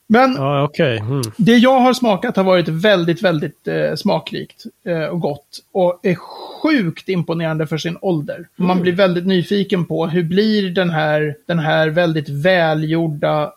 Men 0.08 0.34
Ja, 0.34 0.62
okej. 0.62 0.98
Mm. 0.98 1.22
det 1.36 1.56
jag 1.56 1.80
har 1.80 1.94
smakat 1.94 2.36
har 2.36 2.44
varit 2.44 2.68
väldigt, 2.68 3.22
väldigt 3.22 3.68
eh, 3.68 3.94
smakrikt 3.94 4.64
eh, 4.86 5.04
och 5.04 5.20
gott. 5.20 5.60
Och 5.72 6.00
är 6.02 6.14
sjukt 6.14 7.08
imponerande 7.08 7.66
för 7.66 7.78
sin 7.78 7.98
ålder. 8.00 8.48
Man 8.56 8.80
blir 8.80 8.92
väldigt 8.92 9.26
nyfiken 9.26 9.84
på 9.84 10.06
hur 10.06 10.22
blir 10.22 10.70
den 10.70 10.90
här, 10.90 11.36
den 11.46 11.58
här 11.58 11.88
väldigt 11.88 12.28
välgjorda, 12.28 13.52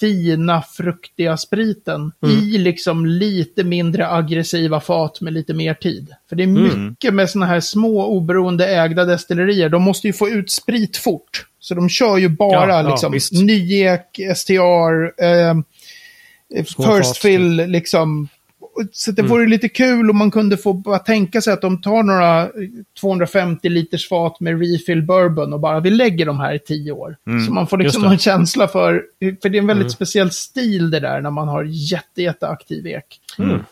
fina, 0.00 0.62
fruktiga 0.62 1.36
spriten 1.36 2.12
i 2.30 2.58
liksom 2.58 3.06
lite 3.06 3.64
mindre 3.64 4.08
aggressiva 4.08 4.80
fat 4.80 5.20
med 5.20 5.32
lite 5.32 5.54
mer 5.54 5.74
tid. 5.74 6.14
För 6.28 6.36
det 6.36 6.42
är 6.42 6.46
mycket 6.46 7.14
med 7.14 7.30
sådana 7.30 7.46
här 7.46 7.60
små 7.60 8.06
oberoende 8.06 8.66
ägda 8.66 9.04
destillerier. 9.04 9.68
De 9.68 9.82
måste 9.82 10.06
ju 10.06 10.12
få 10.12 10.28
ut 10.28 10.50
sprit 10.50 10.96
fort. 10.96 11.46
Så 11.60 11.74
de 11.74 11.88
kör 11.88 12.18
ju 12.18 12.28
bara 12.28 12.68
Ja, 12.68 12.82
ja, 12.82 12.90
liksom 12.90 13.12
visst. 13.12 13.32
Nyek, 13.32 14.20
STR, 14.36 15.24
eh, 15.24 15.54
First 16.64 17.16
fill, 17.16 17.56
liksom. 17.56 18.28
Så 18.92 19.10
det 19.10 19.22
vore 19.22 19.46
lite 19.46 19.68
kul 19.68 20.10
om 20.10 20.18
man 20.18 20.30
kunde 20.30 20.56
få 20.56 20.72
bara 20.72 20.98
tänka 20.98 21.40
sig 21.40 21.52
att 21.52 21.60
de 21.60 21.82
tar 21.82 22.02
några 22.02 22.42
eh, 22.42 22.48
250 23.00 23.68
liters 23.68 24.08
fat 24.08 24.40
med 24.40 24.60
refill 24.60 25.02
bourbon 25.02 25.52
och 25.52 25.60
bara 25.60 25.80
vi 25.80 25.90
lägger 25.90 26.26
de 26.26 26.40
här 26.40 26.54
i 26.54 26.58
tio 26.58 26.92
år. 26.92 27.16
Så 27.46 27.52
man 27.52 27.66
får 27.66 27.78
liksom 27.78 28.04
en 28.04 28.18
känsla 28.18 28.68
för, 28.68 29.02
för 29.42 29.48
det 29.48 29.58
är 29.58 29.60
en 29.60 29.66
väldigt 29.66 29.92
speciell 29.92 30.30
stil 30.30 30.90
det 30.90 31.00
där 31.00 31.20
när 31.20 31.30
man 31.30 31.48
har 31.48 31.64
jätte, 31.64 32.22
jätteaktiv 32.22 32.86
ek. 32.86 33.20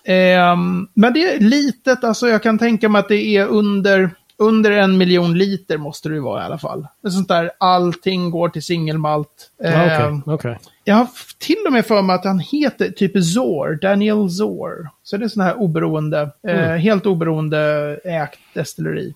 Ehm, 0.04 0.88
men 0.94 1.12
det 1.12 1.34
är 1.34 1.40
litet, 1.40 2.04
alltså 2.04 2.28
jag 2.28 2.42
kan 2.42 2.58
tänka 2.58 2.88
mig 2.88 2.98
att 2.98 3.08
det 3.08 3.36
är 3.36 3.46
under, 3.46 4.10
under 4.42 4.70
en 4.70 4.98
miljon 4.98 5.38
liter 5.38 5.78
måste 5.78 6.08
det 6.08 6.14
ju 6.14 6.20
vara 6.20 6.42
i 6.42 6.44
alla 6.44 6.58
fall. 6.58 6.86
Det 7.02 7.08
är 7.08 7.10
sånt 7.10 7.28
där, 7.28 7.50
allting 7.58 8.30
går 8.30 8.48
till 8.48 8.62
singelmalt. 8.62 9.50
Okej, 9.60 9.72
Ehm, 9.74 10.22
okej. 10.26 10.58
jag 10.84 10.94
har 10.94 11.06
till 11.38 11.56
och 11.66 11.72
med 11.72 11.86
för 11.86 12.02
mig 12.02 12.14
att 12.16 12.24
han 12.24 12.38
heter 12.38 12.88
typ 12.90 13.24
Zor, 13.24 13.78
Daniel 13.82 14.30
Zor. 14.30 14.88
Så 15.02 15.16
det 15.16 15.24
är 15.24 15.28
sån 15.28 15.42
här 15.42 15.54
oberoende, 15.60 16.30
eh, 16.48 16.56
helt 16.56 17.06
oberoende 17.06 17.58
ägt 18.04 18.38
destilleri. 18.54 19.14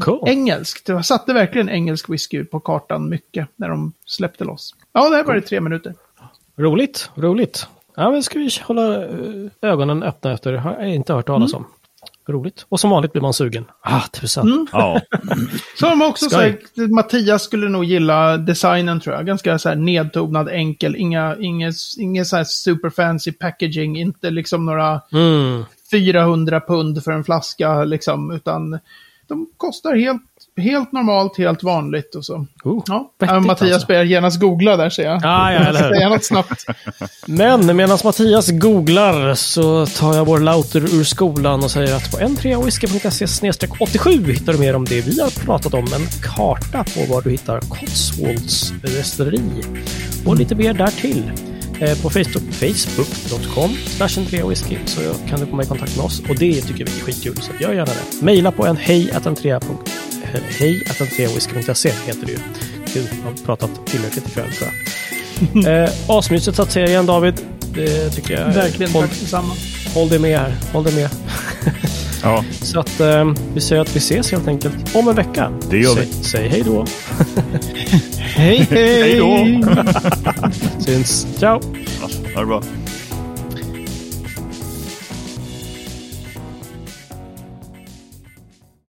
Cool. 0.00 0.28
Engelskt, 0.28 0.88
jag 0.88 1.04
satte 1.04 1.32
verkligen 1.32 1.68
engelsk 1.68 2.08
whisky 2.08 2.44
på 2.44 2.60
kartan 2.60 3.08
mycket 3.08 3.48
när 3.56 3.68
de 3.68 3.92
släppte 4.06 4.44
loss. 4.44 4.74
Ja, 4.92 5.08
det 5.10 5.16
här 5.16 5.24
var 5.24 5.34
det 5.34 5.40
tre 5.40 5.60
minuter. 5.60 5.94
Roligt, 6.56 7.10
roligt. 7.14 7.66
Ja, 7.96 8.10
men 8.10 8.22
ska 8.22 8.38
vi 8.38 8.50
hålla 8.62 9.04
eh, 9.04 9.10
ögonen 9.62 10.02
öppna 10.02 10.32
efter. 10.32 10.52
Det 10.52 10.58
har 10.58 10.72
jag 10.80 10.94
inte 10.94 11.12
hört 11.12 11.26
talas 11.26 11.54
om. 11.54 11.66
Roligt. 12.28 12.66
Och 12.68 12.80
som 12.80 12.90
vanligt 12.90 13.12
blir 13.12 13.22
man 13.22 13.34
sugen. 13.34 13.64
Ah, 13.82 14.00
tusan. 14.00 14.66
Ja. 14.72 15.00
Så 15.78 15.86
har 15.86 15.90
de 15.90 16.02
också 16.02 16.30
sagt, 16.30 16.76
Mattias 16.76 17.42
skulle 17.42 17.68
nog 17.68 17.84
gilla 17.84 18.36
designen 18.36 19.00
tror 19.00 19.16
jag. 19.16 19.26
Ganska 19.26 19.58
så 19.58 19.68
här 19.68 19.76
nedtonad, 19.76 20.48
enkel, 20.48 20.96
inga, 20.96 21.36
inga, 21.40 21.72
inga 21.98 22.24
så 22.24 22.36
här 22.36 22.44
super 22.44 22.90
fancy 22.90 23.32
packaging, 23.32 23.98
inte 23.98 24.30
liksom 24.30 24.66
några 24.66 25.00
Mm. 25.12 25.64
400 25.90 26.60
pund 26.60 27.04
för 27.04 27.12
en 27.12 27.24
flaska 27.24 27.84
liksom, 27.84 28.30
utan 28.30 28.78
de 29.32 29.46
kostar 29.56 29.94
helt, 29.96 30.22
helt 30.56 30.92
normalt, 30.92 31.38
helt 31.38 31.62
vanligt 31.62 32.14
och 32.14 32.24
så. 32.24 32.46
Oh, 32.64 32.84
Ja, 32.86 33.12
äh, 33.22 33.40
Mattias 33.40 33.74
alltså. 33.74 33.92
genast 33.94 34.40
googla 34.40 34.76
där 34.76 34.90
ser 34.90 35.02
jag. 35.02 35.20
Ah, 35.24 35.52
ja, 35.52 35.58
eller 35.58 35.82
hur? 35.82 35.94
Säga 35.94 36.08
något 36.08 36.24
snabbt. 36.24 36.64
Men 37.26 37.76
medan 37.76 37.98
Mattias 38.04 38.50
googlar 38.50 39.34
så 39.34 39.86
tar 39.86 40.14
jag 40.14 40.24
vår 40.24 40.40
lauter 40.40 40.80
ur 40.80 41.04
skolan 41.04 41.64
och 41.64 41.70
säger 41.70 41.96
att 41.96 42.10
på 42.10 42.16
n3whisky.se 42.16 43.68
87 43.80 44.10
hittar 44.32 44.52
du 44.52 44.58
mer 44.58 44.76
om 44.76 44.84
det 44.84 45.00
vi 45.00 45.20
har 45.20 45.44
pratat 45.44 45.74
om. 45.74 45.84
En 45.84 46.06
karta 46.22 46.84
på 46.84 47.14
var 47.14 47.22
du 47.22 47.30
hittar 47.30 47.60
Cotswolds 47.60 48.72
rösteri. 48.82 49.42
Och 50.26 50.36
lite 50.36 50.54
mer 50.54 50.74
därtill. 50.74 51.51
Eh, 51.82 52.02
På 52.02 52.10
Facebook, 52.10 52.44
facebook.com 52.52 53.76
slash 53.86 54.08
whisky 54.48 54.76
så 54.86 55.00
kan 55.28 55.40
du 55.40 55.46
komma 55.46 55.62
i 55.62 55.66
kontakt 55.66 55.96
med 55.96 56.04
oss. 56.04 56.20
Och 56.28 56.36
det 56.38 56.60
tycker 56.60 56.84
vi 56.84 56.90
är 57.00 57.04
skitkul, 57.04 57.36
så 57.36 57.52
gör 57.60 57.72
gärna 57.72 57.84
det. 57.92 58.24
Maila 58.24 58.50
på 58.50 58.66
en 58.66 58.76
hej 58.76 59.10
hej 60.48 60.82
whisky.se 61.34 61.90
heter 62.06 62.26
det 62.26 62.32
ju. 62.32 62.38
Gud, 62.94 63.08
jag 63.24 63.30
har 63.30 63.36
pratat 63.46 63.86
tillräckligt 63.86 64.28
ikväll 64.28 64.52
tror 64.52 64.68
jag. 64.70 64.78
Eh, 65.66 65.90
asmysigt 66.08 66.58
att 66.58 66.72
se 66.72 66.84
igen 66.84 67.06
David. 67.06 67.34
Det 67.74 68.10
tycker 68.10 68.40
jag. 68.40 68.52
Verkligen, 68.54 68.92
Håll, 68.92 69.02
tack 69.08 69.20
detsamma. 69.20 69.54
håll 69.94 70.08
dig 70.08 70.18
med 70.18 70.38
här. 70.38 70.54
Håll 70.72 70.84
dig 70.84 70.94
med. 70.94 71.08
ja, 72.22 72.44
Så 72.50 72.80
att 72.80 73.00
eh, 73.00 73.32
vi 73.54 73.60
säger 73.60 73.82
att 73.82 73.96
vi 73.96 73.98
ses 73.98 74.32
helt 74.32 74.48
enkelt 74.48 74.96
om 74.96 75.08
en 75.08 75.14
vecka. 75.14 75.50
Det 75.70 75.78
gör 75.78 75.94
vi. 75.94 76.06
Säg, 76.06 76.22
säg 76.22 76.48
hej 76.48 76.62
då. 76.66 76.84
Hej, 78.18 78.66
hej! 78.70 79.02
hej 79.02 79.18
då! 79.18 79.46
Syns. 80.84 81.26
Ciao. 81.38 81.60
Ha 82.34 82.40
det 82.40 82.46
bra. 82.46 82.62